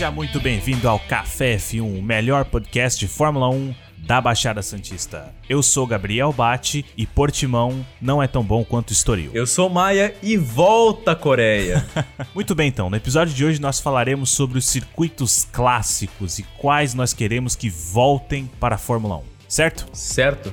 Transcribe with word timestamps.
Seja 0.00 0.10
muito 0.10 0.40
bem-vindo 0.40 0.88
ao 0.88 0.98
Café 0.98 1.56
F1, 1.56 1.82
o 1.82 2.02
melhor 2.02 2.46
podcast 2.46 2.98
de 2.98 3.06
Fórmula 3.06 3.50
1 3.50 3.74
da 3.98 4.18
Baixada 4.18 4.62
Santista. 4.62 5.30
Eu 5.46 5.62
sou 5.62 5.86
Gabriel 5.86 6.32
Bate 6.32 6.86
e 6.96 7.06
Portimão 7.06 7.84
não 8.00 8.22
é 8.22 8.26
tão 8.26 8.42
bom 8.42 8.64
quanto 8.64 8.94
Estoril. 8.94 9.30
Eu 9.34 9.46
sou 9.46 9.68
Maia 9.68 10.14
e 10.22 10.38
volta 10.38 11.14
Coreia. 11.14 11.86
Muito 12.34 12.54
bem, 12.54 12.68
então. 12.68 12.88
No 12.88 12.96
episódio 12.96 13.34
de 13.34 13.44
hoje 13.44 13.60
nós 13.60 13.78
falaremos 13.78 14.30
sobre 14.30 14.56
os 14.56 14.64
circuitos 14.64 15.46
clássicos 15.52 16.38
e 16.38 16.44
quais 16.56 16.94
nós 16.94 17.12
queremos 17.12 17.54
que 17.54 17.68
voltem 17.68 18.50
para 18.58 18.76
a 18.76 18.78
Fórmula 18.78 19.18
1, 19.18 19.22
certo? 19.48 19.86
Certo. 19.92 20.50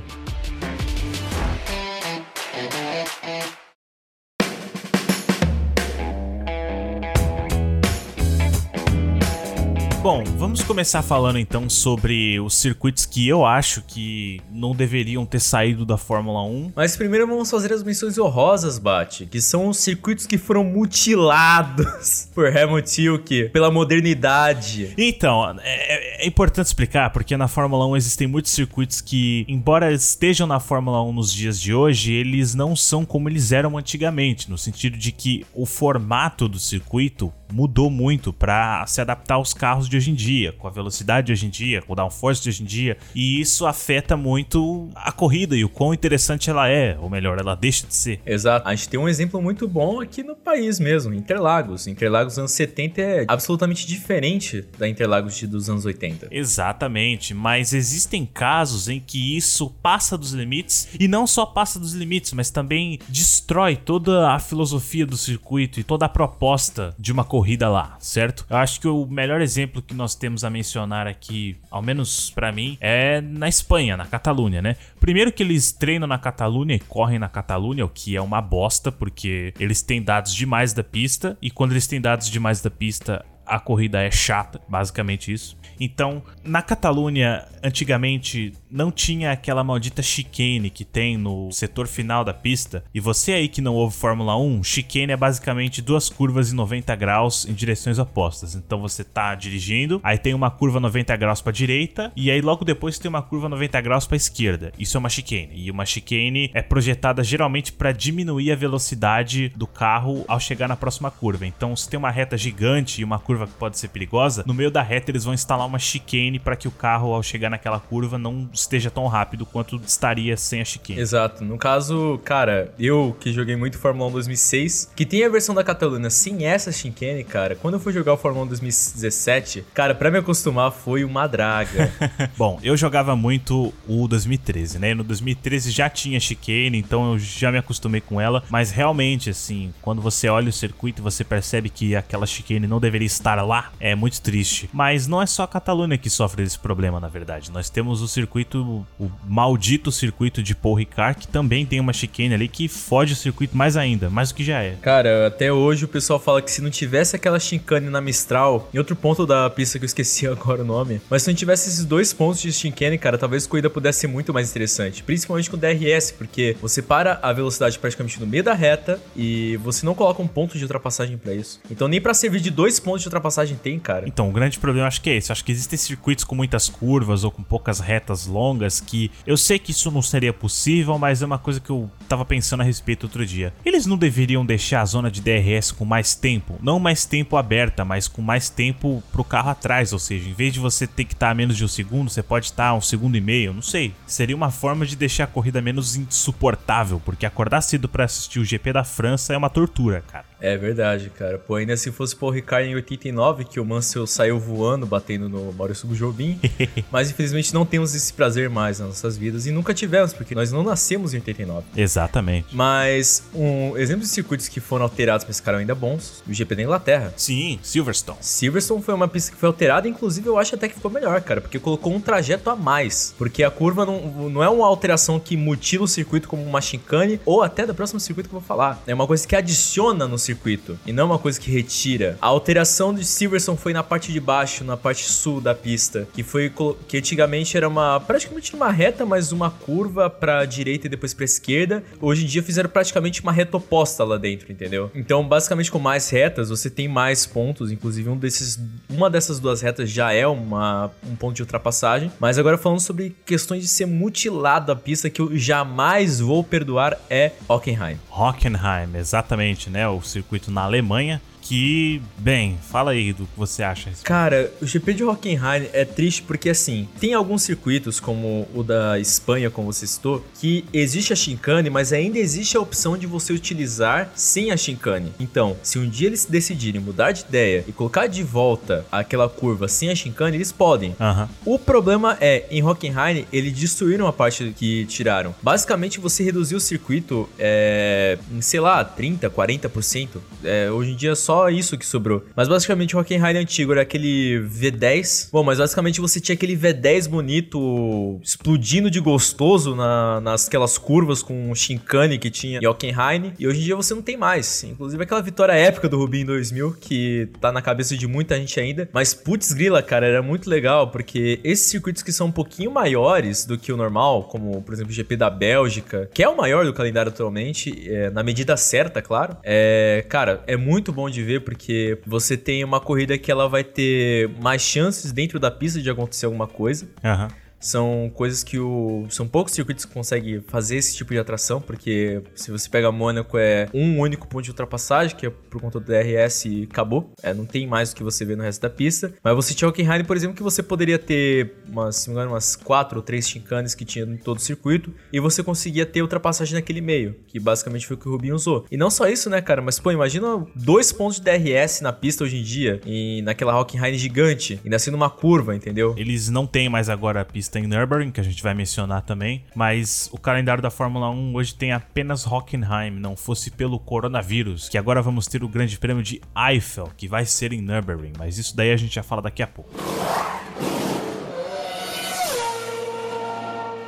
Bom, 10.18 10.24
vamos 10.36 10.64
começar 10.64 11.04
falando 11.04 11.38
então 11.38 11.70
sobre 11.70 12.40
os 12.40 12.58
circuitos 12.58 13.06
que 13.06 13.28
eu 13.28 13.46
acho 13.46 13.84
que 13.84 14.42
não 14.52 14.74
deveriam 14.74 15.28
ter 15.28 15.40
saído 15.40 15.86
da 15.86 15.96
Fórmula 15.96 16.42
1. 16.42 16.72
Mas 16.76 16.98
primeiro 16.98 17.28
vamos 17.28 17.52
fazer 17.52 17.72
as 17.72 17.84
menções 17.84 18.18
honrosas, 18.18 18.80
Bate, 18.80 19.28
que 19.28 19.40
são 19.40 19.68
os 19.68 19.78
circuitos 19.78 20.26
que 20.26 20.40
foram 20.40 20.64
mutilados 20.64 22.30
por 22.34 22.48
Helmut 22.48 22.92
Tilke, 22.92 23.50
pela 23.50 23.70
modernidade. 23.70 24.92
Então, 24.98 25.56
é, 25.62 26.24
é, 26.24 26.28
importante 26.28 26.66
explicar 26.66 27.12
porque 27.12 27.38
na 27.38 27.48
Fórmula 27.48 27.86
1 27.86 27.98
existem 27.98 28.28
muitos 28.28 28.54
circuitos 28.54 29.02
que, 29.02 29.46
embora 29.48 29.94
estejam 29.94 30.48
na 30.48 30.60
Fórmula 30.60 31.04
1 31.04 31.14
nos 31.14 31.32
dias 31.32 31.62
de 31.62 31.76
hoje, 31.76 32.12
eles 32.12 32.56
não 32.56 32.76
são 32.76 33.06
como 33.06 33.30
eles 33.30 33.52
eram 33.52 33.78
antigamente, 33.78 34.50
no 34.50 34.58
sentido 34.58 34.98
de 34.98 35.12
que 35.12 35.46
o 35.54 35.68
formato 35.68 36.48
do 36.48 36.58
circuito 36.58 37.32
mudou 37.52 37.90
muito 37.90 38.34
para 38.34 38.86
se 38.88 39.02
adaptar 39.02 39.36
aos 39.36 39.54
carros 39.54 39.88
de 39.88 39.98
hoje 39.98 40.12
em 40.12 40.16
dia, 40.16 40.52
com 40.54 40.68
a 40.68 40.72
velocidade 40.72 41.28
de 41.28 41.34
hoje 41.34 41.46
em 41.46 41.50
dia, 41.50 41.82
com 41.82 41.94
o 41.94 41.96
downforce 41.96 42.42
de 42.42 42.50
hoje 42.50 42.64
em 42.64 42.66
dia, 42.66 42.98
e 43.16 43.40
isso 43.40 43.66
afeta 43.66 44.18
muito 44.18 44.90
a 44.96 45.12
corrida 45.12 45.56
e 45.56 45.64
o 45.64 45.70
quão 45.70 45.94
interessante 45.94 46.50
ela 46.50 46.68
é, 46.68 46.98
ou 47.00 47.10
melhor, 47.10 47.40
ela 47.40 47.56
deixa 47.56 47.88
de 47.88 47.96
ser. 47.96 48.20
Exato. 48.26 48.68
A 48.68 48.76
gente 48.76 48.90
tem 48.90 49.00
um 49.00 49.08
exemplo 49.08 49.42
muito 49.42 49.68
bom 49.68 50.02
aqui 50.02 50.24
no 50.24 50.36
país 50.36 50.80
mesmo, 50.80 51.14
Interlagos. 51.14 51.88
Interlagos 51.88 52.34
dos 52.34 52.40
anos 52.40 52.52
70 52.52 53.02
é 53.02 53.26
absolutamente 53.28 53.88
diferente 53.88 54.66
da 54.78 54.88
Interlagos 54.88 55.42
dos 55.44 55.70
anos 55.70 55.86
80. 55.86 56.28
Exatamente, 56.32 57.34
mas 57.34 57.74
existem 57.74 58.26
casos 58.26 58.90
em 58.90 59.00
que 59.00 59.38
isso 59.38 59.70
passa 59.82 60.18
dos 60.18 60.32
limites 60.32 60.88
e 61.00 61.08
não 61.08 61.26
só 61.26 61.46
passa 61.46 61.80
dos 61.80 61.94
limites, 61.94 62.34
mas 62.34 62.50
também 62.50 63.00
destrói 63.08 63.76
toda 63.76 64.32
a 64.32 64.40
filosofia 64.40 65.06
do 65.06 65.18
circuito 65.18 65.80
e 65.80 65.84
toda 65.84 66.06
a 66.06 66.10
proposta 66.10 66.94
de 66.98 67.12
uma 67.12 67.24
corrida 67.24 67.37
lá, 67.70 67.98
certo? 68.00 68.46
Eu 68.50 68.58
acho 68.58 68.80
que 68.80 68.88
o 68.88 69.06
melhor 69.06 69.42
exemplo 69.42 69.82
que 69.82 69.94
nós 69.94 70.16
temos 70.16 70.44
a 70.44 70.50
mencionar 70.50 71.08
aqui, 71.08 71.58
ao 71.70 71.82
menos 71.82 72.30
para 72.30 72.52
mim, 72.52 72.78
é 72.80 73.22
na 73.22 73.48
Espanha, 73.48 73.98
na 73.98 74.06
Catalunha, 74.06 74.62
né? 74.62 74.76
Primeiro 75.00 75.32
que 75.32 75.44
eles 75.44 75.72
treinam 75.72 76.08
na 76.08 76.18
Catalunha 76.18 76.76
e 76.76 76.80
correm 76.80 77.20
na 77.20 77.30
Catalunha, 77.30 77.86
o 77.86 77.90
que 77.90 78.16
é 78.16 78.22
uma 78.22 78.42
bosta, 78.42 78.92
porque 78.92 79.54
eles 79.60 79.82
têm 79.82 80.02
dados 80.02 80.34
demais 80.34 80.74
da 80.74 80.84
pista, 80.84 81.38
e 81.42 81.50
quando 81.52 81.72
eles 81.72 81.88
têm 81.88 82.00
dados 82.00 82.30
demais 82.30 82.62
da 82.62 82.70
pista, 82.70 83.26
a 83.48 83.60
corrida 83.60 84.02
é 84.02 84.12
chata, 84.12 84.60
basicamente 84.68 85.32
isso. 85.32 85.57
Então, 85.80 86.22
na 86.44 86.62
Catalunha, 86.62 87.46
antigamente 87.64 88.54
não 88.70 88.92
tinha 88.92 89.32
aquela 89.32 89.64
maldita 89.64 90.02
chicane 90.02 90.70
que 90.70 90.84
tem 90.84 91.18
no 91.18 91.52
setor 91.52 91.88
final 91.88 92.24
da 92.24 92.34
pista. 92.34 92.84
E 92.94 93.00
você 93.00 93.34
aí 93.34 93.48
que 93.48 93.62
não 93.62 93.76
ouve 93.76 93.96
Fórmula 93.96 94.38
1, 94.38 94.64
chicane 94.64 95.14
é 95.14 95.18
basicamente 95.18 95.82
duas 95.82 96.10
curvas 96.10 96.52
em 96.52 96.56
90 96.56 96.96
graus 96.96 97.46
em 97.46 97.54
direções 97.54 98.00
opostas. 98.00 98.56
Então 98.56 98.82
você 98.82 99.04
tá 99.04 99.36
dirigindo, 99.36 100.00
aí 100.04 100.18
tem 100.18 100.34
uma 100.34 100.50
curva 100.50 100.80
90 100.80 101.16
graus 101.16 101.42
para 101.42 101.52
direita 101.52 102.12
e 102.16 102.32
aí 102.32 102.42
logo 102.42 102.66
depois 102.66 103.00
tem 103.00 103.10
uma 103.10 103.22
curva 103.22 103.50
90 103.50 103.80
graus 103.82 104.06
para 104.06 104.18
esquerda. 104.18 104.72
Isso 104.78 104.98
é 104.98 105.00
uma 105.00 105.10
chicane. 105.10 105.52
E 105.54 105.72
uma 105.72 105.86
chicane 105.86 106.52
é 106.54 106.62
projetada 106.62 107.24
geralmente 107.24 107.72
para 107.72 107.92
diminuir 107.92 108.52
a 108.52 108.56
velocidade 108.56 109.50
do 109.56 109.68
carro 109.68 110.26
ao 110.28 110.40
chegar 110.40 110.68
na 110.68 110.76
próxima 110.76 111.12
curva. 111.12 111.46
Então, 111.46 111.76
se 111.76 111.90
tem 111.90 111.98
uma 111.98 112.12
reta 112.12 112.38
gigante 112.38 113.02
e 113.02 113.04
uma 113.04 113.20
curva 113.20 113.48
que 113.48 113.54
pode 113.54 113.78
ser 113.78 113.90
perigosa, 113.90 114.44
no 114.46 114.54
meio 114.54 114.72
da 114.72 114.82
reta 114.82 115.12
eles 115.12 115.24
vão 115.24 115.34
instalar 115.34 115.67
uma 115.68 115.80
chicane 115.80 116.40
para 116.40 116.56
que 116.56 116.68
o 116.68 116.72
carro 116.72 117.14
ao 117.14 117.22
chegar 117.22 117.50
naquela 117.50 117.80
curva 117.80 118.18
não 118.18 118.50
esteja 118.54 118.90
tão 118.90 119.08
rápido 119.08 119.46
quanto 119.46 119.80
estaria 119.86 120.36
sem 120.38 120.62
a 120.62 120.66
chicane. 120.66 121.00
Exato. 121.00 121.44
No 121.44 121.58
caso, 121.58 122.20
cara, 122.24 122.74
eu 122.80 123.16
que 123.20 123.32
joguei 123.32 123.56
muito 123.56 123.78
Fórmula 123.78 124.10
1 124.10 124.14
2006, 124.14 124.92
que 124.96 125.06
tem 125.06 125.24
a 125.24 125.30
versão 125.30 125.54
da 125.54 125.64
Catalunha 125.64 126.10
sem 126.10 126.46
essa 126.46 126.72
chicane, 126.72 127.24
cara, 127.24 127.56
quando 127.56 127.76
eu 127.76 127.80
fui 127.80 127.94
jogar 127.94 128.14
o 128.14 128.18
Fórmula 128.18 128.46
1 128.46 128.50
2017, 128.50 129.66
cara, 129.74 129.94
para 129.94 130.10
me 130.10 130.18
acostumar 130.18 130.72
foi 130.72 131.04
uma 131.04 131.28
draga. 131.28 131.92
Bom, 132.38 132.60
eu 132.64 132.76
jogava 132.78 133.16
muito 133.16 133.74
o 133.88 134.08
2013, 134.08 134.80
né? 134.80 134.94
No 134.94 135.04
2013 135.04 135.72
já 135.72 135.90
tinha 135.90 136.20
chicane, 136.20 136.78
então 136.78 137.14
eu 137.14 137.20
já 137.20 137.52
me 137.52 137.58
acostumei 137.58 138.02
com 138.02 138.20
ela, 138.20 138.44
mas 138.50 138.72
realmente, 138.72 139.30
assim, 139.30 139.74
quando 139.82 140.02
você 140.02 140.28
olha 140.30 140.50
o 140.50 140.54
circuito 140.54 141.02
e 141.02 141.04
você 141.04 141.24
percebe 141.24 141.70
que 141.70 141.96
aquela 141.96 142.26
chicane 142.26 142.68
não 142.68 142.80
deveria 142.80 143.06
estar 143.06 143.42
lá, 143.44 143.72
é 143.80 143.96
muito 143.96 144.22
triste. 144.22 144.70
Mas 144.74 145.08
não 145.08 145.22
é 145.22 145.26
só 145.26 145.44
a 145.44 145.48
Catalunha 145.58 145.98
que 145.98 146.08
sofre 146.08 146.44
desse 146.44 146.60
problema, 146.60 147.00
na 147.00 147.08
verdade. 147.08 147.52
Nós 147.52 147.68
temos 147.68 148.02
o 148.04 148.08
circuito, 148.08 148.86
o 149.00 149.12
maldito 149.28 149.92
circuito 149.92 150.44
de 150.44 150.54
Paul 150.54 150.76
Ricard, 150.76 151.20
que 151.20 151.28
também 151.28 151.66
tem 151.66 151.80
uma 151.80 151.94
chicane 151.94 152.34
ali 152.34 152.48
que 152.48 152.68
fode 152.68 153.14
o 153.14 153.16
circuito 153.16 153.58
mais 153.58 153.76
ainda, 153.76 154.08
mais 154.08 154.30
do 154.30 154.36
que 154.36 154.44
já 154.44 154.62
é. 154.62 154.76
Cara, 154.82 155.26
até 155.26 155.52
hoje 155.52 155.86
o 155.86 155.88
pessoal 155.88 156.20
fala 156.20 156.44
que 156.44 156.52
se 156.52 156.62
não 156.62 156.70
tivesse 156.70 157.16
aquela 157.16 157.40
chicane 157.40 157.90
na 157.90 158.00
Mistral, 158.00 158.70
em 158.72 158.78
outro 158.78 158.96
ponto 158.96 159.26
da 159.26 159.50
pista 159.50 159.80
que 159.80 159.86
eu 159.86 159.88
esqueci 159.88 160.28
agora 160.30 160.62
o 160.62 160.66
nome, 160.66 161.02
mas 161.10 161.24
se 161.24 161.30
não 161.30 161.36
tivesse 161.36 161.70
esses 161.70 161.86
dois 161.86 162.14
pontos 162.14 162.40
de 162.40 162.52
chicane, 162.52 162.98
cara, 163.00 163.18
talvez 163.18 163.46
a 163.46 163.50
corrida 163.50 163.70
pudesse 163.70 164.02
ser 164.02 164.08
muito 164.08 164.32
mais 164.32 164.52
interessante. 164.52 165.02
Principalmente 165.02 165.50
com 165.50 165.58
o 165.58 165.60
DRS, 165.60 166.12
porque 166.12 166.56
você 166.62 166.84
para 166.84 167.20
a 167.24 167.34
velocidade 167.34 167.80
praticamente 167.80 168.20
no 168.20 168.28
meio 168.28 168.44
da 168.44 168.54
reta 168.54 169.02
e 169.16 169.58
você 169.58 169.84
não 169.84 169.96
coloca 169.96 170.22
um 170.22 170.28
ponto 170.28 170.56
de 170.56 170.64
ultrapassagem 170.64 171.18
para 171.18 171.34
isso. 171.34 171.60
Então 171.72 171.88
nem 171.88 172.00
para 172.00 172.14
servir 172.14 172.42
de 172.42 172.52
dois 172.52 172.80
pontos 172.80 173.02
de 173.02 173.08
ultrapassagem 173.08 173.58
tem, 173.58 173.80
cara. 173.80 174.08
Então, 174.08 174.30
o 174.30 174.32
grande 174.32 174.60
problema 174.60 174.88
acho 174.88 175.02
que 175.02 175.10
é 175.10 175.16
esse. 175.16 175.32
Acho 175.32 175.44
que 175.48 175.54
existem 175.54 175.80
circuitos 175.80 176.26
com 176.26 176.36
muitas 176.36 176.68
curvas 176.68 177.24
ou 177.24 177.32
com 177.32 177.42
poucas 177.42 177.80
retas 177.80 178.28
longas 178.28 178.82
que 178.82 179.10
eu 179.26 179.38
sei 179.38 179.58
que 179.58 179.72
isso 179.72 179.90
não 179.90 180.02
seria 180.02 180.34
possível, 180.34 181.00
mas 181.00 181.22
é 181.22 181.26
uma 181.26 181.38
coisa 181.38 181.62
que 181.62 181.70
eu 181.70 181.90
tava 182.10 182.26
pensando 182.26 182.60
a 182.60 182.66
respeito 182.66 183.06
outro 183.06 183.26
dia. 183.26 183.54
Eles 183.64 183.86
não 183.86 183.98
deveriam 183.98 184.46
deixar 184.46 184.82
a 184.82 184.86
zona 184.86 185.10
de 185.10 185.22
DRS 185.22 185.72
com 185.72 185.86
mais 185.86 186.16
tempo, 186.16 186.60
não 186.62 186.82
mais 186.82 187.06
tempo 187.06 187.38
aberta, 187.38 187.86
mas 187.86 188.10
com 188.10 188.22
mais 188.22 188.50
tempo 188.50 189.02
pro 189.10 189.24
carro 189.24 189.50
atrás, 189.50 189.94
ou 189.94 190.00
seja, 190.00 190.28
em 190.28 190.34
vez 190.34 190.52
de 190.52 190.60
você 190.60 190.86
ter 190.86 191.06
que 191.06 191.14
estar 191.14 191.30
a 191.30 191.34
menos 191.34 191.56
de 191.56 191.64
um 191.64 191.70
segundo, 191.70 192.10
você 192.10 192.22
pode 192.22 192.48
estar 192.48 192.68
a 192.68 192.74
um 192.74 192.82
segundo 192.82 193.16
e 193.16 193.22
meio, 193.22 193.54
não 193.54 193.62
sei. 193.62 193.94
Seria 194.06 194.36
uma 194.36 194.52
forma 194.52 194.86
de 194.86 194.98
deixar 194.98 195.24
a 195.24 195.28
corrida 195.28 195.62
menos 195.62 195.96
insuportável, 195.96 197.02
porque 197.06 197.26
acordar 197.26 197.62
cedo 197.62 197.88
para 197.88 198.04
assistir 198.04 198.40
o 198.40 198.46
GP 198.46 198.74
da 198.74 198.84
França 198.84 199.34
é 199.34 199.38
uma 199.38 199.50
tortura, 199.50 200.04
cara. 200.12 200.26
É 200.40 200.56
verdade, 200.58 201.10
cara. 201.10 201.38
Pô, 201.38 201.56
ainda 201.56 201.76
se 201.76 201.92
fosse 201.92 202.16
por 202.16 202.32
Ricardo 202.32 202.66
em 202.66 202.76
89, 202.76 203.46
que 203.46 203.60
o 203.60 203.66
Mansell 203.66 204.06
saiu 204.06 204.40
voando, 204.40 204.86
batendo 204.86 205.28
no 205.28 205.52
Maurício 205.52 205.88
Jobim. 205.90 206.40
mas 206.92 207.10
infelizmente 207.10 207.54
não 207.54 207.66
temos 207.66 207.96
esse 207.96 208.14
prazer 208.14 208.50
mais 208.50 208.80
nas 208.80 208.90
nossas 208.90 209.18
vidas 209.18 209.46
e 209.46 209.52
nunca 209.52 209.74
tivemos, 209.74 210.14
porque 210.14 210.36
nós 210.36 210.52
não 210.52 210.64
nascemos 210.64 211.14
em 211.14 211.18
89. 211.18 211.66
Exatamente. 211.76 212.56
Mas 212.56 213.24
um 213.34 213.76
exemplo 213.78 214.02
de 214.02 214.10
circuitos 214.10 214.48
que 214.48 214.60
foram 214.60 214.84
alterados 214.84 215.26
mas 215.28 215.38
ficaram 215.38 215.60
ainda 215.60 215.76
bons, 215.76 216.24
o 216.28 216.34
GP 216.34 216.56
da 216.56 216.64
Inglaterra. 216.64 217.14
Sim, 217.18 217.60
Silverstone. 217.62 218.20
Silverstone 218.22 218.82
foi 218.82 218.94
uma 218.94 219.08
pista 219.08 219.32
que 219.32 219.38
foi 219.38 219.48
alterada, 219.48 219.88
inclusive 219.88 220.28
eu 220.28 220.38
acho 220.38 220.56
até 220.56 220.68
que 220.68 220.76
ficou 220.76 220.92
melhor, 220.92 221.20
cara, 221.22 221.42
porque 221.42 221.60
colocou 221.60 221.94
um 221.94 222.00
trajeto 222.00 222.50
a 222.50 222.56
mais. 222.56 223.14
Porque 223.18 223.44
a 223.44 223.52
curva 223.52 223.86
não, 223.86 224.30
não 224.30 224.44
é 224.44 224.50
uma 224.50 224.68
alteração 224.68 225.20
que 225.20 225.36
mutila 225.36 225.86
o 225.86 225.88
circuito 225.88 226.28
como 226.28 226.44
uma 226.44 226.62
chicane, 226.62 227.20
ou 227.26 227.42
até 227.42 227.66
da 227.66 227.74
próxima 227.74 228.00
circuito 228.00 228.30
que 228.30 228.36
eu 228.36 228.40
vou 228.40 228.48
falar. 228.48 228.82
É 228.86 228.94
uma 228.94 229.08
coisa 229.08 229.28
que 229.28 229.36
adiciona 229.36 230.08
no 230.08 230.18
circuito 230.28 230.78
e 230.86 230.94
não 230.94 231.06
uma 231.06 231.20
coisa 231.20 231.40
que 231.40 231.50
retira. 231.50 232.18
A 232.22 232.28
alteração 232.28 232.94
de 232.94 233.06
Silverstone 233.06 233.58
foi 233.58 233.74
na 233.74 233.84
parte 233.84 234.12
de 234.12 234.20
baixo, 234.20 234.64
na 234.64 234.78
parte 234.78 235.04
sul 235.04 235.40
da 235.42 235.56
pista, 235.56 236.08
que 236.14 236.24
foi 236.24 236.52
que 236.88 236.98
antigamente 236.98 237.56
era 237.56 237.68
uma 237.68 238.00
praticamente 238.00 238.54
uma 238.56 238.72
reta, 238.72 239.06
mas 239.06 239.32
uma 239.32 239.50
curva 239.50 240.10
para 240.10 240.46
direita 240.46 240.88
e 240.88 240.90
depois 240.90 241.14
para 241.14 241.26
esquerda. 241.26 241.84
Hoje 242.02 242.24
em 242.24 242.28
dia 242.28 242.44
fizeram 242.44 242.70
praticamente 242.70 243.22
uma 243.22 243.32
reta 243.32 243.58
oposta 243.58 244.04
lá 244.04 244.18
dentro, 244.18 244.52
entendeu? 244.52 244.92
Então, 244.94 245.28
basicamente 245.28 245.72
com 245.72 245.80
mais 245.80 246.10
retas, 246.10 246.50
você 246.50 246.70
tem 246.70 246.88
mais 246.88 247.26
pontos, 247.26 247.72
inclusive 247.72 248.10
um 248.10 248.18
desses 248.18 248.60
uma 248.90 249.10
dessas 249.10 249.40
duas 249.40 249.62
retas 249.62 249.90
já 249.90 250.12
é 250.12 250.26
uma 250.28 250.92
um 251.06 251.16
ponto 251.16 251.36
de 251.36 251.42
ultrapassagem, 251.42 252.12
mas 252.20 252.38
agora 252.38 252.58
falando 252.58 252.80
sobre 252.80 253.16
questões 253.26 253.62
de 253.62 253.68
ser 253.68 253.86
mutilado 253.86 254.72
a 254.72 254.76
pista 254.76 255.10
que 255.10 255.22
eu 255.22 255.38
jamais 255.38 256.20
vou 256.20 256.44
perdoar 256.44 256.98
é 257.10 257.32
Hockenheim. 257.48 257.98
Hockenheim, 258.12 258.96
exatamente, 258.96 259.70
né? 259.70 259.88
O 259.88 260.02
circuito 260.18 260.52
na 260.52 260.64
Alemanha 260.64 261.22
que, 261.48 262.02
bem, 262.18 262.60
fala 262.62 262.92
aí 262.92 263.14
do 263.14 263.24
que 263.24 263.38
você 263.38 263.64
acha. 263.64 263.90
Cara, 264.04 264.52
o 264.62 264.66
GP 264.66 264.94
de 264.94 265.04
Hockenheim 265.06 265.70
é 265.72 265.86
triste 265.86 266.22
porque, 266.24 266.50
assim, 266.50 266.90
tem 267.00 267.14
alguns 267.14 267.44
circuitos, 267.44 268.02
como 268.02 268.46
o 268.54 268.64
da 268.64 269.00
Espanha, 269.00 269.50
como 269.50 269.72
você 269.72 269.88
citou, 269.88 270.26
que 270.42 270.66
existe 270.74 271.14
a 271.14 271.16
chicane, 271.16 271.70
mas 271.70 271.94
ainda 271.94 272.20
existe 272.20 272.58
a 272.58 272.60
opção 272.60 272.98
de 272.98 273.08
você 273.08 273.32
utilizar 273.32 274.12
sem 274.14 274.52
a 274.52 274.58
chicane. 274.58 275.14
Então, 275.18 275.56
se 275.64 275.80
um 275.80 275.88
dia 275.88 276.08
eles 276.08 276.26
decidirem 276.26 276.82
mudar 276.82 277.14
de 277.14 277.22
ideia 277.22 277.64
e 277.66 277.72
colocar 277.72 278.08
de 278.08 278.24
volta 278.24 278.86
aquela 278.92 279.30
curva 279.30 279.70
sem 279.70 279.90
a 279.90 279.96
chicane, 279.96 280.36
eles 280.36 280.52
podem. 280.52 280.96
Uhum. 281.00 281.28
O 281.46 281.60
problema 281.60 282.18
é, 282.20 282.46
em 282.52 282.62
Hockenheim, 282.62 283.26
eles 283.32 283.54
destruíram 283.54 284.06
a 284.06 284.12
parte 284.12 284.54
que 284.58 284.86
tiraram. 284.88 285.34
Basicamente, 285.42 285.98
você 285.98 286.24
reduziu 286.24 286.58
o 286.58 286.62
circuito 286.62 287.30
é, 287.40 288.18
em, 288.34 288.42
sei 288.42 288.60
lá, 288.60 288.84
30%, 288.84 289.30
40%. 289.30 290.10
É, 290.44 290.70
hoje 290.70 290.92
em 290.92 290.96
dia, 290.96 291.16
só 291.16 291.37
isso 291.50 291.78
que 291.78 291.86
sobrou. 291.86 292.24
Mas 292.36 292.48
basicamente, 292.48 292.96
o 292.96 293.00
Hockenheim 293.00 293.38
antigo 293.38 293.72
era 293.72 293.82
aquele 293.82 294.40
V10. 294.40 295.30
Bom, 295.32 295.44
mas 295.44 295.58
basicamente 295.58 296.02
você 296.02 296.20
tinha 296.20 296.36
aquele 296.36 296.56
V10 296.56 297.08
bonito, 297.08 298.20
explodindo 298.24 298.90
de 298.90 299.00
gostoso 299.00 299.76
na, 299.76 300.20
nas 300.22 300.48
aquelas 300.48 300.78
curvas 300.78 301.22
com 301.22 301.52
o 301.52 301.56
Shinkane 301.56 302.18
que 302.18 302.30
tinha 302.30 302.60
em 302.62 302.66
Hockenheim. 302.68 303.34
E 303.38 303.48
hoje 303.48 303.62
em 303.62 303.64
dia 303.64 303.76
você 303.76 303.94
não 303.94 304.02
tem 304.02 304.18
mais. 304.18 304.64
Inclusive 304.64 305.04
aquela 305.04 305.22
vitória 305.22 305.54
épica 305.54 305.88
do 305.88 305.98
Rubinho 305.98 306.28
2000, 306.28 306.78
que 306.80 307.30
tá 307.40 307.52
na 307.52 307.62
cabeça 307.62 307.96
de 307.96 308.08
muita 308.08 308.36
gente 308.38 308.60
ainda. 308.60 308.90
Mas 308.94 309.14
putz 309.14 309.52
grila, 309.54 309.82
cara, 309.82 310.06
era 310.06 310.22
muito 310.22 310.50
legal, 310.50 310.90
porque 310.90 311.40
esses 311.44 311.68
circuitos 311.68 312.04
que 312.04 312.12
são 312.12 312.28
um 312.28 312.32
pouquinho 312.32 312.72
maiores 312.72 313.46
do 313.46 313.58
que 313.58 313.72
o 313.72 313.78
normal, 313.78 314.24
como 314.24 314.62
por 314.62 314.74
exemplo 314.74 314.92
o 314.92 314.96
GP 314.96 315.16
da 315.16 315.30
Bélgica, 315.30 316.10
que 316.14 316.24
é 316.24 316.30
o 316.30 316.36
maior 316.36 316.66
do 316.66 316.74
calendário 316.74 317.12
atualmente, 317.12 317.88
é, 317.90 318.10
na 318.10 318.24
medida 318.24 318.56
certa, 318.58 319.02
claro. 319.02 319.38
É, 319.44 320.06
cara, 320.10 320.44
é 320.48 320.56
muito 320.58 320.92
bom 320.92 321.10
de 321.10 321.24
ver 321.28 321.42
porque 321.42 322.00
você 322.06 322.36
tem 322.36 322.64
uma 322.64 322.80
corrida 322.80 323.18
que 323.18 323.32
ela 323.32 323.48
vai 323.48 323.64
ter 323.64 324.30
mais 324.42 324.62
chances 324.62 325.12
dentro 325.12 325.40
da 325.40 325.52
pista 325.52 325.82
de 325.82 325.90
acontecer 325.90 326.26
alguma 326.26 326.48
coisa. 326.48 326.88
Aham. 327.04 327.26
Uhum. 327.26 327.47
São 327.60 328.12
coisas 328.14 328.44
que 328.44 328.60
o. 328.60 329.06
São 329.10 329.28
poucos 329.28 329.54
circuitos 329.54 329.86
que 329.86 329.94
conseguem 329.94 330.42
fazer 330.48 330.78
esse 330.78 330.96
tipo 330.96 331.14
de 331.14 331.20
atração, 331.20 331.60
porque 331.60 332.22
se 332.36 332.52
você 332.52 332.70
pega 332.70 332.92
Mônaco 332.92 333.38
é 333.38 333.68
um 333.74 334.00
único 334.00 334.28
ponto 334.28 334.44
de 334.44 334.52
ultrapassagem, 334.52 335.16
que 335.16 335.26
é 335.26 335.30
por 335.30 335.60
conta 335.62 335.80
do 335.80 335.86
DRS 335.86 336.46
e 336.46 336.68
acabou. 336.70 337.12
É, 337.22 337.34
não 337.34 337.46
tem 337.46 337.66
mais 337.68 337.92
o 337.92 337.96
que 337.96 338.04
você 338.04 338.24
vê 338.24 338.36
no 338.36 338.44
resto 338.44 338.62
da 338.62 338.70
pista. 338.70 339.14
Mas 339.24 339.36
você 339.36 339.54
tinha 339.54 339.68
Hockenheim, 339.68 340.04
por 340.04 340.16
exemplo, 340.16 340.36
que 340.36 340.44
você 340.44 340.62
poderia 340.62 341.00
ter 341.00 341.56
umas, 341.68 341.96
se 341.98 342.08
não 342.08 342.16
me 342.16 342.22
engano, 342.22 342.34
umas 342.34 342.56
quatro 342.56 342.98
ou 342.98 343.04
três 343.04 343.28
chincanes 343.28 343.74
que 343.74 343.86
tinha 343.86 344.06
em 344.06 344.18
todo 344.18 344.38
o 344.38 344.42
circuito, 344.42 344.94
e 345.12 345.20
você 345.20 345.44
conseguia 345.44 345.86
ter 345.86 346.02
ultrapassagem 346.02 346.54
naquele 346.54 346.82
meio, 346.82 347.16
que 347.28 347.40
basicamente 347.40 347.88
foi 347.88 347.96
o 347.96 348.00
que 348.00 348.08
o 348.08 348.12
Rubinho 348.12 348.36
usou. 348.36 348.66
E 348.70 348.78
não 348.78 348.90
só 348.90 349.08
isso, 349.08 349.30
né, 349.30 349.42
cara? 349.42 349.62
Mas, 349.62 349.80
pô, 349.80 349.92
imagina 349.92 350.46
dois 350.56 350.92
pontos 350.92 351.20
de 351.20 351.24
DRS 351.24 351.82
na 351.82 351.92
pista 351.92 352.24
hoje 352.24 352.38
em 352.38 352.44
dia, 352.44 352.80
e 352.86 353.22
naquela 353.24 353.60
Hockenheim 353.60 353.98
gigante, 353.98 354.60
e 354.64 354.70
nascendo 354.70 354.96
uma 354.96 355.10
curva, 355.10 355.56
entendeu? 355.56 355.96
Eles 355.98 356.30
não 356.30 356.46
têm 356.46 356.70
mais 356.70 356.90
agora 356.90 357.22
a 357.22 357.26
pista 357.26 357.47
pista 357.48 357.60
em 357.60 357.68
Nürburgring, 357.68 358.12
que 358.12 358.20
a 358.20 358.24
gente 358.24 358.44
vai 358.44 358.54
mencionar 358.54 359.02
também, 359.02 359.46
mas 359.56 360.10
o 360.12 360.20
calendário 360.20 360.62
da 360.62 360.70
Fórmula 360.70 361.10
1 361.10 361.34
hoje 361.34 361.56
tem 361.56 361.72
apenas 361.72 362.28
Hockenheim, 362.28 362.92
não 362.92 363.16
fosse 363.16 363.50
pelo 363.50 363.80
coronavírus, 363.80 364.68
que 364.68 364.78
agora 364.78 365.02
vamos 365.02 365.28
ter 365.28 365.44
o 365.44 365.48
Grande 365.48 365.80
Prêmio 365.80 366.04
de 366.04 366.22
Eiffel, 366.36 366.92
que 366.98 367.08
vai 367.08 367.26
ser 367.26 367.54
em 367.54 367.62
Nürburgring, 367.62 368.14
mas 368.18 368.38
isso 368.38 368.56
daí 368.56 368.72
a 368.72 368.78
gente 368.78 368.94
já 368.94 369.04
fala 369.04 369.22
daqui 369.22 369.42
a 369.42 369.48
pouco. 369.48 369.72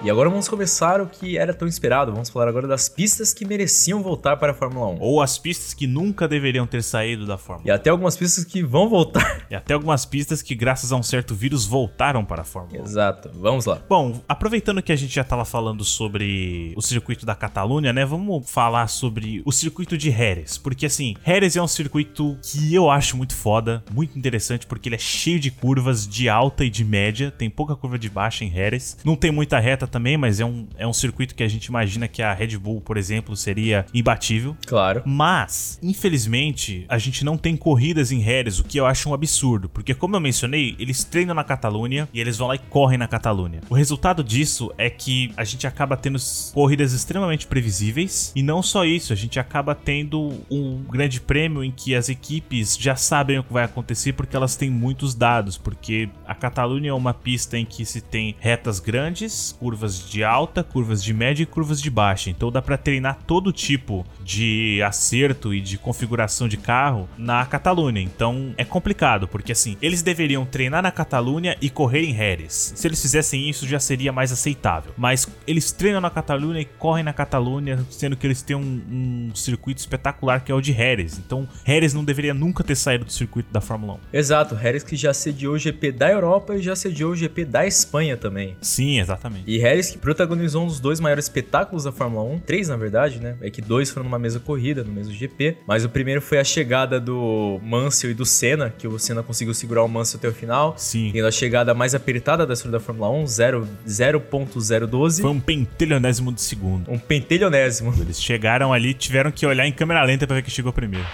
E 0.01 0.09
agora 0.09 0.29
vamos 0.29 0.47
começar 0.47 1.01
o 1.01 1.07
que 1.07 1.37
era 1.37 1.53
tão 1.53 1.67
esperado. 1.67 2.13
Vamos 2.13 2.29
falar 2.29 2.47
agora 2.47 2.65
das 2.65 2.87
pistas 2.87 3.33
que 3.33 3.43
mereciam 3.43 4.01
voltar 4.01 4.37
para 4.37 4.53
a 4.53 4.55
Fórmula 4.55 4.87
1. 4.91 4.97
Ou 5.01 5.21
as 5.21 5.37
pistas 5.37 5.73
que 5.73 5.85
nunca 5.85 6.25
deveriam 6.25 6.65
ter 6.65 6.81
saído 6.81 7.25
da 7.25 7.37
Fórmula 7.37 7.65
1. 7.65 7.67
E 7.67 7.71
até 7.71 7.89
algumas 7.89 8.15
pistas 8.15 8.45
que 8.45 8.63
vão 8.63 8.87
voltar. 8.87 9.39
E 9.49 9.55
até 9.55 9.73
algumas 9.73 10.05
pistas 10.05 10.43
que, 10.43 10.53
graças 10.53 10.91
a 10.91 10.95
um 10.95 11.01
certo 11.01 11.33
vírus, 11.33 11.65
voltaram 11.65 12.23
para 12.23 12.43
a 12.43 12.45
Fórmula 12.45 12.83
1. 12.83 12.85
Exato. 12.85 13.31
Vamos 13.33 13.65
lá. 13.65 13.81
Bom, 13.89 14.21
aproveitando 14.29 14.79
que 14.79 14.91
a 14.91 14.95
gente 14.95 15.13
já 15.13 15.23
estava 15.23 15.43
falando 15.43 15.83
sobre 15.83 16.71
o 16.77 16.81
circuito 16.83 17.25
da 17.25 17.33
Catalunha, 17.33 17.91
né? 17.91 18.05
Vamos 18.05 18.47
falar 18.47 18.85
sobre 18.87 19.41
o 19.43 19.51
circuito 19.51 19.97
de 19.97 20.11
Jerez. 20.11 20.59
Porque, 20.59 20.85
assim, 20.85 21.15
Jerez 21.25 21.55
é 21.55 21.61
um 21.61 21.67
circuito 21.67 22.37
que 22.43 22.75
eu 22.75 22.91
acho 22.91 23.17
muito 23.17 23.33
foda, 23.33 23.83
muito 23.91 24.15
interessante, 24.15 24.67
porque 24.67 24.87
ele 24.87 24.97
é 24.97 24.99
cheio 24.99 25.39
de 25.39 25.49
curvas 25.49 26.07
de 26.07 26.29
alta 26.29 26.63
e 26.63 26.69
de 26.69 26.85
média. 26.85 27.31
Tem 27.31 27.49
pouca 27.49 27.75
curva 27.75 27.97
de 27.97 28.07
baixa 28.07 28.45
em 28.45 28.51
Jerez. 28.51 28.97
Não 29.03 29.15
tem 29.15 29.31
muita 29.31 29.57
reta 29.57 29.87
também, 29.89 30.17
mas 30.17 30.39
é 30.39 30.45
um, 30.45 30.67
é 30.77 30.87
um 30.87 30.93
circuito 30.93 31.35
que 31.35 31.43
a 31.43 31.47
gente 31.47 31.65
imagina 31.65 32.07
que 32.07 32.21
a 32.21 32.33
Red 32.33 32.57
Bull, 32.57 32.81
por 32.81 32.97
exemplo, 32.97 33.35
seria 33.35 33.85
imbatível. 33.93 34.55
Claro. 34.65 35.01
Mas, 35.05 35.79
infelizmente, 35.81 36.85
a 36.87 36.97
gente 36.97 37.25
não 37.25 37.37
tem 37.37 37.57
corridas 37.57 38.11
em 38.11 38.21
Jerez, 38.23 38.59
o 38.59 38.63
que 38.63 38.79
eu 38.79 38.85
acho 38.85 39.09
um 39.09 39.13
absurdo, 39.13 39.69
porque 39.69 39.93
como 39.93 40.15
eu 40.15 40.19
mencionei, 40.19 40.75
eles 40.79 41.03
treinam 41.03 41.35
na 41.35 41.43
Catalunha 41.43 42.07
e 42.13 42.19
eles 42.19 42.37
vão 42.37 42.47
lá 42.47 42.55
e 42.55 42.59
correm 42.59 42.97
na 42.97 43.07
Catalunha. 43.07 43.61
O 43.69 43.75
resultado 43.75 44.23
disso 44.23 44.71
é 44.77 44.89
que 44.89 45.31
a 45.35 45.43
gente 45.43 45.65
acaba 45.65 45.97
tendo 45.97 46.19
corridas 46.53 46.93
extremamente 46.93 47.47
previsíveis 47.47 48.31
e 48.35 48.43
não 48.43 48.61
só 48.61 48.85
isso, 48.85 49.13
a 49.13 49.15
gente 49.15 49.39
acaba 49.39 49.73
tendo 49.73 50.33
um 50.49 50.83
grande 50.83 51.19
prêmio 51.19 51.63
em 51.63 51.71
que 51.71 51.95
as 51.95 52.09
equipes 52.09 52.77
já 52.77 52.95
sabem 52.95 53.39
o 53.39 53.43
que 53.43 53.53
vai 53.53 53.63
acontecer 53.63 54.13
porque 54.13 54.35
elas 54.35 54.55
têm 54.55 54.69
muitos 54.69 55.15
dados, 55.15 55.57
porque 55.57 56.09
a 56.25 56.35
Catalunha 56.35 56.91
é 56.91 56.93
uma 56.93 57.13
pista 57.13 57.57
em 57.57 57.65
que 57.65 57.85
se 57.85 58.01
tem 58.01 58.35
retas 58.39 58.79
grandes, 58.79 59.55
curvas 59.59 59.78
de 59.87 60.23
alta, 60.23 60.63
curvas 60.63 61.03
de 61.03 61.13
média 61.13 61.43
e 61.43 61.45
curvas 61.45 61.81
de 61.81 61.89
baixa. 61.89 62.29
Então 62.29 62.51
dá 62.51 62.61
para 62.61 62.77
treinar 62.77 63.19
todo 63.25 63.51
tipo 63.51 64.05
de 64.23 64.81
acerto 64.83 65.53
e 65.53 65.61
de 65.61 65.77
configuração 65.77 66.47
de 66.47 66.57
carro 66.57 67.07
na 67.17 67.45
Catalunha. 67.45 68.01
Então 68.01 68.53
é 68.57 68.65
complicado, 68.65 69.27
porque 69.27 69.51
assim, 69.51 69.77
eles 69.81 70.01
deveriam 70.01 70.45
treinar 70.45 70.81
na 70.81 70.91
Catalunha 70.91 71.55
e 71.61 71.69
correr 71.69 72.03
em 72.03 72.15
Jerez. 72.15 72.73
Se 72.75 72.87
eles 72.87 73.01
fizessem 73.01 73.49
isso 73.49 73.67
já 73.67 73.79
seria 73.79 74.11
mais 74.11 74.31
aceitável. 74.31 74.93
Mas 74.97 75.27
eles 75.47 75.71
treinam 75.71 76.01
na 76.01 76.09
Catalunha 76.09 76.61
e 76.61 76.65
correm 76.65 77.03
na 77.03 77.13
Catalunha, 77.13 77.79
sendo 77.89 78.15
que 78.15 78.27
eles 78.27 78.41
têm 78.41 78.55
um, 78.55 78.81
um 78.91 79.35
circuito 79.35 79.79
espetacular 79.79 80.43
que 80.43 80.51
é 80.51 80.55
o 80.55 80.61
de 80.61 80.73
Jerez. 80.73 81.17
Então 81.17 81.47
Jerez 81.65 81.93
não 81.93 82.03
deveria 82.03 82.33
nunca 82.33 82.63
ter 82.63 82.75
saído 82.75 83.05
do 83.05 83.11
circuito 83.11 83.51
da 83.51 83.61
Fórmula 83.61 83.93
1. 83.93 83.99
Exato, 84.13 84.57
Jerez 84.57 84.83
que 84.83 84.95
já 84.95 85.13
sediou 85.13 85.53
o 85.53 85.57
GP 85.57 85.91
da 85.91 86.09
Europa 86.09 86.55
e 86.55 86.61
já 86.61 86.75
sediou 86.75 87.11
o 87.11 87.15
GP 87.15 87.45
da 87.45 87.65
Espanha 87.65 88.17
também. 88.17 88.57
Sim, 88.61 88.99
exatamente. 88.99 89.43
E 89.47 89.57
Jerez 89.69 89.91
que 89.91 89.97
protagonizou 89.97 90.63
um 90.63 90.67
dos 90.67 90.79
dois 90.79 90.99
maiores 90.99 91.25
espetáculos 91.25 91.83
da 91.83 91.91
Fórmula 91.91 92.23
1, 92.23 92.39
três 92.39 92.69
na 92.69 92.75
verdade, 92.75 93.19
né? 93.19 93.35
É 93.41 93.49
que 93.49 93.61
dois 93.61 93.89
foram 93.89 94.05
numa 94.05 94.17
mesma 94.17 94.39
corrida, 94.39 94.83
no 94.83 94.91
mesmo 94.91 95.13
GP, 95.13 95.57
mas 95.67 95.85
o 95.85 95.89
primeiro 95.89 96.21
foi 96.21 96.39
a 96.39 96.43
chegada 96.43 96.99
do 96.99 97.59
Mansell 97.63 98.11
e 98.11 98.13
do 98.13 98.25
Senna, 98.25 98.73
que 98.75 98.87
o 98.87 98.97
Senna 98.97 99.21
conseguiu 99.21 99.53
segurar 99.53 99.83
o 99.83 99.87
Mansell 99.87 100.17
até 100.17 100.27
o 100.27 100.33
final. 100.33 100.73
Sim. 100.77 101.11
Tendo 101.13 101.27
a 101.27 101.31
chegada 101.31 101.73
mais 101.73 101.93
apertada 101.93 102.45
da 102.45 102.53
história 102.53 102.71
da 102.71 102.79
Fórmula 102.79 103.09
1, 103.09 103.23
0.012. 103.25 105.21
Foi 105.21 105.29
um 105.29 105.39
pentelionésimo 105.39 106.33
de 106.33 106.41
segundo. 106.41 106.91
Um 106.91 106.97
pentelionésimo. 106.97 107.93
Eles 107.99 108.21
chegaram 108.21 108.73
ali, 108.73 108.93
tiveram 108.93 109.31
que 109.31 109.45
olhar 109.45 109.67
em 109.67 109.71
câmera 109.71 110.03
lenta 110.03 110.25
para 110.25 110.37
ver 110.37 110.41
que 110.41 110.51
chegou 110.51 110.73
primeiro. 110.73 111.05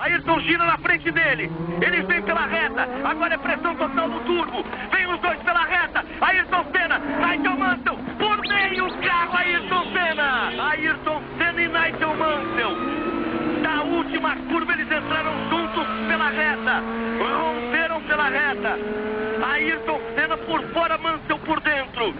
Ayrton 0.00 0.40
gira 0.40 0.64
na 0.64 0.78
frente 0.78 1.10
dele. 1.10 1.50
Eles 1.80 2.06
vêm 2.06 2.22
pela 2.22 2.46
reta. 2.46 2.88
Agora 3.04 3.34
é 3.34 3.38
pressão 3.38 3.76
total 3.76 4.08
no 4.08 4.20
turbo. 4.20 4.64
Vem 4.90 5.06
os 5.12 5.20
dois 5.20 5.38
pela 5.42 5.64
reta. 5.64 6.04
Ayrton 6.20 6.64
Senna, 6.72 6.98
Nigel 6.98 7.56
Mansell, 7.56 7.99
por 8.20 8.38
o 8.38 8.90
carro 9.02 9.36
Ayrton 9.36 9.84
Senna. 9.92 10.70
Ayrton 10.70 11.22
Senna 11.38 11.62
e 11.62 11.68
Nigel 11.68 12.14
Mansell. 12.14 12.76
Da 13.62 13.82
última 13.82 14.36
curva 14.36 14.72
eles 14.74 14.90
entraram 14.90 15.32
juntos 15.50 15.86
pela 16.06 16.28
reta. 16.28 16.82
Pela 18.06 18.28
reta. 18.28 18.78
Ayrton 19.42 20.00
Senna 20.14 20.36
por 20.38 20.62
fora, 20.72 20.98
Mansell 20.98 21.38
por 21.40 21.60
dentro. 21.60 22.14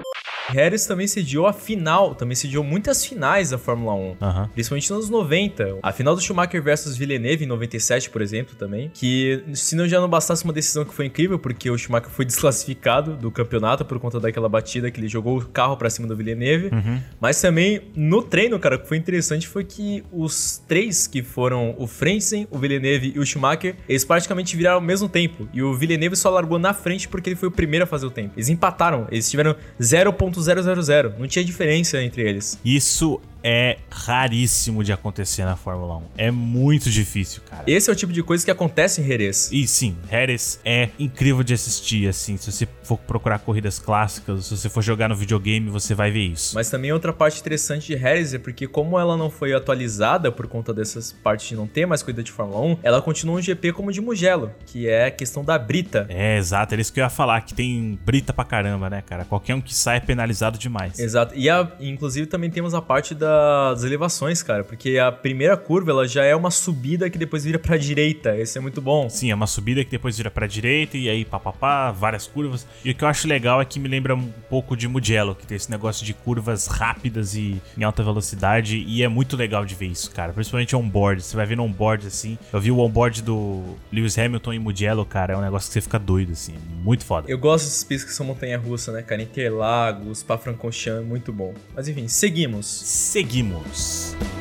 Harris 0.50 0.84
também 0.84 1.06
sediou 1.06 1.46
a 1.46 1.52
final, 1.52 2.14
também 2.14 2.34
sediou 2.34 2.62
muitas 2.64 3.04
finais 3.04 3.50
da 3.50 3.58
Fórmula 3.58 3.94
1, 3.94 3.98
uhum. 3.98 4.48
principalmente 4.52 4.90
nos 4.90 4.98
anos 4.98 5.10
90. 5.10 5.78
A 5.82 5.92
final 5.92 6.14
do 6.14 6.20
Schumacher 6.20 6.62
versus 6.62 6.96
Villeneuve 6.96 7.44
em 7.44 7.46
97, 7.46 8.10
por 8.10 8.20
exemplo, 8.20 8.54
também, 8.56 8.90
que 8.92 9.42
se 9.54 9.76
não 9.76 9.88
já 9.88 10.00
não 10.00 10.08
bastasse 10.08 10.44
uma 10.44 10.52
decisão 10.52 10.84
que 10.84 10.92
foi 10.92 11.06
incrível, 11.06 11.38
porque 11.38 11.70
o 11.70 11.78
Schumacher 11.78 12.10
foi 12.10 12.24
desclassificado 12.24 13.16
do 13.16 13.30
campeonato 13.30 13.84
por 13.84 13.98
conta 13.98 14.18
daquela 14.18 14.48
batida 14.48 14.90
que 14.90 15.00
ele 15.00 15.08
jogou 15.08 15.38
o 15.38 15.46
carro 15.46 15.76
para 15.76 15.88
cima 15.88 16.08
do 16.08 16.16
Villeneuve, 16.16 16.70
uhum. 16.72 17.00
mas 17.20 17.40
também 17.40 17.82
no 17.94 18.22
treino, 18.22 18.58
cara, 18.58 18.76
o 18.76 18.78
que 18.80 18.88
foi 18.88 18.96
interessante 18.96 19.46
foi 19.46 19.64
que 19.64 20.04
os 20.12 20.62
três 20.66 21.06
que 21.06 21.22
foram 21.22 21.74
o 21.78 21.86
Frentzen, 21.86 22.46
o 22.50 22.58
Villeneuve 22.58 23.12
e 23.14 23.18
o 23.18 23.24
Schumacher, 23.24 23.76
eles 23.88 24.04
praticamente 24.04 24.56
viraram 24.56 24.76
ao 24.76 24.82
mesmo 24.82 25.08
tempo, 25.08 25.48
e 25.52 25.62
o 25.62 25.69
Villeneuve 25.74 26.16
só 26.16 26.30
largou 26.30 26.58
na 26.58 26.72
frente 26.72 27.08
porque 27.08 27.30
ele 27.30 27.36
foi 27.36 27.48
o 27.48 27.52
primeiro 27.52 27.84
a 27.84 27.86
fazer 27.86 28.06
o 28.06 28.10
tempo. 28.10 28.32
Eles 28.36 28.48
empataram, 28.48 29.06
eles 29.10 29.30
tiveram 29.30 29.54
0.000. 29.80 31.14
Não 31.18 31.26
tinha 31.26 31.44
diferença 31.44 32.02
entre 32.02 32.22
eles. 32.22 32.58
Isso 32.64 33.20
é 33.42 33.78
raríssimo 33.90 34.84
de 34.84 34.92
acontecer 34.92 35.44
na 35.44 35.56
Fórmula 35.56 35.96
1. 35.96 36.02
É 36.16 36.30
muito 36.30 36.90
difícil, 36.90 37.42
cara. 37.48 37.64
Esse 37.66 37.90
é 37.90 37.92
o 37.92 37.96
tipo 37.96 38.12
de 38.12 38.22
coisa 38.22 38.44
que 38.44 38.50
acontece 38.50 39.00
em 39.00 39.04
Jerez. 39.04 39.50
E 39.52 39.66
sim, 39.66 39.96
Jerez 40.10 40.60
é 40.64 40.90
incrível 40.98 41.42
de 41.42 41.54
assistir, 41.54 42.08
assim. 42.08 42.36
Se 42.36 42.50
você 42.50 42.68
for 42.82 42.98
procurar 42.98 43.38
corridas 43.38 43.78
clássicas, 43.78 44.46
se 44.46 44.56
você 44.56 44.68
for 44.68 44.82
jogar 44.82 45.08
no 45.08 45.16
videogame, 45.16 45.68
você 45.70 45.94
vai 45.94 46.10
ver 46.10 46.24
isso. 46.24 46.54
Mas 46.54 46.70
também 46.70 46.92
outra 46.92 47.12
parte 47.12 47.40
interessante 47.40 47.86
de 47.88 47.98
Jerez 47.98 48.34
é 48.34 48.38
porque 48.38 48.66
como 48.66 48.98
ela 48.98 49.16
não 49.16 49.30
foi 49.30 49.52
atualizada 49.52 50.30
por 50.30 50.46
conta 50.46 50.72
dessas 50.72 51.12
partes 51.12 51.48
de 51.48 51.56
não 51.56 51.66
ter 51.66 51.86
mais 51.86 52.02
corrida 52.02 52.22
de 52.22 52.32
Fórmula 52.32 52.60
1, 52.60 52.78
ela 52.82 53.00
continua 53.00 53.36
um 53.36 53.42
GP 53.42 53.72
como 53.72 53.92
de 53.92 54.00
Mugello, 54.00 54.50
que 54.66 54.88
é 54.88 55.06
a 55.06 55.10
questão 55.10 55.44
da 55.44 55.58
brita. 55.58 56.06
É, 56.08 56.36
exato. 56.36 56.74
Era 56.74 56.80
isso 56.80 56.92
que 56.92 57.00
eu 57.00 57.04
ia 57.04 57.10
falar, 57.10 57.40
que 57.42 57.54
tem 57.54 57.98
brita 58.04 58.32
pra 58.32 58.44
caramba, 58.44 58.90
né, 58.90 59.02
cara? 59.02 59.24
Qualquer 59.24 59.54
um 59.54 59.60
que 59.60 59.74
sai 59.74 59.98
é 59.98 60.00
penalizado 60.00 60.58
demais. 60.58 60.98
Exato. 60.98 61.34
E 61.36 61.48
a, 61.48 61.70
inclusive 61.80 62.26
também 62.26 62.50
temos 62.50 62.74
a 62.74 62.82
parte 62.82 63.14
das 63.30 63.84
elevações, 63.84 64.42
cara, 64.42 64.64
porque 64.64 64.98
a 64.98 65.12
primeira 65.12 65.56
curva 65.56 65.90
ela 65.90 66.08
já 66.08 66.24
é 66.24 66.34
uma 66.34 66.50
subida 66.50 67.08
que 67.08 67.18
depois 67.18 67.44
vira 67.44 67.58
pra 67.58 67.76
direita. 67.76 68.36
Esse 68.36 68.58
é 68.58 68.60
muito 68.60 68.80
bom. 68.80 69.08
Sim, 69.08 69.30
é 69.30 69.34
uma 69.34 69.46
subida 69.46 69.84
que 69.84 69.90
depois 69.90 70.16
vira 70.16 70.30
pra 70.30 70.46
direita 70.46 70.96
e 70.96 71.08
aí 71.08 71.24
papapá, 71.24 71.90
várias 71.90 72.26
curvas. 72.26 72.66
E 72.84 72.90
o 72.90 72.94
que 72.94 73.04
eu 73.04 73.08
acho 73.08 73.28
legal 73.28 73.60
é 73.60 73.64
que 73.64 73.78
me 73.78 73.88
lembra 73.88 74.14
um 74.14 74.30
pouco 74.48 74.76
de 74.76 74.88
Mugello, 74.88 75.34
que 75.34 75.46
tem 75.46 75.56
esse 75.56 75.70
negócio 75.70 76.04
de 76.04 76.12
curvas 76.12 76.66
rápidas 76.66 77.34
e 77.34 77.60
em 77.76 77.84
alta 77.84 78.02
velocidade. 78.02 78.84
E 78.86 79.02
é 79.02 79.08
muito 79.08 79.36
legal 79.36 79.64
de 79.64 79.74
ver 79.74 79.86
isso, 79.86 80.10
cara. 80.10 80.32
Principalmente 80.32 80.74
on-board. 80.74 81.22
Você 81.22 81.36
vai 81.36 81.46
ver 81.46 81.56
no 81.56 81.64
on-board 81.64 82.06
assim. 82.06 82.38
Eu 82.52 82.60
vi 82.60 82.70
o 82.70 82.78
on-board 82.78 83.22
do 83.22 83.76
Lewis 83.92 84.18
Hamilton 84.18 84.52
em 84.54 84.58
Mugello, 84.58 85.04
cara. 85.04 85.34
É 85.34 85.36
um 85.36 85.42
negócio 85.42 85.68
que 85.68 85.74
você 85.74 85.80
fica 85.80 85.98
doido, 85.98 86.32
assim. 86.32 86.54
Muito 86.82 87.04
foda. 87.04 87.30
Eu 87.30 87.38
gosto 87.38 87.64
desses 87.66 87.84
pistas 87.84 88.10
que 88.10 88.16
são 88.16 88.26
montanha-russa, 88.26 88.92
né, 88.92 89.02
cara? 89.02 89.22
Interlagos, 89.22 90.18
Spa-Francorchamps, 90.18 91.06
muito 91.06 91.32
bom. 91.32 91.54
Mas 91.74 91.88
enfim, 91.88 92.08
seguimos. 92.08 92.66
Seguimos. 92.66 93.19
Eu 93.22 94.39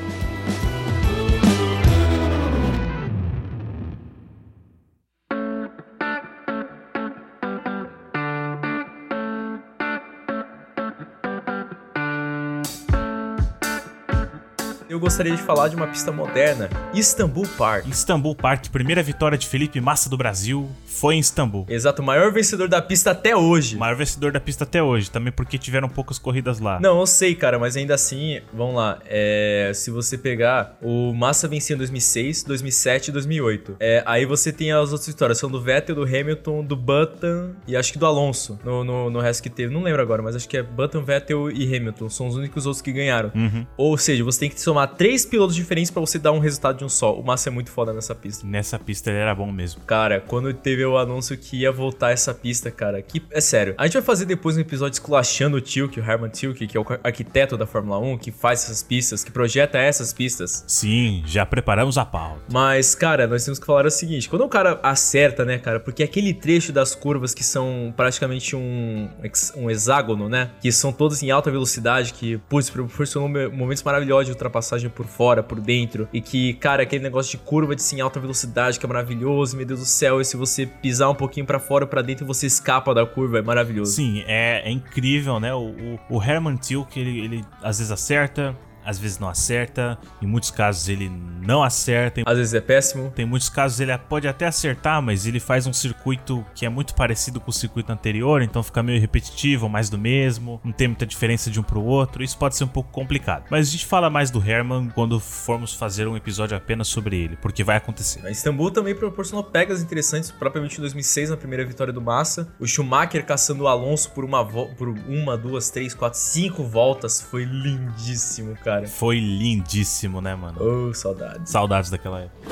gostaria 15.20 15.36
de 15.36 15.44
falar 15.44 15.68
de 15.68 15.76
uma 15.76 15.86
pista 15.86 16.14
moderna, 16.14 16.70
Istanbul 16.94 17.46
Park. 17.58 17.86
Istanbul 17.88 18.34
Park, 18.34 18.70
primeira 18.70 19.04
vitória 19.04 19.38
de 19.38 19.46
Felipe 19.48 19.82
Massa 19.82 20.10
do 20.10 20.16
Brasil, 20.16 20.70
foi 20.86 21.16
em 21.16 21.20
Istambul. 21.20 21.66
Exato, 21.70 22.02
o 22.02 22.06
maior 22.06 22.32
vencedor 22.32 22.68
da 22.68 22.82
pista 22.82 23.12
até 23.12 23.36
hoje. 23.36 23.76
O 23.76 23.80
maior 23.80 23.96
vencedor 23.96 24.32
da 24.32 24.40
pista 24.40 24.64
até 24.64 24.84
hoje, 24.84 25.10
também 25.10 25.32
porque 25.32 25.58
tiveram 25.58 25.88
poucas 25.88 26.20
corridas 26.20 26.60
lá. 26.60 26.80
Não, 26.80 27.00
eu 27.00 27.06
sei, 27.06 27.36
cara, 27.36 27.60
mas 27.60 27.78
ainda 27.78 27.96
assim, 27.96 28.42
vamos 28.54 28.76
lá. 28.76 29.00
É, 29.06 29.72
se 29.74 29.92
você 29.92 30.18
pegar, 30.18 30.78
o 30.82 31.14
Massa 31.14 31.48
vencia 31.48 31.74
em 31.74 31.78
2006, 31.78 32.44
2007 32.44 33.08
e 33.08 33.12
2008. 33.12 33.76
É, 33.80 34.04
aí 34.06 34.26
você 34.26 34.52
tem 34.52 34.72
as 34.72 34.92
outras 34.92 35.08
vitórias, 35.08 35.38
são 35.38 35.50
do 35.50 35.62
Vettel, 35.62 35.96
do 35.96 36.04
Hamilton, 36.04 36.64
do 36.64 36.76
Button 36.76 37.52
e 37.68 37.76
acho 37.76 37.94
que 37.94 38.00
do 38.00 38.06
Alonso, 38.06 38.60
no, 38.64 38.84
no, 38.84 39.10
no 39.10 39.20
resto 39.20 39.44
que 39.44 39.50
teve. 39.50 39.74
Não 39.74 39.84
lembro 39.84 40.02
agora, 40.02 40.22
mas 40.22 40.36
acho 40.36 40.48
que 40.48 40.58
é 40.58 40.64
Button, 40.64 41.04
Vettel 41.04 41.52
e 41.52 41.76
Hamilton. 41.76 42.10
São 42.10 42.28
os 42.28 42.36
únicos 42.36 42.66
outros 42.66 42.82
que 42.82 42.92
ganharam. 42.92 43.32
Uhum. 43.36 43.66
Ou 43.78 43.98
seja, 43.98 44.24
você 44.24 44.42
tem 44.42 44.50
que 44.50 44.60
somar 44.60 44.96
três 44.96 45.09
pilotos 45.26 45.56
diferentes 45.56 45.92
para 45.92 46.00
você 46.00 46.18
dar 46.20 46.32
um 46.32 46.40
resultado 46.40 46.78
de 46.78 46.86
um 46.86 46.90
só. 46.90 47.14
O 47.14 47.24
Massa 47.24 47.50
é 47.50 47.52
muito 47.52 47.72
foda 47.72 47.94
nessa 47.94 48.16
pista. 48.16 48.46
Nessa 48.46 48.80
pista 48.80 49.10
ele 49.10 49.20
era 49.20 49.34
bom 49.34 49.52
mesmo. 49.52 49.82
Cara, 49.86 50.20
quando 50.20 50.54
teve 50.54 50.86
o 50.86 50.98
anúncio 50.98 51.38
que 51.38 51.58
ia 51.58 51.72
voltar 51.72 52.12
essa 52.12 52.34
pista, 52.34 52.72
cara, 52.72 53.02
que 53.02 53.22
é 53.32 53.42
sério. 53.42 53.74
A 53.78 53.86
gente 53.86 53.94
vai 53.94 54.02
fazer 54.02 54.26
depois 54.26 54.58
um 54.58 54.62
episódio 54.62 54.94
esculachando 54.94 55.58
o 55.58 55.62
Tilke, 55.62 56.00
o 56.00 56.04
Herman 56.04 56.30
Tilke, 56.30 56.68
que 56.68 56.78
é 56.78 56.80
o 56.80 56.86
arquiteto 57.04 57.58
da 57.58 57.66
Fórmula 57.66 58.00
1, 58.00 58.18
que 58.18 58.32
faz 58.32 58.64
essas 58.64 58.84
pistas, 58.84 59.24
que 59.24 59.32
projeta 59.32 59.78
essas 59.78 60.14
pistas. 60.14 60.64
Sim, 60.68 61.24
já 61.26 61.46
preparamos 61.46 61.98
a 61.98 62.06
pauta. 62.06 62.42
Mas, 62.52 62.96
cara, 62.96 63.28
nós 63.28 63.44
temos 63.44 63.60
que 63.60 63.66
falar 63.66 63.86
o 63.86 63.92
seguinte: 63.92 64.30
quando 64.30 64.44
o 64.44 64.50
cara 64.50 64.80
acerta, 64.84 65.46
né, 65.46 65.58
cara, 65.58 65.80
porque 65.80 66.04
aquele 66.04 66.34
trecho 66.34 66.72
das 66.72 66.96
curvas 66.96 67.34
que 67.34 67.44
são 67.44 67.94
praticamente 67.96 68.56
um, 68.56 69.10
um 69.56 69.70
hexágono, 69.70 70.30
né, 70.30 70.52
que 70.62 70.72
são 70.72 70.92
todas 70.92 71.22
em 71.24 71.32
alta 71.32 71.52
velocidade, 71.52 72.14
que, 72.14 72.38
putz, 72.50 72.70
proporcionam 72.70 73.30
momentos 73.52 73.84
maravilhosos 73.84 74.26
de 74.26 74.32
ultrapassagem 74.32 74.90
por 75.00 75.08
fora, 75.08 75.42
por 75.42 75.62
dentro, 75.62 76.10
e 76.12 76.20
que, 76.20 76.56
cara, 76.56 76.84
aquele 76.84 77.02
negócio 77.02 77.32
de 77.32 77.46
curva 77.46 77.74
de 77.74 77.82
sim 77.82 78.02
alta 78.02 78.20
velocidade 78.20 78.78
que 78.78 78.86
é 78.86 78.90
maravilhoso, 78.90 79.56
meu 79.56 79.66
Deus 79.66 79.80
do 79.80 79.86
céu, 79.86 80.20
e 80.20 80.26
se 80.26 80.36
você 80.36 80.66
pisar 80.66 81.10
um 81.10 81.16
pouquinho 81.16 81.46
para 81.46 81.58
fora 81.58 81.88
para 81.88 82.02
dentro 82.02 82.26
você 82.26 82.48
escapa 82.48 82.94
da 82.94 83.06
curva, 83.06 83.40
é 83.40 83.42
maravilhoso. 83.42 83.94
Sim, 83.94 84.26
é, 84.28 84.62
é 84.66 84.70
incrível, 84.70 85.40
né? 85.40 85.56
O, 85.56 85.70
o, 86.10 86.18
o 86.18 86.22
Herman 86.22 86.58
Tilke, 86.58 87.00
ele, 87.00 87.18
ele 87.18 87.46
às 87.64 87.78
vezes 87.78 87.94
acerta, 87.94 88.54
às 88.90 88.98
vezes 88.98 89.20
não 89.20 89.30
acerta, 89.30 90.00
em 90.20 90.26
muitos 90.26 90.50
casos 90.50 90.90
ele 90.90 91.12
não 91.46 91.62
acerta. 91.62 92.24
Às 92.26 92.38
vezes 92.38 92.54
é 92.56 92.62
péssimo. 92.62 93.12
Tem 93.16 93.24
muitos 93.24 93.48
casos 93.48 93.80
ele 93.80 93.96
pode 93.98 94.28
até 94.28 94.48
acertar, 94.48 95.00
mas 95.00 95.28
ele 95.28 95.40
faz 95.40 95.68
um 95.68 95.74
circuito 95.74 96.44
que 96.56 96.66
é 96.66 96.70
muito 96.70 96.96
parecido 96.96 97.40
com 97.40 97.52
o 97.52 97.54
circuito 97.54 97.92
anterior, 97.92 98.42
então 98.42 98.64
fica 98.64 98.82
meio 98.82 99.00
repetitivo, 99.00 99.70
mais 99.70 99.92
do 99.92 99.98
mesmo, 99.98 100.60
não 100.64 100.72
tem 100.72 100.88
muita 100.88 101.06
diferença 101.06 101.52
de 101.52 101.60
um 101.60 101.64
pro 101.64 101.84
outro, 101.84 102.24
isso 102.24 102.38
pode 102.38 102.56
ser 102.56 102.64
um 102.64 102.68
pouco 102.68 102.92
complicado. 102.92 103.46
Mas 103.52 103.68
a 103.68 103.72
gente 103.72 103.86
fala 103.86 104.10
mais 104.10 104.32
do 104.32 104.44
Herman 104.44 104.90
quando 104.96 105.20
formos 105.20 105.74
fazer 105.74 106.08
um 106.08 106.18
episódio 106.18 106.58
apenas 106.58 106.88
sobre 106.88 107.16
ele, 107.16 107.36
porque 107.36 107.64
vai 107.64 107.78
acontecer. 107.78 108.26
A 108.26 108.32
Istambul 108.32 108.72
também 108.72 108.96
proporcionou 108.96 109.44
pegas 109.44 109.84
interessantes, 109.84 110.32
propriamente 110.32 110.78
em 110.78 110.82
2006, 110.82 111.30
na 111.30 111.38
primeira 111.38 111.64
vitória 111.64 111.94
do 111.94 112.02
Massa. 112.02 112.52
O 112.60 112.66
Schumacher 112.66 113.24
caçando 113.24 113.66
o 113.66 113.68
Alonso 113.68 114.10
por 114.12 114.26
uma, 114.26 114.44
por 114.44 114.90
uma 114.90 115.38
duas, 115.38 115.70
três, 115.70 115.94
quatro, 115.94 116.20
cinco 116.20 116.64
voltas, 116.64 117.22
foi 117.22 117.44
lindíssimo, 117.44 118.56
cara 118.64 118.79
cara. 118.80 118.88
Foi 118.88 119.20
lindíssimo, 119.20 120.22
né, 120.22 120.36
mano? 120.36 120.58
Oh, 120.62 120.94
saudades. 120.94 121.52
Saudades 121.52 121.90
daquela 121.90 122.22
época. 122.22 122.50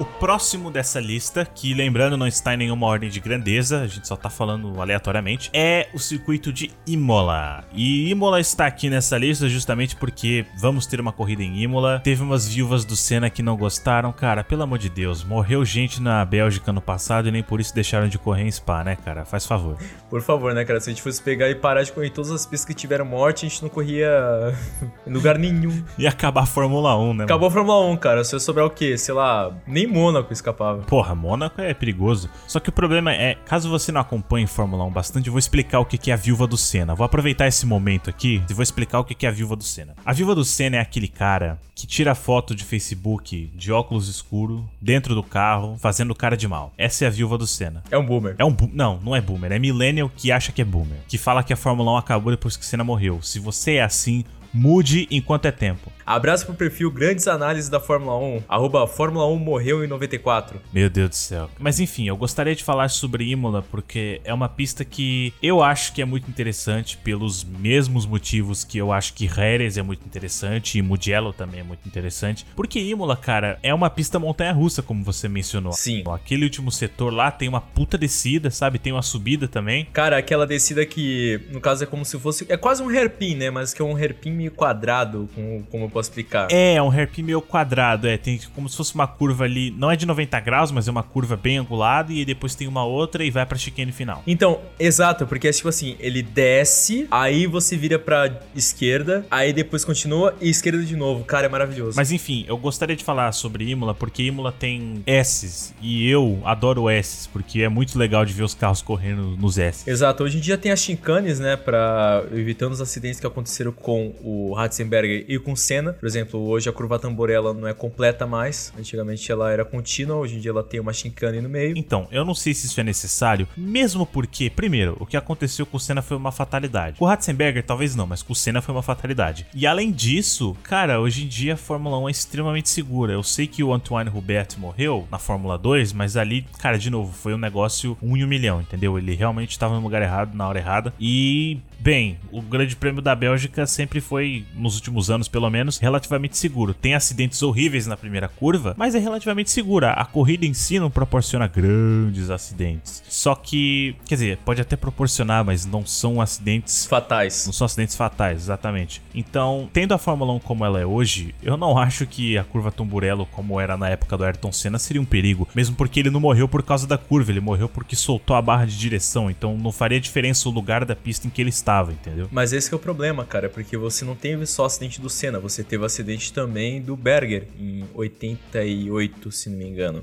O 0.00 0.04
próximo 0.04 0.70
dessa 0.70 1.00
lista, 1.00 1.44
que 1.44 1.74
lembrando 1.74 2.16
não 2.16 2.28
está 2.28 2.54
em 2.54 2.58
nenhuma 2.58 2.86
ordem 2.86 3.10
de 3.10 3.18
grandeza, 3.18 3.80
a 3.80 3.86
gente 3.88 4.06
só 4.06 4.14
tá 4.14 4.30
falando 4.30 4.80
aleatoriamente, 4.80 5.50
é 5.52 5.88
o 5.92 5.98
circuito 5.98 6.52
de 6.52 6.70
Imola. 6.86 7.64
E 7.72 8.08
Imola 8.08 8.38
está 8.38 8.66
aqui 8.66 8.88
nessa 8.88 9.18
lista 9.18 9.48
justamente 9.48 9.96
porque 9.96 10.46
vamos 10.56 10.86
ter 10.86 11.00
uma 11.00 11.10
corrida 11.10 11.42
em 11.42 11.62
Imola. 11.62 11.98
Teve 11.98 12.22
umas 12.22 12.46
viúvas 12.46 12.84
do 12.84 12.94
Senna 12.94 13.28
que 13.28 13.42
não 13.42 13.56
gostaram, 13.56 14.12
cara, 14.12 14.44
pelo 14.44 14.62
amor 14.62 14.78
de 14.78 14.88
Deus, 14.88 15.24
morreu 15.24 15.64
gente 15.64 16.00
na 16.00 16.24
Bélgica 16.24 16.72
no 16.72 16.80
passado 16.80 17.26
e 17.26 17.32
nem 17.32 17.42
por 17.42 17.58
isso 17.58 17.74
deixaram 17.74 18.06
de 18.06 18.20
correr 18.20 18.44
em 18.44 18.52
Spa, 18.52 18.84
né, 18.84 18.96
cara? 19.04 19.24
Faz 19.24 19.46
favor. 19.46 19.76
Por 20.08 20.22
favor, 20.22 20.54
né, 20.54 20.64
cara? 20.64 20.78
Se 20.78 20.90
a 20.90 20.92
gente 20.92 21.02
fosse 21.02 21.20
pegar 21.20 21.50
e 21.50 21.56
parar 21.56 21.82
de 21.82 21.90
correr 21.90 22.10
todas 22.10 22.30
as 22.30 22.46
pistas 22.46 22.64
que 22.64 22.74
tiveram 22.74 23.04
morte, 23.04 23.46
a 23.46 23.48
gente 23.48 23.60
não 23.62 23.68
corria 23.68 24.54
em 25.04 25.12
lugar 25.12 25.36
nenhum. 25.36 25.82
E 25.98 26.06
acabar 26.06 26.44
a 26.44 26.46
Fórmula 26.46 26.96
1, 26.96 27.14
né? 27.14 27.24
Acabou 27.24 27.50
mano? 27.50 27.60
a 27.60 27.64
Fórmula 27.66 27.92
1, 27.94 27.96
cara. 27.96 28.22
Se 28.22 28.36
eu 28.36 28.38
sobrar 28.38 28.64
o 28.64 28.70
quê? 28.70 28.96
Sei 28.96 29.12
lá, 29.12 29.52
nem 29.66 29.87
Mônaco 29.88 30.32
escapava. 30.32 30.82
Porra, 30.82 31.14
Mônaco 31.14 31.60
é 31.60 31.74
perigoso. 31.74 32.30
Só 32.46 32.60
que 32.60 32.68
o 32.68 32.72
problema 32.72 33.12
é, 33.12 33.34
caso 33.34 33.68
você 33.68 33.90
não 33.90 34.00
acompanhe 34.00 34.46
Fórmula 34.46 34.84
1 34.84 34.90
bastante, 34.90 35.26
eu 35.26 35.32
vou 35.32 35.38
explicar 35.38 35.80
o 35.80 35.84
que 35.84 36.10
é 36.10 36.14
a 36.14 36.16
viúva 36.16 36.46
do 36.46 36.56
Senna. 36.56 36.94
Vou 36.94 37.04
aproveitar 37.04 37.46
esse 37.46 37.66
momento 37.66 38.10
aqui 38.10 38.42
e 38.48 38.54
vou 38.54 38.62
explicar 38.62 39.00
o 39.00 39.04
que 39.04 39.26
é 39.26 39.28
a 39.28 39.32
viúva 39.32 39.56
do 39.56 39.64
Senna. 39.64 39.94
A 40.04 40.12
viúva 40.12 40.34
do 40.34 40.44
Senna 40.44 40.76
é 40.76 40.80
aquele 40.80 41.08
cara 41.08 41.58
que 41.74 41.86
tira 41.86 42.14
foto 42.14 42.54
de 42.54 42.64
Facebook 42.64 43.50
de 43.54 43.72
óculos 43.72 44.08
escuro 44.08 44.68
dentro 44.80 45.14
do 45.14 45.22
carro, 45.22 45.76
fazendo 45.78 46.14
cara 46.14 46.36
de 46.36 46.48
mal. 46.48 46.72
Essa 46.76 47.04
é 47.04 47.08
a 47.08 47.10
viúva 47.10 47.38
do 47.38 47.46
Senna. 47.46 47.82
É 47.90 47.96
um 47.96 48.04
boomer. 48.04 48.34
É 48.38 48.44
um 48.44 48.52
bu 48.52 48.68
Não, 48.72 48.98
não 49.00 49.14
é 49.14 49.20
boomer. 49.20 49.52
É 49.52 49.58
millennial 49.58 50.10
que 50.14 50.32
acha 50.32 50.52
que 50.52 50.60
é 50.60 50.64
boomer. 50.64 50.98
Que 51.06 51.16
fala 51.16 51.42
que 51.42 51.52
a 51.52 51.56
Fórmula 51.56 51.92
1 51.92 51.96
acabou 51.96 52.32
depois 52.32 52.56
que 52.56 52.64
Senna 52.64 52.84
morreu. 52.84 53.22
Se 53.22 53.38
você 53.38 53.74
é 53.74 53.82
assim, 53.82 54.24
mude 54.52 55.06
enquanto 55.10 55.46
é 55.46 55.52
tempo. 55.52 55.92
Abraço 56.08 56.46
pro 56.46 56.54
perfil 56.54 56.90
Grandes 56.90 57.28
Análises 57.28 57.68
da 57.68 57.78
Fórmula 57.78 58.16
1, 58.16 58.44
arroba 58.48 58.86
Fórmula 58.86 59.26
1 59.26 59.36
morreu 59.36 59.84
em 59.84 59.86
94. 59.86 60.58
Meu 60.72 60.88
Deus 60.88 61.10
do 61.10 61.14
céu. 61.14 61.50
Mas 61.58 61.78
enfim, 61.80 62.08
eu 62.08 62.16
gostaria 62.16 62.56
de 62.56 62.64
falar 62.64 62.88
sobre 62.88 63.28
Imola 63.28 63.62
porque 63.70 64.18
é 64.24 64.32
uma 64.32 64.48
pista 64.48 64.86
que 64.86 65.34
eu 65.42 65.62
acho 65.62 65.92
que 65.92 66.00
é 66.00 66.06
muito 66.06 66.26
interessante 66.30 66.96
pelos 66.96 67.44
mesmos 67.44 68.06
motivos 68.06 68.64
que 68.64 68.78
eu 68.78 68.90
acho 68.90 69.12
que 69.12 69.28
Jerez 69.28 69.76
é 69.76 69.82
muito 69.82 70.02
interessante 70.06 70.78
e 70.78 70.82
Mugello 70.82 71.30
também 71.30 71.60
é 71.60 71.62
muito 71.62 71.86
interessante. 71.86 72.46
Porque 72.56 72.80
Imola, 72.80 73.14
cara, 73.14 73.58
é 73.62 73.74
uma 73.74 73.90
pista 73.90 74.18
montanha-russa, 74.18 74.82
como 74.82 75.04
você 75.04 75.28
mencionou. 75.28 75.74
Sim. 75.74 76.04
Aquele 76.10 76.44
último 76.44 76.72
setor 76.72 77.12
lá 77.12 77.30
tem 77.30 77.50
uma 77.50 77.60
puta 77.60 77.98
descida, 77.98 78.50
sabe? 78.50 78.78
Tem 78.78 78.94
uma 78.94 79.02
subida 79.02 79.46
também. 79.46 79.84
Cara, 79.92 80.16
aquela 80.16 80.46
descida 80.46 80.86
que, 80.86 81.38
no 81.50 81.60
caso, 81.60 81.84
é 81.84 81.86
como 81.86 82.02
se 82.06 82.18
fosse... 82.18 82.46
É 82.48 82.56
quase 82.56 82.82
um 82.82 82.88
hairpin, 82.88 83.34
né? 83.34 83.50
Mas 83.50 83.74
que 83.74 83.82
é 83.82 83.84
um 83.84 83.94
hairpin 83.94 84.30
meio 84.30 84.52
quadrado, 84.52 85.28
como, 85.34 85.66
como 85.70 85.84
eu 85.84 85.97
posso 85.98 86.10
explicar. 86.10 86.48
É, 86.50 86.74
é 86.74 86.82
um 86.82 86.90
hairpin 86.90 87.22
meio 87.22 87.40
quadrado, 87.42 88.06
é. 88.06 88.16
Tem 88.16 88.40
como 88.54 88.68
se 88.68 88.76
fosse 88.76 88.94
uma 88.94 89.06
curva 89.06 89.44
ali. 89.44 89.70
Não 89.76 89.90
é 89.90 89.96
de 89.96 90.06
90 90.06 90.38
graus, 90.40 90.70
mas 90.70 90.86
é 90.86 90.90
uma 90.90 91.02
curva 91.02 91.36
bem 91.36 91.58
angulada. 91.58 92.12
E 92.12 92.24
depois 92.24 92.54
tem 92.54 92.66
uma 92.66 92.84
outra 92.84 93.24
e 93.24 93.30
vai 93.30 93.44
pra 93.44 93.58
chicane 93.58 93.92
final. 93.92 94.22
Então, 94.26 94.60
exato, 94.78 95.26
porque 95.26 95.48
é 95.48 95.52
tipo 95.52 95.68
assim, 95.68 95.96
ele 95.98 96.22
desce, 96.22 97.06
aí 97.10 97.46
você 97.46 97.76
vira 97.76 97.98
pra 97.98 98.40
esquerda, 98.54 99.26
aí 99.30 99.52
depois 99.52 99.84
continua 99.84 100.34
e 100.40 100.48
esquerda 100.48 100.82
de 100.82 100.96
novo. 100.96 101.24
Cara, 101.24 101.46
é 101.46 101.48
maravilhoso. 101.48 101.96
Mas 101.96 102.12
enfim, 102.12 102.44
eu 102.48 102.56
gostaria 102.56 102.94
de 102.94 103.04
falar 103.04 103.32
sobre 103.32 103.68
Imola, 103.68 103.94
porque 103.94 104.22
Imola 104.22 104.52
tem 104.52 105.02
S's. 105.06 105.74
E 105.80 106.08
eu 106.08 106.40
adoro 106.44 106.88
S's, 106.90 107.26
porque 107.26 107.62
é 107.62 107.68
muito 107.68 107.98
legal 107.98 108.24
de 108.24 108.32
ver 108.32 108.44
os 108.44 108.54
carros 108.54 108.82
correndo 108.82 109.36
nos 109.36 109.58
S. 109.58 109.88
Exato, 109.88 110.22
hoje 110.22 110.38
em 110.38 110.40
dia 110.40 110.56
tem 110.56 110.70
as 110.70 110.80
chincanes, 110.80 111.40
né, 111.40 111.56
pra 111.56 112.24
evitando 112.32 112.72
os 112.72 112.80
acidentes 112.80 113.18
que 113.18 113.26
aconteceram 113.26 113.72
com 113.72 114.14
o 114.22 114.54
Ratzenberger 114.54 115.24
e 115.28 115.38
com 115.38 115.52
o 115.52 115.56
Senna. 115.56 115.87
Por 115.92 116.06
exemplo, 116.06 116.40
hoje 116.40 116.68
a 116.68 116.72
curva 116.72 116.98
tamborela 116.98 117.52
não 117.54 117.66
é 117.66 117.74
completa 117.74 118.26
mais. 118.26 118.72
Antigamente 118.78 119.30
ela 119.30 119.50
era 119.50 119.64
contínua, 119.64 120.16
hoje 120.16 120.36
em 120.36 120.40
dia 120.40 120.50
ela 120.50 120.62
tem 120.62 120.80
uma 120.80 120.92
chincane 120.92 121.40
no 121.40 121.48
meio. 121.48 121.76
Então, 121.76 122.06
eu 122.10 122.24
não 122.24 122.34
sei 122.34 122.54
se 122.54 122.66
isso 122.66 122.80
é 122.80 122.84
necessário, 122.84 123.46
mesmo 123.56 124.06
porque, 124.06 124.50
primeiro, 124.50 124.96
o 125.00 125.06
que 125.06 125.16
aconteceu 125.16 125.66
com 125.66 125.76
o 125.76 125.80
Senna 125.80 126.02
foi 126.02 126.16
uma 126.16 126.32
fatalidade. 126.32 126.98
Com 126.98 127.04
o 127.04 127.08
Ratzenberger, 127.08 127.64
talvez 127.64 127.94
não, 127.94 128.06
mas 128.06 128.22
com 128.22 128.32
o 128.32 128.36
Senna 128.36 128.60
foi 128.60 128.74
uma 128.74 128.82
fatalidade. 128.82 129.46
E 129.54 129.66
além 129.66 129.92
disso, 129.92 130.56
cara, 130.62 131.00
hoje 131.00 131.24
em 131.24 131.28
dia 131.28 131.54
a 131.54 131.56
Fórmula 131.56 131.98
1 131.98 132.08
é 132.08 132.10
extremamente 132.10 132.68
segura. 132.68 133.12
Eu 133.12 133.22
sei 133.22 133.46
que 133.46 133.62
o 133.62 133.72
Antoine 133.72 134.10
Hubert 134.10 134.48
morreu 134.58 135.06
na 135.10 135.18
Fórmula 135.18 135.58
2, 135.58 135.92
mas 135.92 136.16
ali, 136.16 136.44
cara, 136.58 136.78
de 136.78 136.90
novo, 136.90 137.12
foi 137.12 137.34
um 137.34 137.38
negócio 137.38 137.96
um 138.02 138.16
em 138.16 138.24
um 138.24 138.28
milhão, 138.28 138.60
entendeu? 138.60 138.98
Ele 138.98 139.14
realmente 139.14 139.50
estava 139.50 139.74
no 139.74 139.80
lugar 139.80 140.02
errado, 140.02 140.34
na 140.34 140.48
hora 140.48 140.58
errada. 140.58 140.92
E 140.98 141.58
Bem, 141.78 142.18
o 142.32 142.42
Grande 142.42 142.74
Prêmio 142.74 143.00
da 143.00 143.14
Bélgica 143.14 143.64
sempre 143.66 144.00
foi, 144.00 144.44
nos 144.54 144.74
últimos 144.74 145.10
anos 145.10 145.28
pelo 145.28 145.48
menos, 145.48 145.78
relativamente 145.78 146.36
seguro. 146.36 146.74
Tem 146.74 146.94
acidentes 146.94 147.40
horríveis 147.40 147.86
na 147.86 147.96
primeira 147.96 148.28
curva, 148.28 148.74
mas 148.76 148.96
é 148.96 148.98
relativamente 148.98 149.50
segura. 149.50 149.92
A 149.92 150.04
corrida 150.04 150.44
em 150.44 150.52
si 150.52 150.80
não 150.80 150.90
proporciona 150.90 151.46
grandes 151.46 152.30
acidentes. 152.30 153.02
Só 153.08 153.34
que, 153.36 153.94
quer 154.06 154.16
dizer, 154.16 154.38
pode 154.44 154.60
até 154.60 154.76
proporcionar, 154.76 155.44
mas 155.44 155.64
não 155.64 155.86
são 155.86 156.20
acidentes 156.20 156.84
fatais. 156.84 157.46
Não 157.46 157.52
são 157.52 157.64
acidentes 157.64 157.94
fatais, 157.94 158.42
exatamente. 158.42 159.00
Então, 159.14 159.70
tendo 159.72 159.94
a 159.94 159.98
Fórmula 159.98 160.32
1 160.32 160.40
como 160.40 160.64
ela 160.64 160.80
é 160.80 160.86
hoje, 160.86 161.32
eu 161.42 161.56
não 161.56 161.78
acho 161.78 162.06
que 162.06 162.36
a 162.36 162.42
curva 162.42 162.72
Tamburello, 162.72 163.24
como 163.26 163.60
era 163.60 163.76
na 163.76 163.88
época 163.88 164.16
do 164.16 164.24
Ayrton 164.24 164.50
Senna, 164.50 164.80
seria 164.80 165.00
um 165.00 165.04
perigo. 165.04 165.46
Mesmo 165.54 165.76
porque 165.76 166.00
ele 166.00 166.10
não 166.10 166.20
morreu 166.20 166.48
por 166.48 166.62
causa 166.62 166.88
da 166.88 166.98
curva, 166.98 167.30
ele 167.30 167.40
morreu 167.40 167.68
porque 167.68 167.94
soltou 167.94 168.34
a 168.34 168.42
barra 168.42 168.64
de 168.64 168.76
direção. 168.76 169.30
Então 169.30 169.56
não 169.56 169.70
faria 169.70 170.00
diferença 170.00 170.48
o 170.48 170.52
lugar 170.52 170.84
da 170.84 170.96
pista 170.96 171.26
em 171.26 171.30
que 171.30 171.40
ele 171.40 171.50
está 171.50 171.67
estava, 171.68 171.92
entendeu? 171.92 172.28
Mas 172.32 172.54
esse 172.54 172.72
é 172.72 172.76
o 172.76 172.78
problema, 172.78 173.26
cara, 173.26 173.50
porque 173.50 173.76
você 173.76 174.04
não 174.04 174.16
teve 174.16 174.46
só 174.46 174.64
acidente 174.64 175.00
do 175.00 175.10
Senna, 175.10 175.38
você 175.38 175.62
teve 175.62 175.84
acidente 175.84 176.32
também 176.32 176.80
do 176.80 176.96
Berger 176.96 177.46
em 177.58 177.84
88, 177.94 179.30
se 179.30 179.50
não 179.50 179.58
me 179.58 179.66
engano 179.66 180.02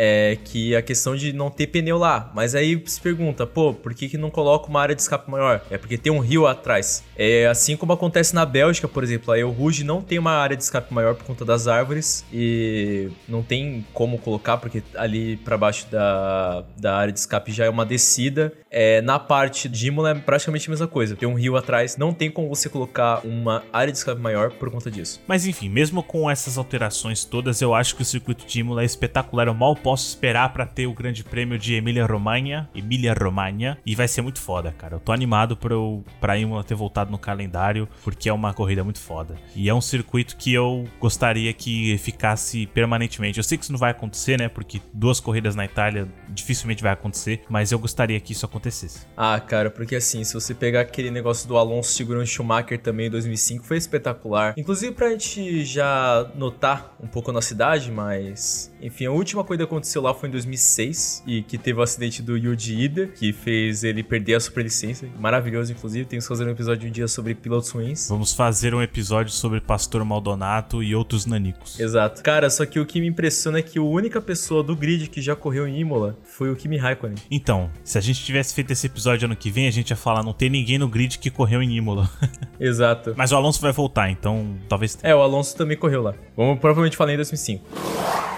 é 0.00 0.38
que 0.44 0.76
a 0.76 0.80
questão 0.80 1.16
de 1.16 1.32
não 1.32 1.50
ter 1.50 1.66
pneu 1.66 1.98
lá. 1.98 2.30
Mas 2.32 2.54
aí 2.54 2.80
se 2.86 3.00
pergunta, 3.00 3.44
pô, 3.44 3.74
por 3.74 3.92
que, 3.92 4.08
que 4.08 4.16
não 4.16 4.30
coloca 4.30 4.68
uma 4.68 4.80
área 4.80 4.94
de 4.94 5.02
escape 5.02 5.28
maior? 5.28 5.60
É 5.68 5.76
porque 5.76 5.98
tem 5.98 6.12
um 6.12 6.20
rio 6.20 6.46
atrás. 6.46 7.02
É 7.16 7.48
assim 7.48 7.76
como 7.76 7.92
acontece 7.92 8.32
na 8.32 8.46
Bélgica, 8.46 8.86
por 8.86 9.02
exemplo. 9.02 9.32
A 9.32 9.38
El 9.38 9.50
Rouge 9.50 9.82
não 9.82 10.00
tem 10.00 10.16
uma 10.16 10.30
área 10.30 10.56
de 10.56 10.62
escape 10.62 10.94
maior 10.94 11.16
por 11.16 11.24
conta 11.24 11.44
das 11.44 11.66
árvores 11.66 12.24
e 12.32 13.10
não 13.28 13.42
tem 13.42 13.84
como 13.92 14.18
colocar, 14.18 14.58
porque 14.58 14.84
ali 14.94 15.36
para 15.38 15.58
baixo 15.58 15.90
da, 15.90 16.64
da 16.76 16.96
área 16.96 17.12
de 17.12 17.18
escape 17.18 17.50
já 17.50 17.64
é 17.64 17.68
uma 17.68 17.84
descida. 17.84 18.52
É, 18.70 19.00
na 19.00 19.18
parte 19.18 19.68
de 19.68 19.88
Imola 19.88 20.10
é 20.10 20.14
praticamente 20.14 20.68
a 20.68 20.70
mesma 20.70 20.86
coisa. 20.86 21.16
Tem 21.16 21.28
um 21.28 21.34
rio 21.34 21.56
atrás, 21.56 21.96
não 21.96 22.12
tem 22.12 22.30
como 22.30 22.48
você 22.48 22.68
colocar 22.68 23.26
uma 23.26 23.64
área 23.72 23.90
de 23.90 23.98
escape 23.98 24.20
maior 24.20 24.52
por 24.52 24.70
conta 24.70 24.88
disso. 24.90 25.20
Mas 25.26 25.44
enfim, 25.44 25.68
mesmo 25.68 26.04
com 26.04 26.30
essas 26.30 26.56
alterações 26.56 27.24
todas, 27.24 27.60
eu 27.60 27.74
acho 27.74 27.96
que 27.96 28.02
o 28.02 28.04
circuito 28.04 28.46
de 28.46 28.60
Imola 28.60 28.82
é 28.82 28.84
espetacular. 28.84 29.48
Eu 29.48 29.54
mal 29.54 29.74
posso 29.74 29.87
esperar 29.94 30.52
para 30.52 30.66
ter 30.66 30.86
o 30.86 30.92
Grande 30.92 31.24
Prêmio 31.24 31.58
de 31.58 31.74
Emília-Romagna, 31.74 32.68
Emília-Romagna, 32.74 33.78
e 33.84 33.94
vai 33.94 34.08
ser 34.08 34.22
muito 34.22 34.40
foda, 34.40 34.72
cara. 34.72 34.96
Eu 34.96 35.00
tô 35.00 35.12
animado 35.12 35.56
pra, 35.56 35.74
eu, 35.74 36.04
pra 36.20 36.38
Imola 36.38 36.64
ter 36.64 36.74
voltado 36.74 37.10
no 37.10 37.18
calendário, 37.18 37.88
porque 38.02 38.28
é 38.28 38.32
uma 38.32 38.54
corrida 38.54 38.84
muito 38.84 39.00
foda. 39.00 39.36
E 39.54 39.68
é 39.68 39.74
um 39.74 39.80
circuito 39.80 40.36
que 40.36 40.52
eu 40.52 40.84
gostaria 41.00 41.52
que 41.52 41.98
ficasse 41.98 42.66
permanentemente. 42.66 43.38
Eu 43.38 43.44
sei 43.44 43.58
que 43.58 43.64
isso 43.64 43.72
não 43.72 43.78
vai 43.78 43.90
acontecer, 43.90 44.38
né? 44.38 44.48
Porque 44.48 44.80
duas 44.92 45.20
corridas 45.20 45.54
na 45.54 45.64
Itália 45.64 46.08
dificilmente 46.28 46.82
vai 46.82 46.92
acontecer, 46.92 47.42
mas 47.48 47.72
eu 47.72 47.78
gostaria 47.78 48.18
que 48.20 48.32
isso 48.32 48.44
acontecesse. 48.44 49.06
Ah, 49.16 49.38
cara, 49.40 49.70
porque 49.70 49.96
assim, 49.96 50.22
se 50.24 50.34
você 50.34 50.54
pegar 50.54 50.80
aquele 50.80 51.10
negócio 51.10 51.48
do 51.48 51.56
Alonso 51.56 51.92
segurando 51.92 52.26
Schumacher 52.26 52.80
também 52.80 53.06
em 53.06 53.10
2005, 53.10 53.64
foi 53.64 53.76
espetacular. 53.76 54.54
Inclusive 54.56 54.92
pra 54.92 55.10
gente 55.10 55.64
já 55.64 56.30
notar 56.34 56.94
um 57.00 57.06
pouco 57.06 57.32
na 57.32 57.42
cidade, 57.42 57.90
mas 57.90 58.72
enfim, 58.80 59.06
a 59.06 59.10
última 59.10 59.44
que 59.44 59.67
aconteceu 59.68 60.02
lá 60.02 60.12
foi 60.12 60.28
em 60.28 60.32
2006 60.32 61.22
e 61.26 61.42
que 61.42 61.56
teve 61.56 61.78
o 61.78 61.82
acidente 61.82 62.22
do 62.22 62.36
Yuji 62.36 62.80
Ida, 62.80 63.06
que 63.06 63.32
fez 63.32 63.84
ele 63.84 64.02
perder 64.02 64.34
a 64.34 64.40
superlicença. 64.40 65.06
Maravilhoso, 65.18 65.72
inclusive. 65.72 66.06
Temos 66.06 66.24
que 66.24 66.28
fazer 66.28 66.46
um 66.46 66.50
episódio 66.50 66.88
um 66.88 66.92
dia 66.92 67.06
sobre 67.06 67.34
pilotos 67.34 67.70
ruins. 67.70 68.08
Vamos 68.08 68.32
fazer 68.32 68.74
um 68.74 68.82
episódio 68.82 69.32
sobre 69.32 69.60
Pastor 69.60 70.04
Maldonato 70.04 70.82
e 70.82 70.94
outros 70.94 71.26
nanicos. 71.26 71.78
Exato. 71.78 72.22
Cara, 72.22 72.50
só 72.50 72.64
que 72.66 72.80
o 72.80 72.86
que 72.86 73.00
me 73.00 73.06
impressiona 73.06 73.58
é 73.58 73.62
que 73.62 73.78
a 73.78 73.82
única 73.82 74.20
pessoa 74.20 74.62
do 74.62 74.74
grid 74.74 75.08
que 75.08 75.20
já 75.20 75.36
correu 75.36 75.68
em 75.68 75.78
Imola 75.78 76.18
foi 76.24 76.50
o 76.50 76.56
Kimi 76.56 76.76
Raikkonen. 76.76 77.16
Então, 77.30 77.70
se 77.84 77.98
a 77.98 78.00
gente 78.00 78.24
tivesse 78.24 78.54
feito 78.54 78.72
esse 78.72 78.86
episódio 78.86 79.26
ano 79.26 79.36
que 79.36 79.50
vem, 79.50 79.68
a 79.68 79.70
gente 79.70 79.90
ia 79.90 79.96
falar, 79.96 80.22
não 80.22 80.32
tem 80.32 80.48
ninguém 80.48 80.78
no 80.78 80.88
grid 80.88 81.18
que 81.18 81.30
correu 81.30 81.62
em 81.62 81.76
Imola. 81.76 82.10
Exato. 82.58 83.14
Mas 83.16 83.30
o 83.32 83.36
Alonso 83.36 83.60
vai 83.60 83.72
voltar, 83.72 84.10
então 84.10 84.56
talvez... 84.68 84.98
É, 85.02 85.14
o 85.14 85.20
Alonso 85.20 85.56
também 85.56 85.76
correu 85.76 86.02
lá. 86.02 86.14
Vamos 86.36 86.58
provavelmente 86.58 86.96
falar 86.96 87.12
em 87.12 87.16
2005. 87.16 88.37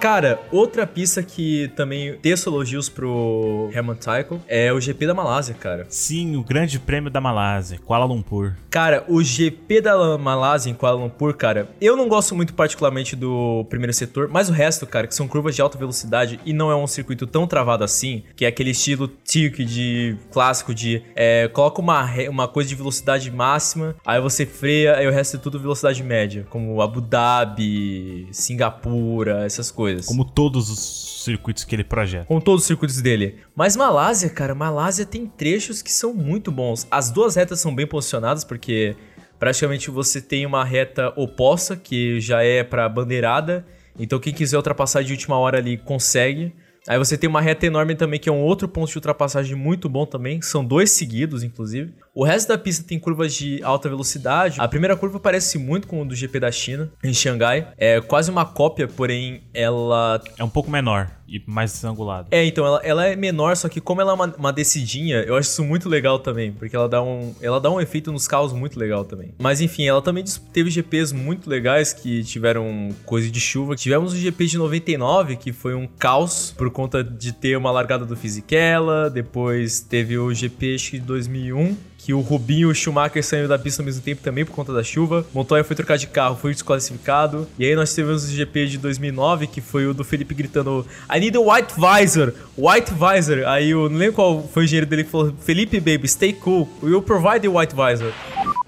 Cara, 0.00 0.40
outra 0.50 0.86
pista 0.86 1.22
que 1.22 1.70
também 1.76 2.14
teço 2.14 2.48
elogios 2.48 2.88
pro 2.88 3.68
Helmut 3.70 4.00
Tycho 4.00 4.40
é 4.48 4.72
o 4.72 4.80
GP 4.80 5.06
da 5.06 5.12
Malásia, 5.12 5.54
cara. 5.54 5.84
Sim, 5.90 6.36
o 6.36 6.42
Grande 6.42 6.78
Prêmio 6.78 7.10
da 7.10 7.20
Malásia, 7.20 7.78
Kuala 7.84 8.06
Lumpur. 8.06 8.54
Cara, 8.70 9.04
o 9.06 9.22
GP 9.22 9.82
da 9.82 10.16
Malásia 10.16 10.70
em 10.70 10.74
Kuala 10.74 10.96
Lumpur, 10.96 11.34
cara, 11.34 11.68
eu 11.82 11.98
não 11.98 12.08
gosto 12.08 12.34
muito 12.34 12.54
particularmente 12.54 13.14
do 13.14 13.66
primeiro 13.68 13.92
setor, 13.92 14.26
mas 14.32 14.48
o 14.48 14.52
resto, 14.54 14.86
cara, 14.86 15.06
que 15.06 15.14
são 15.14 15.28
curvas 15.28 15.54
de 15.54 15.60
alta 15.60 15.76
velocidade 15.76 16.40
e 16.46 16.54
não 16.54 16.70
é 16.70 16.74
um 16.74 16.86
circuito 16.86 17.26
tão 17.26 17.46
travado 17.46 17.84
assim, 17.84 18.22
que 18.34 18.46
é 18.46 18.48
aquele 18.48 18.70
estilo 18.70 19.06
tic 19.06 19.58
de 19.58 20.16
clássico 20.32 20.74
de 20.74 21.02
é, 21.14 21.46
coloca 21.48 21.78
uma, 21.78 22.06
uma 22.30 22.48
coisa 22.48 22.70
de 22.70 22.74
velocidade 22.74 23.30
máxima, 23.30 23.94
aí 24.06 24.18
você 24.18 24.46
freia, 24.46 24.96
aí 24.96 25.06
o 25.06 25.12
resto 25.12 25.36
é 25.36 25.40
tudo 25.40 25.60
velocidade 25.60 26.02
média, 26.02 26.46
como 26.48 26.80
Abu 26.80 27.02
Dhabi, 27.02 28.28
Singapura, 28.32 29.44
essas 29.44 29.70
coisas 29.70 29.89
coisas. 29.92 30.06
Como 30.06 30.24
todos 30.24 30.70
os 30.70 31.22
circuitos 31.24 31.64
que 31.64 31.74
ele 31.74 31.84
projeta. 31.84 32.24
Como 32.26 32.40
todos 32.40 32.62
os 32.62 32.66
circuitos 32.66 33.00
dele. 33.00 33.38
Mas 33.54 33.76
Malásia, 33.76 34.30
cara, 34.30 34.54
Malásia 34.54 35.04
tem 35.04 35.26
trechos 35.26 35.82
que 35.82 35.92
são 35.92 36.14
muito 36.14 36.50
bons. 36.50 36.86
As 36.90 37.10
duas 37.10 37.34
retas 37.36 37.60
são 37.60 37.74
bem 37.74 37.86
posicionadas, 37.86 38.44
porque 38.44 38.96
praticamente 39.38 39.90
você 39.90 40.20
tem 40.20 40.46
uma 40.46 40.64
reta 40.64 41.12
oposta, 41.16 41.76
que 41.76 42.20
já 42.20 42.42
é 42.42 42.62
pra 42.62 42.88
bandeirada. 42.88 43.66
Então 43.98 44.18
quem 44.18 44.32
quiser 44.32 44.56
ultrapassar 44.56 45.02
de 45.02 45.12
última 45.12 45.36
hora 45.36 45.58
ali 45.58 45.76
consegue. 45.76 46.54
Aí 46.88 46.96
você 46.96 47.16
tem 47.18 47.28
uma 47.28 47.42
reta 47.42 47.66
enorme 47.66 47.94
também, 47.94 48.18
que 48.18 48.28
é 48.28 48.32
um 48.32 48.40
outro 48.40 48.66
ponto 48.66 48.90
de 48.90 48.96
ultrapassagem 48.96 49.54
muito 49.54 49.88
bom 49.88 50.06
também. 50.06 50.40
São 50.40 50.64
dois 50.64 50.90
seguidos, 50.90 51.42
inclusive. 51.42 51.92
O 52.20 52.24
resto 52.24 52.48
da 52.48 52.58
pista 52.58 52.84
tem 52.86 52.98
curvas 52.98 53.32
de 53.32 53.62
alta 53.62 53.88
velocidade. 53.88 54.56
A 54.60 54.68
primeira 54.68 54.94
curva 54.94 55.18
parece 55.18 55.56
muito 55.56 55.88
com 55.88 56.02
o 56.02 56.04
do 56.04 56.14
GP 56.14 56.38
da 56.38 56.52
China, 56.52 56.92
em 57.02 57.14
Xangai. 57.14 57.68
É 57.78 57.98
quase 57.98 58.30
uma 58.30 58.44
cópia, 58.44 58.86
porém 58.86 59.40
ela. 59.54 60.22
É 60.36 60.44
um 60.44 60.50
pouco 60.50 60.70
menor 60.70 61.10
e 61.30 61.40
mais 61.46 61.72
desangulada. 61.72 62.26
É, 62.32 62.44
então, 62.44 62.66
ela, 62.66 62.80
ela 62.82 63.06
é 63.06 63.14
menor, 63.14 63.56
só 63.56 63.68
que 63.68 63.80
como 63.80 64.00
ela 64.00 64.10
é 64.10 64.14
uma, 64.14 64.34
uma 64.36 64.52
descidinha, 64.52 65.18
eu 65.18 65.36
acho 65.36 65.48
isso 65.48 65.64
muito 65.64 65.88
legal 65.88 66.18
também, 66.18 66.50
porque 66.50 66.74
ela 66.74 66.88
dá 66.88 67.00
um, 67.00 67.32
ela 67.40 67.60
dá 67.60 67.70
um 67.70 67.80
efeito 67.80 68.10
nos 68.10 68.26
carros 68.26 68.52
muito 68.52 68.78
legal 68.78 69.04
também. 69.04 69.32
Mas 69.38 69.60
enfim, 69.60 69.86
ela 69.86 70.02
também 70.02 70.24
teve 70.52 70.68
GPs 70.70 71.14
muito 71.14 71.48
legais 71.48 71.92
que 71.92 72.24
tiveram 72.24 72.90
coisa 73.06 73.30
de 73.30 73.40
chuva. 73.40 73.76
Tivemos 73.76 74.12
o 74.12 74.16
GP 74.16 74.46
de 74.46 74.58
99, 74.58 75.36
que 75.36 75.52
foi 75.52 75.74
um 75.74 75.86
caos 75.86 76.52
por 76.58 76.68
conta 76.70 77.04
de 77.04 77.32
ter 77.32 77.56
uma 77.56 77.70
largada 77.70 78.04
do 78.04 78.16
Fisichella, 78.16 79.08
depois 79.08 79.80
teve 79.80 80.18
o 80.18 80.34
GP 80.34 80.74
acho 80.74 80.90
que 80.90 80.98
de 80.98 81.06
2001, 81.06 81.76
que 82.04 82.14
o 82.14 82.20
Rubinho 82.20 82.68
e 82.68 82.72
o 82.72 82.74
Schumacher 82.74 83.22
saíram 83.22 83.48
da 83.48 83.58
pista 83.58 83.82
ao 83.82 83.86
mesmo 83.86 84.02
tempo 84.02 84.22
também 84.22 84.44
por 84.44 84.52
conta 84.52 84.72
da 84.72 84.82
chuva. 84.82 85.26
Montoya 85.34 85.62
foi 85.62 85.76
trocar 85.76 85.98
de 85.98 86.06
carro, 86.06 86.36
foi 86.36 86.52
desclassificado. 86.52 87.46
E 87.58 87.64
aí 87.64 87.74
nós 87.76 87.94
tivemos 87.94 88.24
o 88.24 88.28
GP 88.28 88.66
de 88.66 88.78
2009, 88.78 89.46
que 89.46 89.60
foi 89.60 89.86
o 89.86 89.92
do 89.92 90.02
Felipe 90.02 90.34
gritando 90.34 90.86
I 91.14 91.20
need 91.20 91.36
a 91.36 91.40
white 91.40 91.74
visor, 91.74 92.32
white 92.56 92.92
visor. 92.92 93.46
Aí 93.46 93.70
eu 93.70 93.88
não 93.88 93.98
lembro 93.98 94.14
qual 94.14 94.42
foi 94.42 94.62
o 94.62 94.64
engenheiro 94.64 94.86
dele 94.86 95.04
que 95.04 95.10
falou 95.10 95.34
Felipe, 95.40 95.78
baby, 95.78 96.08
stay 96.08 96.32
cool, 96.32 96.68
we 96.82 96.90
will 96.90 97.02
provide 97.02 97.40
the 97.40 97.48
white 97.48 97.74
visor. 97.74 98.12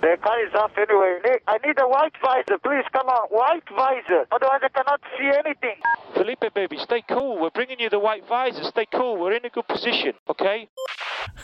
The 0.02 0.18
car 0.20 0.44
is 0.44 0.52
off 0.54 0.72
anyway. 0.76 1.20
Nick, 1.24 1.44
I 1.46 1.58
need 1.64 1.78
a 1.78 1.86
white 1.86 2.12
visor, 2.20 2.58
please. 2.58 2.82
Come 2.92 3.06
on, 3.06 3.28
white 3.30 3.62
visor. 3.70 4.26
Otherwise, 4.32 4.60
I 4.64 4.68
cannot 4.68 5.00
see 5.16 5.30
anything. 5.30 5.76
Felipe, 6.12 6.52
baby, 6.52 6.76
stay 6.78 7.04
cool. 7.08 7.38
We're 7.40 7.50
bringing 7.50 7.78
you 7.78 7.88
the 7.88 8.00
white 8.00 8.26
visor. 8.28 8.64
Stay 8.64 8.86
cool. 8.92 9.16
We're 9.16 9.34
in 9.34 9.44
a 9.44 9.48
good 9.48 9.68
position, 9.68 10.14
okay? 10.28 10.68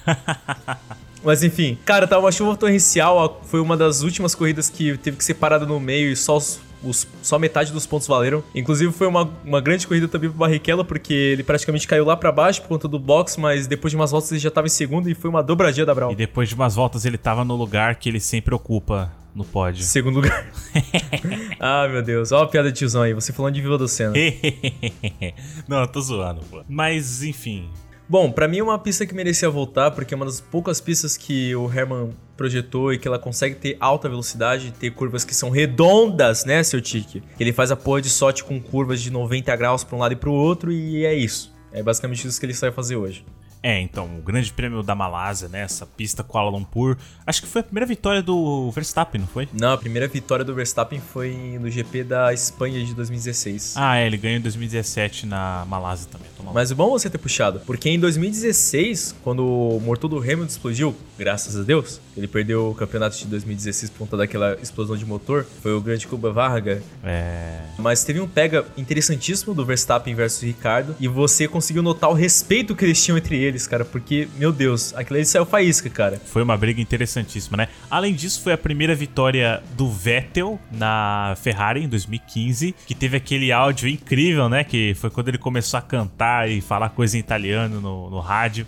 Mas 1.22 1.44
enfim, 1.44 1.78
cara, 1.86 2.08
tava 2.08 2.22
uma 2.22 2.32
chuva 2.32 2.56
torrencial, 2.56 3.40
foi 3.44 3.60
uma 3.60 3.76
das 3.76 4.02
últimas 4.02 4.34
corridas 4.34 4.68
que 4.68 4.98
teve 4.98 5.16
que 5.16 5.24
ser 5.24 5.34
parada 5.34 5.64
no 5.64 5.78
meio 5.78 6.10
e 6.10 6.16
só 6.16 6.36
os, 6.36 6.60
os- 6.82 7.06
só 7.22 7.38
metade 7.38 7.72
dos 7.72 7.86
pontos 7.86 8.06
valeram. 8.06 8.42
Inclusive 8.54 8.92
foi 8.92 9.06
uma, 9.06 9.30
uma 9.44 9.60
grande 9.60 9.86
corrida 9.86 10.08
também 10.08 10.30
pro 10.30 10.38
Barrichello, 10.38 10.84
porque 10.84 11.12
ele 11.12 11.42
praticamente 11.42 11.86
caiu 11.86 12.04
lá 12.04 12.16
pra 12.16 12.30
baixo 12.32 12.62
por 12.62 12.68
conta 12.68 12.86
do 12.88 12.98
box, 12.98 13.36
mas 13.38 13.66
depois 13.66 13.90
de 13.90 13.96
umas 13.96 14.10
voltas 14.10 14.30
ele 14.32 14.40
já 14.40 14.50
tava 14.50 14.66
em 14.66 14.70
segundo 14.70 15.08
e 15.10 15.14
foi 15.14 15.28
uma 15.30 15.42
dobradinha 15.42 15.86
da 15.86 15.94
Brown. 15.94 16.12
E 16.12 16.16
depois 16.16 16.48
de 16.48 16.54
umas 16.54 16.74
voltas 16.74 17.04
ele 17.04 17.18
tava 17.18 17.44
no 17.44 17.56
lugar 17.56 17.96
que 17.96 18.08
ele 18.08 18.20
sempre 18.20 18.54
ocupa 18.54 19.12
no 19.34 19.44
pódio. 19.44 19.84
Segundo 19.84 20.16
lugar. 20.16 20.50
ah, 21.60 21.86
meu 21.88 22.02
Deus. 22.02 22.32
Ó 22.32 22.42
a 22.42 22.46
piada 22.48 22.72
de 22.72 22.78
tiozão 22.78 23.02
aí, 23.02 23.12
você 23.14 23.32
falando 23.32 23.54
de 23.54 23.60
Viva 23.60 23.78
do 23.78 23.86
Senna. 23.86 24.14
Não, 25.68 25.80
eu 25.80 25.86
tô 25.88 26.00
zoando, 26.00 26.40
pô. 26.50 26.62
Mas, 26.68 27.22
enfim. 27.22 27.68
Bom, 28.10 28.32
pra 28.32 28.48
mim 28.48 28.60
é 28.60 28.62
uma 28.62 28.78
pista 28.78 29.04
que 29.04 29.14
merecia 29.14 29.50
voltar, 29.50 29.90
porque 29.90 30.14
é 30.14 30.16
uma 30.16 30.24
das 30.24 30.40
poucas 30.40 30.80
pistas 30.80 31.14
que 31.14 31.54
o 31.54 31.70
Herman 31.70 32.08
projetou 32.38 32.90
e 32.90 32.98
que 32.98 33.06
ela 33.06 33.18
consegue 33.18 33.56
ter 33.56 33.76
alta 33.78 34.08
velocidade, 34.08 34.72
ter 34.72 34.92
curvas 34.92 35.26
que 35.26 35.34
são 35.34 35.50
redondas, 35.50 36.46
né, 36.46 36.62
seu 36.62 36.80
Tique? 36.80 37.22
Ele 37.38 37.52
faz 37.52 37.70
a 37.70 37.76
porra 37.76 38.00
de 38.00 38.08
sorte 38.08 38.42
com 38.42 38.58
curvas 38.58 39.02
de 39.02 39.10
90 39.10 39.54
graus 39.56 39.84
pra 39.84 39.94
um 39.94 39.98
lado 39.98 40.12
e 40.12 40.16
pro 40.16 40.32
outro 40.32 40.72
e 40.72 41.04
é 41.04 41.12
isso. 41.12 41.54
É 41.70 41.82
basicamente 41.82 42.26
isso 42.26 42.40
que 42.40 42.46
ele 42.46 42.54
sai 42.54 42.72
fazer 42.72 42.96
hoje. 42.96 43.26
É, 43.62 43.80
então, 43.80 44.06
o 44.18 44.22
Grande 44.22 44.52
Prêmio 44.52 44.82
da 44.82 44.94
Malásia, 44.94 45.48
né? 45.48 45.62
Essa 45.62 45.84
pista 45.84 46.22
Kuala 46.22 46.50
Lumpur. 46.50 46.96
Acho 47.26 47.42
que 47.42 47.48
foi 47.48 47.60
a 47.60 47.64
primeira 47.64 47.86
vitória 47.86 48.22
do 48.22 48.70
Verstappen, 48.70 49.20
não 49.20 49.28
foi? 49.28 49.48
Não, 49.52 49.72
a 49.72 49.78
primeira 49.78 50.06
vitória 50.06 50.44
do 50.44 50.54
Verstappen 50.54 51.00
foi 51.00 51.58
no 51.60 51.70
GP 51.70 52.04
da 52.04 52.32
Espanha 52.32 52.84
de 52.84 52.94
2016. 52.94 53.74
Ah, 53.76 53.96
é, 53.96 54.06
ele 54.06 54.16
ganhou 54.16 54.38
em 54.38 54.42
2017 54.42 55.26
na 55.26 55.64
Malásia 55.68 56.08
também. 56.10 56.28
Mas 56.52 56.70
é 56.70 56.74
bom 56.74 56.90
você 56.90 57.10
ter 57.10 57.18
puxado, 57.18 57.60
porque 57.66 57.88
em 57.88 57.98
2016, 57.98 59.16
quando 59.22 59.44
o 59.44 59.80
motor 59.80 60.08
do 60.08 60.18
Hamilton 60.18 60.46
explodiu, 60.46 60.96
graças 61.18 61.56
a 61.56 61.62
Deus, 61.62 62.00
ele 62.16 62.26
perdeu 62.26 62.70
o 62.70 62.74
campeonato 62.74 63.16
de 63.18 63.26
2016 63.26 63.90
por 63.90 63.98
conta 63.98 64.16
daquela 64.16 64.56
explosão 64.62 64.96
de 64.96 65.04
motor, 65.04 65.46
foi 65.62 65.72
o 65.74 65.80
grande 65.80 66.06
Cuba 66.06 66.32
Varga. 66.32 66.82
É. 67.04 67.60
Mas 67.78 68.04
teve 68.04 68.20
um 68.20 68.28
pega 68.28 68.64
interessantíssimo 68.76 69.54
do 69.54 69.64
Verstappen 69.64 70.14
versus 70.14 70.42
Ricardo, 70.42 70.96
e 70.98 71.08
você 71.08 71.46
conseguiu 71.46 71.82
notar 71.82 72.10
o 72.10 72.14
respeito 72.14 72.74
que 72.74 72.84
eles 72.84 73.02
tinham 73.02 73.18
entre 73.18 73.36
eles, 73.36 73.47
cara, 73.68 73.84
porque, 73.84 74.28
meu 74.36 74.52
Deus, 74.52 74.94
aquilo 74.94 75.16
ali 75.16 75.26
saiu 75.26 75.46
faísca, 75.46 75.88
cara. 75.88 76.20
Foi 76.26 76.42
uma 76.42 76.56
briga 76.56 76.80
interessantíssima, 76.80 77.56
né? 77.56 77.68
Além 77.90 78.14
disso, 78.14 78.42
foi 78.42 78.52
a 78.52 78.58
primeira 78.58 78.94
vitória 78.94 79.62
do 79.76 79.90
Vettel 79.90 80.58
na 80.70 81.34
Ferrari 81.42 81.84
em 81.84 81.88
2015, 81.88 82.74
que 82.86 82.94
teve 82.94 83.16
aquele 83.16 83.52
áudio 83.52 83.88
incrível, 83.88 84.48
né? 84.48 84.64
Que 84.64 84.94
foi 84.94 85.10
quando 85.10 85.28
ele 85.28 85.38
começou 85.38 85.78
a 85.78 85.82
cantar 85.82 86.50
e 86.50 86.60
falar 86.60 86.90
coisa 86.90 87.16
em 87.16 87.20
italiano 87.20 87.80
no, 87.80 88.10
no 88.10 88.20
rádio. 88.20 88.66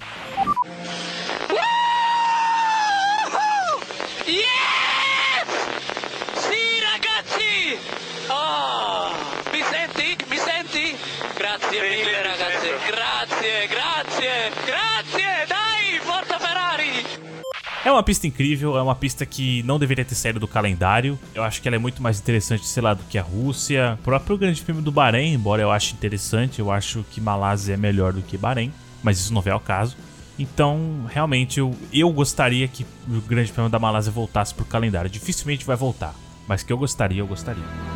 Yes! 4.27 4.47
Sì, 6.37 6.71
É 17.83 17.90
uma 17.90 18.03
pista 18.03 18.27
incrível, 18.27 18.77
é 18.77 18.83
uma 18.83 18.95
pista 18.95 19.25
que 19.25 19.62
não 19.62 19.79
deveria 19.79 20.05
ter 20.05 20.14
saído 20.14 20.38
do 20.38 20.47
calendário. 20.47 21.19
Eu 21.35 21.43
acho 21.43 21.62
que 21.62 21.69
ela 21.69 21.77
é 21.77 21.79
muito 21.79 22.03
mais 22.03 22.21
interessante, 22.21 22.66
sei 22.66 22.83
lá, 22.83 22.93
do 22.93 23.03
que 23.05 23.16
a 23.16 23.23
Rússia. 23.23 23.99
O 24.01 24.05
próprio 24.05 24.37
Grande 24.37 24.61
Prêmio 24.61 24.83
do 24.83 24.93
Bahrein, 24.93 25.33
embora 25.33 25.62
eu 25.62 25.71
ache 25.71 25.95
interessante, 25.95 26.59
eu 26.59 26.71
acho 26.71 27.03
que 27.11 27.23
Malásia 27.23 27.75
é 27.75 27.77
melhor 27.79 28.12
do 28.12 28.21
que 28.21 28.37
Bahrein, 28.37 28.71
mas 29.03 29.19
isso 29.19 29.33
não 29.33 29.40
vem 29.40 29.53
ao 29.53 29.61
caso. 29.61 29.97
Então, 30.38 31.07
realmente, 31.09 31.59
eu, 31.59 31.75
eu 31.93 32.11
gostaria 32.12 32.69
que 32.69 32.85
o 33.09 33.21
Grande 33.23 33.51
Prêmio 33.51 33.71
da 33.71 33.79
Malásia 33.79 34.12
voltasse 34.12 34.55
pro 34.55 34.64
calendário. 34.66 35.11
Dificilmente 35.11 35.64
vai 35.64 35.77
voltar, 35.77 36.14
mas 36.47 36.62
que 36.62 36.73
eu 36.73 36.79
gostaria, 36.79 37.21
eu 37.21 37.27
gostaria. 37.27 37.89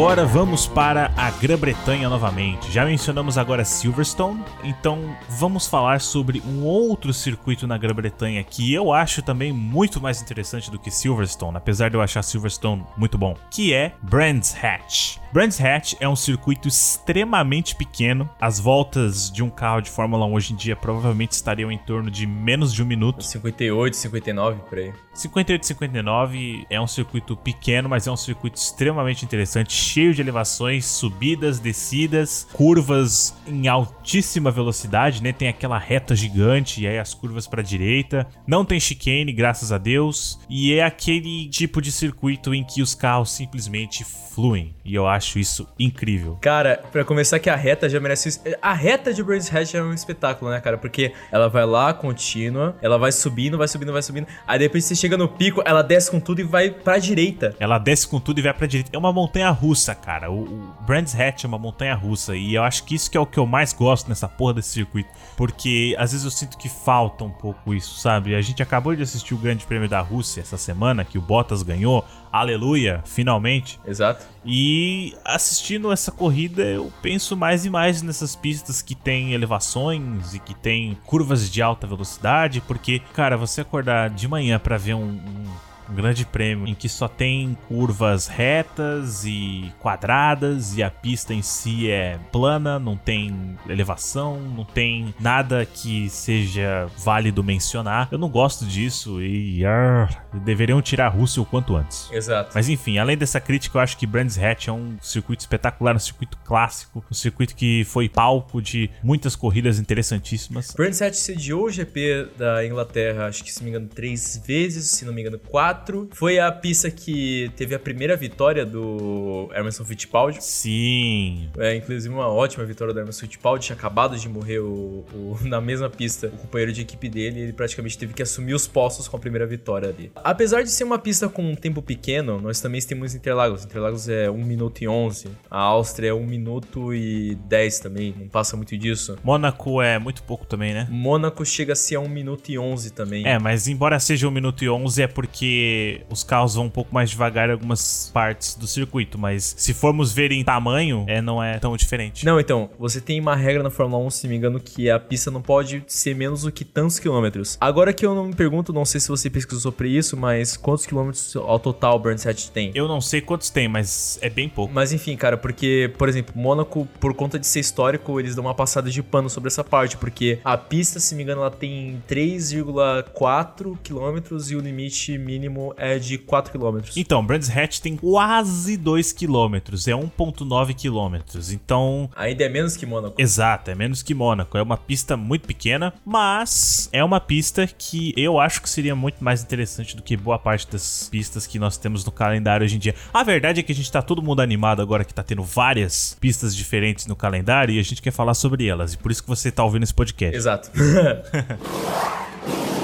Agora 0.00 0.24
vamos 0.24 0.66
para 0.66 1.12
a 1.14 1.30
Grã-Bretanha 1.30 2.08
novamente. 2.08 2.72
Já 2.72 2.86
mencionamos 2.86 3.36
agora 3.36 3.66
Silverstone, 3.66 4.42
então 4.64 5.14
vamos 5.28 5.66
falar 5.66 6.00
sobre 6.00 6.42
um 6.46 6.64
outro 6.64 7.12
circuito 7.12 7.66
na 7.66 7.76
Grã-Bretanha 7.76 8.42
que 8.42 8.72
eu 8.72 8.94
acho 8.94 9.20
também 9.20 9.52
muito 9.52 10.00
mais 10.00 10.22
interessante 10.22 10.70
do 10.70 10.78
que 10.78 10.90
Silverstone, 10.90 11.58
apesar 11.58 11.90
de 11.90 11.96
eu 11.96 12.00
achar 12.00 12.22
Silverstone 12.22 12.82
muito 12.96 13.18
bom, 13.18 13.36
que 13.50 13.74
é 13.74 13.92
Brands 14.00 14.56
Hatch. 14.64 15.18
Brands 15.32 15.60
Hatch 15.60 15.94
é 16.00 16.08
um 16.08 16.16
circuito 16.16 16.66
extremamente 16.66 17.76
pequeno. 17.76 18.28
As 18.40 18.58
voltas 18.58 19.30
de 19.30 19.44
um 19.44 19.50
carro 19.50 19.80
de 19.80 19.88
Fórmula 19.88 20.26
1 20.26 20.32
hoje 20.32 20.52
em 20.52 20.56
dia 20.56 20.74
provavelmente 20.74 21.32
estariam 21.32 21.70
em 21.70 21.78
torno 21.78 22.10
de 22.10 22.26
menos 22.26 22.74
de 22.74 22.82
um 22.82 22.86
minuto. 22.86 23.22
58, 23.22 23.96
59, 23.96 24.60
por 24.68 24.78
aí. 24.78 24.92
58 25.14 25.62
e 25.62 25.66
59 25.66 26.66
é 26.68 26.80
um 26.80 26.86
circuito 26.86 27.36
pequeno, 27.36 27.88
mas 27.88 28.08
é 28.08 28.10
um 28.10 28.16
circuito 28.16 28.58
extremamente 28.58 29.24
interessante, 29.24 29.72
cheio 29.90 30.14
de 30.14 30.20
elevações, 30.20 30.84
subidas, 30.84 31.58
descidas, 31.58 32.46
curvas 32.52 33.34
em 33.46 33.66
altíssima 33.66 34.50
velocidade, 34.50 35.22
né? 35.22 35.32
Tem 35.32 35.48
aquela 35.48 35.78
reta 35.78 36.14
gigante 36.14 36.82
e 36.82 36.86
aí 36.86 36.98
as 36.98 37.12
curvas 37.12 37.46
para 37.46 37.62
direita. 37.62 38.26
Não 38.46 38.64
tem 38.64 38.78
chicane, 38.78 39.32
graças 39.32 39.72
a 39.72 39.78
Deus, 39.78 40.38
e 40.48 40.72
é 40.74 40.84
aquele 40.84 41.48
tipo 41.48 41.82
de 41.82 41.90
circuito 41.90 42.54
em 42.54 42.64
que 42.64 42.82
os 42.82 42.94
carros 42.94 43.32
simplesmente 43.32 44.04
fluem, 44.04 44.74
e 44.84 44.94
eu 44.94 45.08
acho 45.08 45.38
isso 45.38 45.66
incrível. 45.78 46.38
Cara, 46.40 46.80
pra 46.92 47.04
começar 47.04 47.40
que 47.40 47.50
a 47.50 47.56
reta 47.56 47.88
já 47.88 47.98
merece. 47.98 48.40
A 48.62 48.72
reta 48.72 49.12
de 49.12 49.22
Brands 49.22 49.52
Hatch 49.52 49.74
é 49.74 49.82
um 49.82 49.92
espetáculo, 49.92 50.50
né, 50.50 50.60
cara? 50.60 50.78
Porque 50.78 51.12
ela 51.32 51.48
vai 51.48 51.66
lá, 51.66 51.92
contínua, 51.92 52.76
ela 52.80 52.96
vai 52.96 53.10
subindo, 53.10 53.58
vai 53.58 53.66
subindo, 53.66 53.92
vai 53.92 54.02
subindo. 54.02 54.28
Aí 54.46 54.58
depois 54.58 54.84
você 54.84 54.94
chega 54.94 55.16
no 55.16 55.28
pico, 55.28 55.62
ela 55.66 55.82
desce 55.82 56.10
com 56.10 56.20
tudo 56.20 56.40
e 56.40 56.44
vai 56.44 56.70
pra 56.70 56.98
direita. 56.98 57.56
Ela 57.58 57.78
desce 57.78 58.06
com 58.06 58.20
tudo 58.20 58.38
e 58.38 58.42
vai 58.42 58.54
pra 58.54 58.68
direita. 58.68 58.90
É 58.94 58.98
uma 58.98 59.12
montanha 59.12 59.50
russa, 59.50 59.79
cara. 59.94 60.30
O, 60.30 60.42
o 60.44 60.74
Brands 60.86 61.14
Hatch 61.18 61.44
é 61.44 61.46
uma 61.46 61.58
montanha 61.58 61.94
russa. 61.94 62.36
E 62.36 62.54
eu 62.54 62.62
acho 62.62 62.84
que 62.84 62.94
isso 62.94 63.10
que 63.10 63.16
é 63.16 63.20
o 63.20 63.26
que 63.26 63.38
eu 63.38 63.46
mais 63.46 63.72
gosto 63.72 64.08
nessa 64.08 64.28
porra 64.28 64.54
desse 64.54 64.70
circuito. 64.70 65.08
Porque 65.36 65.94
às 65.98 66.12
vezes 66.12 66.24
eu 66.24 66.30
sinto 66.30 66.58
que 66.58 66.68
falta 66.68 67.24
um 67.24 67.30
pouco 67.30 67.72
isso, 67.74 67.98
sabe? 68.00 68.34
A 68.34 68.42
gente 68.42 68.62
acabou 68.62 68.94
de 68.94 69.02
assistir 69.02 69.34
o 69.34 69.38
Grande 69.38 69.64
Prêmio 69.64 69.88
da 69.88 70.00
Rússia 70.00 70.40
essa 70.40 70.56
semana, 70.56 71.04
que 71.04 71.18
o 71.18 71.20
Bottas 71.22 71.62
ganhou. 71.62 72.04
Aleluia, 72.32 73.02
finalmente. 73.04 73.80
Exato. 73.84 74.24
E 74.44 75.16
assistindo 75.24 75.90
essa 75.92 76.12
corrida, 76.12 76.62
eu 76.62 76.92
penso 77.02 77.36
mais 77.36 77.64
e 77.64 77.70
mais 77.70 78.02
nessas 78.02 78.36
pistas 78.36 78.80
que 78.80 78.94
tem 78.94 79.32
elevações 79.32 80.34
e 80.34 80.38
que 80.38 80.54
tem 80.54 80.96
curvas 81.06 81.50
de 81.50 81.60
alta 81.60 81.86
velocidade, 81.86 82.60
porque, 82.60 83.00
cara, 83.14 83.36
você 83.36 83.62
acordar 83.62 84.10
de 84.10 84.28
manhã 84.28 84.58
pra 84.58 84.76
ver 84.76 84.94
um, 84.94 85.02
um- 85.04 85.69
um 85.90 85.94
grande 85.94 86.24
prêmio 86.24 86.66
em 86.66 86.74
que 86.74 86.88
só 86.88 87.08
tem 87.08 87.56
curvas 87.68 88.26
retas 88.26 89.24
e 89.24 89.72
quadradas 89.80 90.76
e 90.76 90.82
a 90.82 90.90
pista 90.90 91.34
em 91.34 91.42
si 91.42 91.90
é 91.90 92.18
plana, 92.30 92.78
não 92.78 92.96
tem 92.96 93.58
elevação, 93.68 94.40
não 94.40 94.64
tem 94.64 95.14
nada 95.18 95.66
que 95.66 96.08
seja 96.08 96.86
válido 96.98 97.42
mencionar. 97.42 98.08
Eu 98.10 98.18
não 98.18 98.28
gosto 98.28 98.64
disso 98.64 99.20
e 99.22 99.64
ah, 99.64 100.08
deveriam 100.44 100.80
tirar 100.80 101.06
a 101.06 101.08
Rússia 101.08 101.42
o 101.42 101.46
quanto 101.46 101.76
antes. 101.76 102.08
Exato. 102.12 102.52
Mas 102.54 102.68
enfim, 102.68 102.98
além 102.98 103.16
dessa 103.16 103.40
crítica, 103.40 103.78
eu 103.78 103.82
acho 103.82 103.96
que 103.96 104.06
Brands 104.06 104.38
Hatch 104.38 104.68
é 104.68 104.72
um 104.72 104.96
circuito 105.00 105.40
espetacular, 105.40 105.96
um 105.96 106.00
circuito 106.00 106.38
clássico, 106.44 107.04
um 107.10 107.14
circuito 107.14 107.54
que 107.54 107.84
foi 107.84 108.08
palco 108.08 108.62
de 108.62 108.90
muitas 109.02 109.34
corridas 109.34 109.78
interessantíssimas. 109.78 110.72
Brands 110.72 111.02
Hatch 111.02 111.14
sediou 111.14 111.64
o 111.64 111.70
GP 111.70 112.28
da 112.36 112.64
Inglaterra, 112.64 113.26
acho 113.26 113.42
que 113.42 113.52
se 113.52 113.60
não 113.60 113.64
me 113.64 113.70
engano, 113.70 113.88
três 113.88 114.40
vezes, 114.46 114.90
se 114.90 115.04
não 115.04 115.12
me 115.12 115.20
engano, 115.20 115.38
quatro. 115.38 115.79
Foi 116.12 116.38
a 116.38 116.50
pista 116.52 116.90
que 116.90 117.50
teve 117.56 117.74
a 117.74 117.78
primeira 117.78 118.16
vitória 118.16 118.64
do 118.66 119.48
Emerson 119.54 119.84
Fittipaldi. 119.84 120.38
Sim. 120.42 121.48
É, 121.58 121.74
inclusive 121.76 122.12
uma 122.12 122.28
ótima 122.28 122.64
vitória 122.64 122.92
do 122.94 123.00
Emerson 123.00 123.20
Fittipaldi, 123.22 123.66
tinha 123.66 123.76
acabado 123.76 124.16
de 124.16 124.28
morrer 124.28 124.60
o, 124.60 125.04
o- 125.12 125.38
na 125.44 125.60
mesma 125.60 125.88
pista 125.90 126.28
o 126.28 126.30
companheiro 126.38 126.72
de 126.72 126.82
equipe 126.82 127.08
dele, 127.08 127.40
ele 127.40 127.52
praticamente 127.52 127.96
teve 127.98 128.12
que 128.14 128.22
assumir 128.22 128.54
os 128.54 128.66
postos 128.66 129.08
com 129.08 129.16
a 129.16 129.20
primeira 129.20 129.46
vitória 129.46 129.88
ali. 129.88 130.10
Apesar 130.16 130.62
de 130.62 130.70
ser 130.70 130.84
uma 130.84 130.98
pista 130.98 131.28
com 131.28 131.42
um 131.42 131.54
tempo 131.54 131.82
pequeno, 131.82 132.40
nós 132.40 132.60
também 132.60 132.80
temos 132.80 133.14
Interlagos. 133.14 133.64
Interlagos 133.64 134.08
é 134.08 134.30
1 134.30 134.44
minuto 134.44 134.82
e 134.82 134.88
11, 134.88 135.28
a 135.50 135.58
Áustria 135.60 136.08
é 136.10 136.14
1 136.14 136.24
minuto 136.26 136.94
e 136.94 137.34
10 137.46 137.80
também, 137.80 138.14
não 138.18 138.28
passa 138.28 138.56
muito 138.56 138.76
disso. 138.76 139.18
Mônaco 139.22 139.80
é 139.82 139.98
muito 139.98 140.22
pouco 140.22 140.46
também, 140.46 140.72
né? 140.72 140.86
Mônaco 140.90 141.44
chega 141.44 141.72
a 141.72 141.76
ser 141.76 141.96
a 141.96 142.00
1 142.00 142.08
minuto 142.08 142.48
e 142.50 142.58
11 142.58 142.92
também. 142.92 143.26
É, 143.26 143.38
mas 143.38 143.68
embora 143.68 143.98
seja 143.98 144.28
1 144.28 144.30
minuto 144.30 144.64
e 144.64 144.68
11 144.70 145.02
é 145.02 145.06
porque 145.06 145.69
porque 145.70 146.02
os 146.10 146.24
carros 146.24 146.54
vão 146.54 146.64
um 146.64 146.70
pouco 146.70 146.92
mais 146.92 147.10
devagar 147.10 147.48
em 147.48 147.52
algumas 147.52 148.10
partes 148.12 148.54
do 148.54 148.66
circuito, 148.66 149.18
mas 149.18 149.54
se 149.56 149.72
formos 149.72 150.12
ver 150.12 150.32
em 150.32 150.42
tamanho, 150.42 151.04
é, 151.06 151.22
não 151.22 151.42
é 151.42 151.58
tão 151.58 151.76
diferente. 151.76 152.24
Não, 152.24 152.40
então, 152.40 152.70
você 152.78 153.00
tem 153.00 153.20
uma 153.20 153.36
regra 153.36 153.62
na 153.62 153.70
Fórmula 153.70 154.04
1, 154.04 154.10
se 154.10 154.28
me 154.28 154.36
engano, 154.36 154.58
que 154.58 154.90
a 154.90 154.98
pista 154.98 155.30
não 155.30 155.40
pode 155.40 155.82
ser 155.86 156.14
menos 156.14 156.42
do 156.42 156.52
que 156.52 156.64
tantos 156.64 156.98
quilômetros. 156.98 157.56
Agora 157.60 157.92
que 157.92 158.04
eu 158.04 158.14
não 158.14 158.26
me 158.26 158.34
pergunto, 158.34 158.72
não 158.72 158.84
sei 158.84 159.00
se 159.00 159.08
você 159.08 159.30
pesquisou 159.30 159.60
sobre 159.60 159.88
isso, 159.90 160.16
mas 160.16 160.56
quantos 160.56 160.86
quilômetros 160.86 161.36
ao 161.36 161.58
total 161.58 162.00
o 162.00 162.08
Hatch 162.08 162.48
tem? 162.48 162.72
Eu 162.74 162.88
não 162.88 163.00
sei 163.00 163.20
quantos 163.20 163.50
tem, 163.50 163.68
mas 163.68 164.18
é 164.22 164.28
bem 164.28 164.48
pouco. 164.48 164.72
Mas 164.72 164.92
enfim, 164.92 165.16
cara, 165.16 165.36
porque, 165.36 165.92
por 165.98 166.08
exemplo, 166.08 166.34
Mônaco, 166.36 166.88
por 166.98 167.14
conta 167.14 167.38
de 167.38 167.46
ser 167.46 167.60
histórico, 167.60 168.18
eles 168.18 168.34
dão 168.34 168.44
uma 168.44 168.54
passada 168.54 168.90
de 168.90 169.02
pano 169.02 169.28
sobre 169.30 169.48
essa 169.48 169.62
parte, 169.62 169.96
porque 169.96 170.38
a 170.44 170.56
pista, 170.56 170.98
se 170.98 171.14
me 171.14 171.22
engano, 171.22 171.42
ela 171.42 171.50
tem 171.50 172.02
3,4 172.08 173.78
quilômetros 173.82 174.50
e 174.50 174.56
o 174.56 174.60
limite 174.60 175.16
mínimo 175.18 175.49
é 175.76 175.98
de 175.98 176.18
4 176.18 176.52
quilômetros. 176.52 176.96
Então, 176.96 177.24
Brands 177.24 177.54
Hatch 177.54 177.80
tem 177.80 177.96
quase 177.96 178.76
2 178.76 179.12
quilômetros, 179.12 179.88
é 179.88 179.92
1,9 179.92 180.74
quilômetros. 180.74 181.52
Então, 181.52 182.10
Ainda 182.16 182.44
é 182.44 182.48
menos 182.48 182.76
que 182.76 182.86
Mônaco. 182.86 183.20
Exato, 183.20 183.70
é 183.70 183.74
menos 183.74 184.02
que 184.02 184.14
Mônaco. 184.14 184.56
É 184.56 184.62
uma 184.62 184.76
pista 184.76 185.16
muito 185.16 185.46
pequena, 185.46 185.92
mas 186.04 186.88
é 186.92 187.02
uma 187.02 187.20
pista 187.20 187.66
que 187.66 188.12
eu 188.16 188.38
acho 188.38 188.62
que 188.62 188.68
seria 188.68 188.94
muito 188.94 189.22
mais 189.22 189.42
interessante 189.42 189.96
do 189.96 190.02
que 190.02 190.16
boa 190.16 190.38
parte 190.38 190.70
das 190.70 191.08
pistas 191.10 191.46
que 191.46 191.58
nós 191.58 191.76
temos 191.76 192.04
no 192.04 192.12
calendário 192.12 192.64
hoje 192.64 192.76
em 192.76 192.78
dia. 192.78 192.94
A 193.12 193.22
verdade 193.22 193.60
é 193.60 193.62
que 193.62 193.72
a 193.72 193.74
gente 193.74 193.90
tá 193.90 194.02
todo 194.02 194.22
mundo 194.22 194.40
animado 194.40 194.82
agora 194.82 195.04
que 195.04 195.14
tá 195.14 195.22
tendo 195.22 195.42
várias 195.42 196.16
pistas 196.20 196.54
diferentes 196.54 197.06
no 197.06 197.16
calendário 197.16 197.74
e 197.74 197.78
a 197.78 197.82
gente 197.82 198.02
quer 198.02 198.12
falar 198.12 198.34
sobre 198.34 198.66
elas. 198.66 198.94
E 198.94 198.98
por 198.98 199.10
isso 199.10 199.22
que 199.22 199.28
você 199.28 199.50
tá 199.50 199.64
ouvindo 199.64 199.82
esse 199.82 199.94
podcast. 199.94 200.36
Exato. 200.36 200.70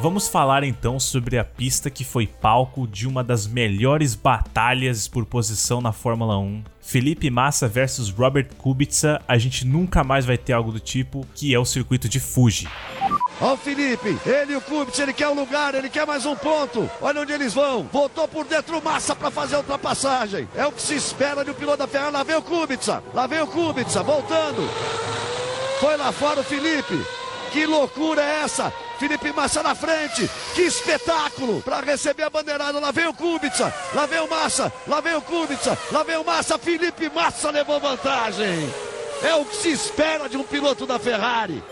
Vamos 0.00 0.28
falar 0.28 0.64
então 0.64 0.98
sobre 0.98 1.36
a 1.36 1.44
pista 1.44 1.90
que 1.90 2.04
foi 2.04 2.26
palco 2.26 2.88
de 2.88 3.06
uma 3.06 3.22
das 3.22 3.46
melhores 3.46 4.14
batalhas 4.14 5.06
por 5.06 5.26
posição 5.26 5.82
na 5.82 5.92
Fórmula 5.92 6.38
1. 6.38 6.64
Felipe 6.80 7.28
Massa 7.28 7.68
versus 7.68 8.08
Robert 8.08 8.48
Kubica, 8.56 9.20
a 9.28 9.36
gente 9.36 9.66
nunca 9.66 10.02
mais 10.02 10.24
vai 10.24 10.38
ter 10.38 10.54
algo 10.54 10.72
do 10.72 10.80
tipo, 10.80 11.26
que 11.34 11.54
é 11.54 11.58
o 11.58 11.66
circuito 11.66 12.08
de 12.08 12.18
Fuji. 12.18 12.66
Ó 13.42 13.52
o 13.52 13.56
Felipe, 13.58 14.18
ele 14.24 14.54
e 14.54 14.56
o 14.56 14.62
Kubica, 14.62 15.02
ele 15.02 15.12
quer 15.12 15.28
um 15.28 15.34
lugar, 15.34 15.74
ele 15.74 15.90
quer 15.90 16.06
mais 16.06 16.24
um 16.24 16.34
ponto. 16.34 16.90
Olha 17.02 17.20
onde 17.20 17.34
eles 17.34 17.52
vão. 17.52 17.86
Voltou 17.92 18.26
por 18.26 18.46
dentro 18.46 18.78
o 18.78 18.82
Massa 18.82 19.14
para 19.14 19.30
fazer 19.30 19.56
a 19.56 19.58
ultrapassagem. 19.58 20.48
É 20.56 20.66
o 20.66 20.72
que 20.72 20.80
se 20.80 20.94
espera 20.94 21.44
de 21.44 21.50
um 21.50 21.54
piloto 21.54 21.76
da 21.76 21.86
Ferrari. 21.86 22.14
Lá 22.14 22.22
vem 22.22 22.36
o 22.36 22.42
Kubica, 22.42 23.04
lá 23.12 23.26
vem 23.26 23.42
o 23.42 23.46
Kubica, 23.46 24.02
voltando. 24.02 24.66
Foi 25.78 25.94
lá 25.98 26.10
fora 26.10 26.40
o 26.40 26.44
Felipe. 26.44 27.04
Que 27.52 27.66
loucura 27.66 28.22
é 28.22 28.42
essa? 28.44 28.72
Felipe 29.00 29.32
Massa 29.32 29.62
na 29.62 29.74
frente, 29.74 30.30
que 30.54 30.60
espetáculo 30.60 31.62
para 31.62 31.80
receber 31.80 32.24
a 32.24 32.28
bandeirada. 32.28 32.78
Lá 32.78 32.90
vem 32.90 33.06
o 33.06 33.14
Kubica, 33.14 33.74
lá 33.94 34.04
vem 34.04 34.20
o 34.20 34.28
Massa, 34.28 34.70
lá 34.86 35.00
vem 35.00 35.14
o 35.14 35.22
Kubica, 35.22 35.78
lá 35.90 36.02
vem 36.02 36.18
o 36.18 36.24
Massa. 36.24 36.58
Felipe 36.58 37.08
Massa 37.08 37.50
levou 37.50 37.80
vantagem. 37.80 38.70
É 39.22 39.34
o 39.34 39.46
que 39.46 39.56
se 39.56 39.72
espera 39.72 40.28
de 40.28 40.36
um 40.36 40.42
piloto 40.42 40.84
da 40.84 40.98
Ferrari. 40.98 41.62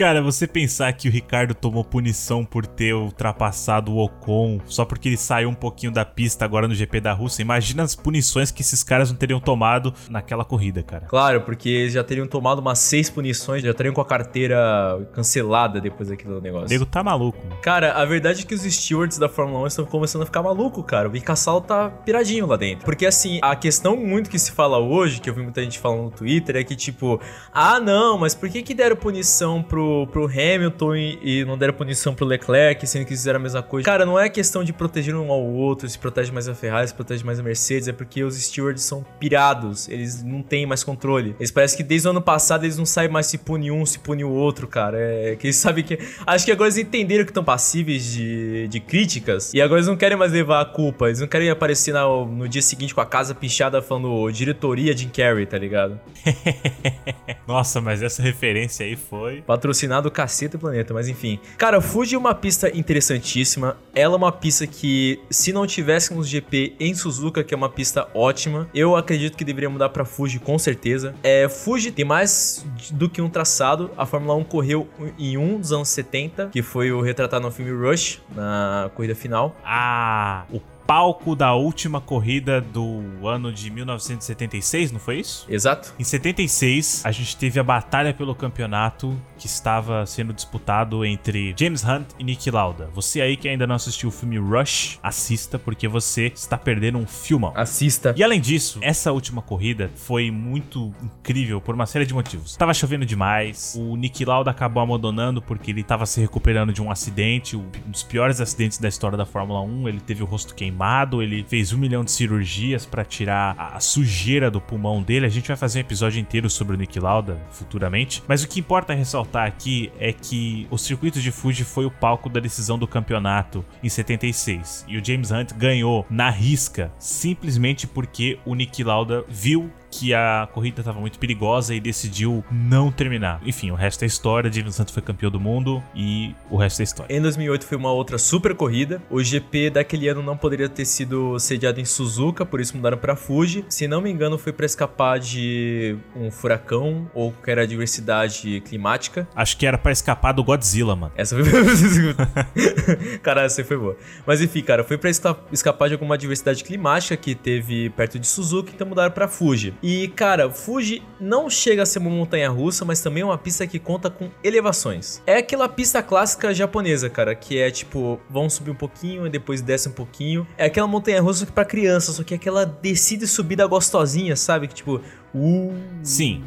Cara, 0.00 0.22
você 0.22 0.46
pensar 0.46 0.90
que 0.94 1.10
o 1.10 1.12
Ricardo 1.12 1.52
tomou 1.52 1.84
punição 1.84 2.42
por 2.42 2.66
ter 2.66 2.94
ultrapassado 2.94 3.92
o 3.92 4.02
Ocon 4.02 4.58
só 4.64 4.82
porque 4.86 5.10
ele 5.10 5.16
saiu 5.18 5.50
um 5.50 5.54
pouquinho 5.54 5.92
da 5.92 6.06
pista 6.06 6.42
agora 6.42 6.66
no 6.66 6.74
GP 6.74 7.02
da 7.02 7.12
Rússia, 7.12 7.42
imagina 7.42 7.82
as 7.82 7.94
punições 7.94 8.50
que 8.50 8.62
esses 8.62 8.82
caras 8.82 9.10
não 9.10 9.18
teriam 9.18 9.38
tomado 9.38 9.92
naquela 10.08 10.42
corrida, 10.42 10.82
cara. 10.82 11.04
Claro, 11.04 11.42
porque 11.42 11.68
eles 11.68 11.92
já 11.92 12.02
teriam 12.02 12.26
tomado 12.26 12.60
umas 12.60 12.78
seis 12.78 13.10
punições, 13.10 13.62
já 13.62 13.74
teriam 13.74 13.92
com 13.92 14.00
a 14.00 14.04
carteira 14.06 15.06
cancelada 15.12 15.82
depois 15.82 16.08
daquele 16.08 16.32
O 16.32 16.40
negócio. 16.40 16.70
nego 16.70 16.86
tá 16.86 17.04
maluco. 17.04 17.38
Cara, 17.60 17.92
a 17.92 18.06
verdade 18.06 18.44
é 18.44 18.46
que 18.46 18.54
os 18.54 18.62
stewards 18.62 19.18
da 19.18 19.28
Fórmula 19.28 19.64
1 19.64 19.66
estão 19.66 19.84
começando 19.84 20.22
a 20.22 20.24
ficar 20.24 20.42
maluco, 20.42 20.82
cara. 20.82 21.10
O 21.10 21.14
Ikassal 21.14 21.60
tá 21.60 21.90
piradinho 21.90 22.46
lá 22.46 22.56
dentro. 22.56 22.86
Porque, 22.86 23.04
assim, 23.04 23.38
a 23.42 23.54
questão 23.54 23.98
muito 23.98 24.30
que 24.30 24.38
se 24.38 24.50
fala 24.50 24.78
hoje, 24.78 25.20
que 25.20 25.28
eu 25.28 25.34
vi 25.34 25.42
muita 25.42 25.62
gente 25.62 25.78
falando 25.78 26.04
no 26.04 26.10
Twitter, 26.10 26.56
é 26.56 26.64
que, 26.64 26.74
tipo, 26.74 27.20
ah, 27.52 27.78
não, 27.78 28.16
mas 28.16 28.34
por 28.34 28.48
que 28.48 28.62
que 28.62 28.72
deram 28.72 28.96
punição 28.96 29.62
pro, 29.62 29.89
pro 30.12 30.24
Hamilton 30.26 30.94
e, 30.96 31.18
e 31.22 31.44
não 31.44 31.56
deram 31.56 31.74
punição 31.74 32.14
pro 32.14 32.24
Leclerc, 32.26 32.86
sendo 32.86 33.02
que 33.04 33.10
fizeram 33.10 33.38
a 33.38 33.42
mesma 33.42 33.62
coisa? 33.62 33.84
Cara, 33.84 34.04
não 34.06 34.18
é 34.18 34.28
questão 34.28 34.62
de 34.64 34.72
proteger 34.72 35.14
um 35.14 35.30
ao 35.30 35.42
outro, 35.42 35.88
se 35.88 35.98
protege 35.98 36.32
mais 36.32 36.48
a 36.48 36.54
Ferrari, 36.54 36.88
se 36.88 36.94
protege 36.94 37.24
mais 37.24 37.38
a 37.38 37.42
Mercedes, 37.42 37.88
é 37.88 37.92
porque 37.92 38.22
os 38.22 38.34
stewards 38.40 38.82
são 38.82 39.04
pirados, 39.18 39.88
eles 39.88 40.22
não 40.22 40.42
têm 40.42 40.66
mais 40.66 40.82
controle. 40.84 41.34
Eles 41.38 41.50
parecem 41.50 41.76
que 41.76 41.82
desde 41.84 42.08
o 42.08 42.10
ano 42.10 42.22
passado 42.22 42.64
eles 42.64 42.76
não 42.78 42.86
sabem 42.86 43.10
mais 43.10 43.26
se 43.26 43.38
pune 43.38 43.70
um, 43.70 43.84
se 43.86 43.98
pune 43.98 44.24
o 44.24 44.30
outro, 44.30 44.66
cara. 44.66 44.98
É 45.00 45.36
que 45.36 45.46
eles 45.46 45.56
sabem 45.56 45.84
que. 45.84 45.98
Acho 46.26 46.44
que 46.44 46.52
agora 46.52 46.68
eles 46.68 46.78
entenderam 46.78 47.24
que 47.24 47.30
estão 47.30 47.44
passíveis 47.44 48.04
de, 48.04 48.68
de 48.68 48.80
críticas 48.80 49.52
e 49.54 49.60
agora 49.60 49.78
eles 49.80 49.88
não 49.88 49.96
querem 49.96 50.16
mais 50.16 50.32
levar 50.32 50.60
a 50.60 50.64
culpa. 50.64 51.06
Eles 51.06 51.20
não 51.20 51.26
querem 51.28 51.50
aparecer 51.50 51.92
na- 51.92 52.06
no 52.06 52.48
dia 52.48 52.62
seguinte 52.62 52.94
com 52.94 53.00
a 53.00 53.06
casa 53.06 53.34
pichada 53.34 53.80
falando 53.82 54.30
diretoria 54.30 54.96
Jim 54.96 55.08
Carrey, 55.08 55.46
tá 55.46 55.58
ligado? 55.58 55.98
Nossa, 57.46 57.80
mas 57.80 58.02
essa 58.02 58.22
referência 58.22 58.84
aí 58.86 58.96
foi. 58.96 59.42
Patrocinado 59.80 60.10
caceta 60.10 60.56
e 60.56 60.58
planeta, 60.58 60.92
mas 60.92 61.08
enfim. 61.08 61.38
Cara, 61.56 61.80
Fuji 61.80 62.14
é 62.14 62.18
uma 62.18 62.34
pista 62.34 62.68
interessantíssima. 62.76 63.78
Ela 63.94 64.14
é 64.14 64.16
uma 64.16 64.32
pista 64.32 64.66
que, 64.66 65.18
se 65.30 65.52
não 65.52 65.66
tivéssemos 65.66 66.28
GP 66.28 66.74
em 66.78 66.94
Suzuka, 66.94 67.42
que 67.42 67.54
é 67.54 67.56
uma 67.56 67.68
pista 67.68 68.06
ótima, 68.12 68.68
eu 68.74 68.94
acredito 68.94 69.38
que 69.38 69.44
deveria 69.44 69.70
mudar 69.70 69.88
pra 69.88 70.04
Fuji 70.04 70.38
com 70.38 70.58
certeza. 70.58 71.14
É, 71.22 71.48
Fuji 71.48 71.92
tem 71.92 72.04
mais 72.04 72.66
do 72.92 73.08
que 73.08 73.22
um 73.22 73.30
traçado. 73.30 73.90
A 73.96 74.04
Fórmula 74.04 74.34
1 74.34 74.44
correu 74.44 74.86
em 75.18 75.38
um 75.38 75.58
dos 75.58 75.72
anos 75.72 75.88
70, 75.88 76.48
que 76.52 76.62
foi 76.62 76.92
o 76.92 77.00
retratado 77.00 77.46
no 77.46 77.50
filme 77.50 77.72
Rush, 77.72 78.20
na 78.34 78.90
corrida 78.94 79.14
final. 79.14 79.56
Ah, 79.64 80.44
o 80.50 80.60
palco 80.90 81.36
da 81.36 81.54
última 81.54 82.00
corrida 82.00 82.60
do 82.60 83.24
ano 83.24 83.52
de 83.52 83.70
1976, 83.70 84.90
não 84.90 84.98
foi 84.98 85.20
isso? 85.20 85.46
Exato? 85.48 85.94
Em 85.96 86.02
76, 86.02 87.02
a 87.06 87.12
gente 87.12 87.36
teve 87.36 87.60
a 87.60 87.62
batalha 87.62 88.12
pelo 88.12 88.34
campeonato 88.34 89.16
que 89.38 89.46
estava 89.46 90.04
sendo 90.04 90.32
disputado 90.32 91.04
entre 91.04 91.54
James 91.56 91.84
Hunt 91.84 92.08
e 92.18 92.24
Nick 92.24 92.50
Lauda. 92.50 92.90
Você 92.92 93.20
aí 93.20 93.36
que 93.36 93.48
ainda 93.48 93.68
não 93.68 93.76
assistiu 93.76 94.08
o 94.08 94.12
filme 94.12 94.36
Rush, 94.36 94.98
assista 95.00 95.60
porque 95.60 95.86
você 95.86 96.26
está 96.26 96.58
perdendo 96.58 96.98
um 96.98 97.06
filmão. 97.06 97.52
Assista. 97.54 98.12
E 98.16 98.24
além 98.24 98.40
disso, 98.40 98.80
essa 98.82 99.12
última 99.12 99.40
corrida 99.40 99.92
foi 99.94 100.28
muito 100.32 100.92
incrível 101.00 101.60
por 101.60 101.72
uma 101.72 101.86
série 101.86 102.04
de 102.04 102.12
motivos. 102.12 102.56
Tava 102.56 102.74
chovendo 102.74 103.06
demais, 103.06 103.76
o 103.78 103.94
Nick 103.94 104.24
Lauda 104.24 104.50
acabou 104.50 104.82
abandonando 104.82 105.40
porque 105.40 105.70
ele 105.70 105.84
tava 105.84 106.04
se 106.04 106.20
recuperando 106.20 106.72
de 106.72 106.82
um 106.82 106.90
acidente, 106.90 107.56
um 107.56 107.70
dos 107.86 108.02
piores 108.02 108.40
acidentes 108.40 108.78
da 108.78 108.88
história 108.88 109.16
da 109.16 109.24
Fórmula 109.24 109.60
1. 109.60 109.88
Ele 109.88 110.00
teve 110.00 110.24
o 110.24 110.26
rosto 110.26 110.52
queimado, 110.52 110.79
ele 111.22 111.44
fez 111.46 111.72
um 111.72 111.78
milhão 111.78 112.02
de 112.02 112.10
cirurgias 112.10 112.86
pra 112.86 113.04
tirar 113.04 113.54
a 113.58 113.78
sujeira 113.80 114.50
do 114.50 114.60
pulmão 114.60 115.02
dele. 115.02 115.26
A 115.26 115.28
gente 115.28 115.48
vai 115.48 115.56
fazer 115.56 115.78
um 115.78 115.82
episódio 115.82 116.20
inteiro 116.20 116.48
sobre 116.48 116.74
o 116.74 116.78
Nick 116.78 116.98
Lauda 116.98 117.38
futuramente. 117.50 118.22
Mas 118.26 118.42
o 118.42 118.48
que 118.48 118.60
importa 118.60 118.94
ressaltar 118.94 119.46
aqui 119.46 119.92
é 119.98 120.12
que 120.12 120.66
o 120.70 120.78
circuito 120.78 121.20
de 121.20 121.30
Fuji 121.30 121.64
foi 121.64 121.84
o 121.84 121.90
palco 121.90 122.28
da 122.28 122.40
decisão 122.40 122.78
do 122.78 122.86
campeonato 122.86 123.64
em 123.82 123.88
76. 123.88 124.86
E 124.88 124.96
o 124.96 125.04
James 125.04 125.30
Hunt 125.30 125.52
ganhou 125.52 126.06
na 126.08 126.30
risca, 126.30 126.90
simplesmente 126.98 127.86
porque 127.86 128.38
o 128.46 128.54
Nick 128.54 128.82
Lauda 128.82 129.24
viu 129.28 129.70
que 129.90 130.14
a 130.14 130.48
corrida 130.52 130.80
estava 130.80 131.00
muito 131.00 131.18
perigosa 131.18 131.74
e 131.74 131.80
decidiu 131.80 132.44
não 132.50 132.90
terminar. 132.92 133.40
Enfim, 133.44 133.70
o 133.70 133.74
resto 133.74 134.02
é 134.04 134.06
história. 134.06 134.50
James 134.52 134.78
Hunt 134.78 134.90
foi 134.90 135.02
campeão 135.02 135.30
do 135.30 135.40
mundo 135.40 135.82
e 135.94 136.34
o 136.48 136.56
resto 136.56 136.80
é 136.80 136.84
história. 136.84 137.14
Em 137.16 137.20
2008 137.20 137.66
foi 137.66 137.76
uma 137.76 137.90
outra 137.90 138.16
super 138.18 138.54
corrida. 138.54 139.02
O 139.10 139.22
GP 139.22 139.70
daquele 139.70 140.08
ano 140.08 140.22
não 140.22 140.36
poderia 140.36 140.68
ter 140.68 140.84
sido 140.84 141.38
sediado 141.38 141.80
em 141.80 141.84
Suzuka, 141.84 142.46
por 142.46 142.60
isso 142.60 142.76
mudaram 142.76 142.98
pra 142.98 143.16
Fuji. 143.16 143.64
Se 143.68 143.88
não 143.88 144.00
me 144.00 144.10
engano, 144.10 144.38
foi 144.38 144.52
pra 144.52 144.64
escapar 144.66 145.18
de 145.18 145.96
um 146.14 146.30
furacão 146.30 147.10
ou 147.14 147.32
qualquer 147.32 147.58
adversidade 147.58 148.60
climática. 148.60 149.28
Acho 149.34 149.56
que 149.56 149.66
era 149.66 149.76
pra 149.78 149.92
escapar 149.92 150.32
do 150.32 150.44
Godzilla, 150.44 150.94
mano. 150.94 151.12
Essa 151.16 151.36
foi. 151.36 151.44
Caralho, 153.22 153.46
essa 153.46 153.64
foi 153.64 153.76
boa. 153.76 153.96
Mas 154.26 154.40
enfim, 154.40 154.62
cara, 154.62 154.84
foi 154.84 154.96
pra 154.98 155.10
esca- 155.10 155.36
escapar 155.52 155.88
de 155.88 155.94
alguma 155.94 156.14
adversidade 156.14 156.62
climática 156.64 157.16
que 157.16 157.34
teve 157.34 157.90
perto 157.90 158.18
de 158.18 158.26
Suzuka, 158.26 158.70
então 158.74 158.86
mudaram 158.86 159.10
pra 159.12 159.28
Fuji. 159.28 159.74
E, 159.82 160.08
cara, 160.08 160.50
Fuji 160.50 161.02
não 161.18 161.48
chega 161.48 161.82
a 161.82 161.86
ser 161.86 161.98
uma 161.98 162.10
montanha 162.10 162.50
russa, 162.50 162.84
mas 162.84 163.00
também 163.00 163.22
é 163.22 163.26
uma 163.26 163.38
pista 163.38 163.66
que 163.66 163.78
conta 163.78 164.10
com 164.10 164.30
elevações. 164.44 165.22
É 165.26 165.38
aquela 165.38 165.68
pista 165.68 166.02
clássica 166.02 166.52
japonesa, 166.52 167.08
cara, 167.08 167.34
que 167.34 167.58
é 167.58 167.70
tipo, 167.70 168.20
vão 168.28 168.50
subir 168.50 168.70
um 168.70 168.74
pouquinho 168.74 169.26
e 169.26 169.30
depois 169.30 169.62
desce 169.62 169.88
um 169.88 169.92
pouquinho. 169.92 170.46
É 170.58 170.66
aquela 170.66 170.86
montanha 170.86 171.20
russa 171.20 171.46
que 171.46 171.52
pra 171.52 171.64
criança, 171.64 172.12
só 172.12 172.22
que 172.22 172.34
é 172.34 172.36
aquela 172.36 172.64
descida 172.64 173.24
e 173.24 173.28
subida 173.28 173.66
gostosinha, 173.66 174.36
sabe? 174.36 174.68
Que 174.68 174.74
tipo, 174.74 175.00
uh, 175.34 175.74
Sim. 176.02 176.44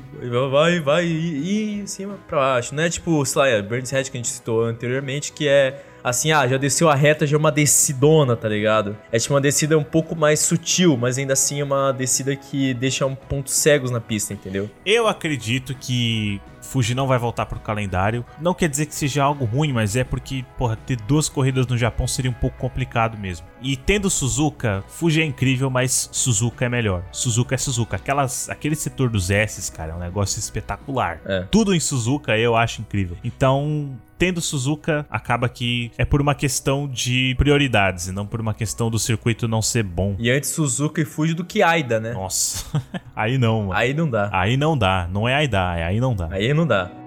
Vai, 0.51 0.79
vai, 0.79 1.05
e, 1.05 1.81
e 1.81 1.87
cima 1.87 2.17
pra 2.27 2.37
baixo. 2.37 2.73
Não 2.73 2.83
é 2.83 2.89
tipo, 2.89 3.25
sei 3.25 3.41
lá, 3.41 3.47
é 3.47 3.61
Burns 3.61 3.89
Head 3.89 4.11
que 4.11 4.17
a 4.17 4.19
gente 4.19 4.29
citou 4.29 4.63
anteriormente, 4.63 5.33
que 5.33 5.47
é 5.47 5.83
assim, 6.03 6.31
ah, 6.31 6.47
já 6.47 6.57
desceu 6.57 6.89
a 6.89 6.95
reta, 6.95 7.25
já 7.25 7.35
é 7.35 7.39
uma 7.39 7.51
descidona, 7.51 8.35
tá 8.35 8.49
ligado? 8.49 8.97
É 9.11 9.17
tipo 9.17 9.33
uma 9.33 9.41
descida 9.41 9.77
um 9.77 9.83
pouco 9.83 10.15
mais 10.15 10.39
sutil, 10.39 10.97
mas 10.97 11.17
ainda 11.17 11.33
assim 11.33 11.61
é 11.61 11.63
uma 11.63 11.91
descida 11.91 12.35
que 12.35 12.73
deixa 12.73 13.05
um 13.05 13.15
pontos 13.15 13.53
cegos 13.53 13.91
na 13.91 14.01
pista, 14.01 14.33
entendeu? 14.33 14.69
Eu 14.85 15.07
acredito 15.07 15.75
que 15.75 16.41
Fuji 16.63 16.95
não 16.95 17.05
vai 17.05 17.19
voltar 17.19 17.45
pro 17.45 17.59
calendário. 17.59 18.25
Não 18.41 18.53
quer 18.53 18.69
dizer 18.69 18.85
que 18.85 18.95
seja 18.95 19.23
algo 19.23 19.45
ruim, 19.45 19.71
mas 19.73 19.95
é 19.95 20.03
porque, 20.03 20.43
porra, 20.57 20.75
ter 20.75 20.95
duas 20.95 21.29
corridas 21.29 21.67
no 21.67 21.77
Japão 21.77 22.07
seria 22.07 22.31
um 22.31 22.33
pouco 22.33 22.57
complicado 22.57 23.17
mesmo. 23.17 23.45
E 23.61 23.75
tendo 23.75 24.09
Suzuka, 24.09 24.83
Fuji 24.87 25.21
é 25.21 25.25
incrível, 25.25 25.69
mas 25.69 26.09
Suzuka 26.11 26.65
é 26.65 26.69
melhor. 26.69 27.03
Suzuka 27.11 27.55
é 27.55 27.57
Suzuka. 27.57 27.97
Aquelas, 27.97 28.49
aquele 28.49 28.75
setor 28.75 29.09
dos 29.09 29.29
S, 29.29 29.71
cara, 29.71 29.91
é 29.91 29.95
um 29.95 29.99
negócio 29.99 30.39
espetacular. 30.39 31.19
É. 31.25 31.45
Tudo 31.51 31.75
em 31.75 31.79
Suzuka 31.79 32.37
eu 32.37 32.55
acho 32.55 32.81
incrível. 32.81 33.17
Então, 33.23 33.95
tendo 34.23 34.39
Suzuka, 34.39 35.05
acaba 35.09 35.49
que 35.49 35.91
é 35.97 36.05
por 36.05 36.21
uma 36.21 36.33
questão 36.33 36.87
de 36.87 37.35
prioridades 37.37 38.07
e 38.07 38.13
não 38.13 38.25
por 38.25 38.39
uma 38.39 38.53
questão 38.53 38.89
do 38.89 38.97
circuito 38.97 39.49
não 39.49 39.61
ser 39.61 39.83
bom. 39.83 40.15
E 40.17 40.31
antes 40.31 40.51
Suzuka 40.51 41.01
e 41.01 41.05
Fuji 41.05 41.33
do 41.33 41.43
que 41.43 41.61
Aida, 41.61 41.99
né? 41.99 42.13
Nossa, 42.13 42.81
aí 43.13 43.37
não, 43.37 43.63
mano. 43.63 43.73
Aí 43.73 43.93
não 43.93 44.09
dá. 44.09 44.29
Aí 44.31 44.55
não 44.55 44.77
dá, 44.77 45.09
não 45.11 45.27
é 45.27 45.35
aí 45.35 45.47
dá, 45.49 45.75
é 45.75 45.83
aí 45.83 45.99
não 45.99 46.15
dá. 46.15 46.29
Aí 46.31 46.53
não 46.53 46.65
dá. 46.65 47.02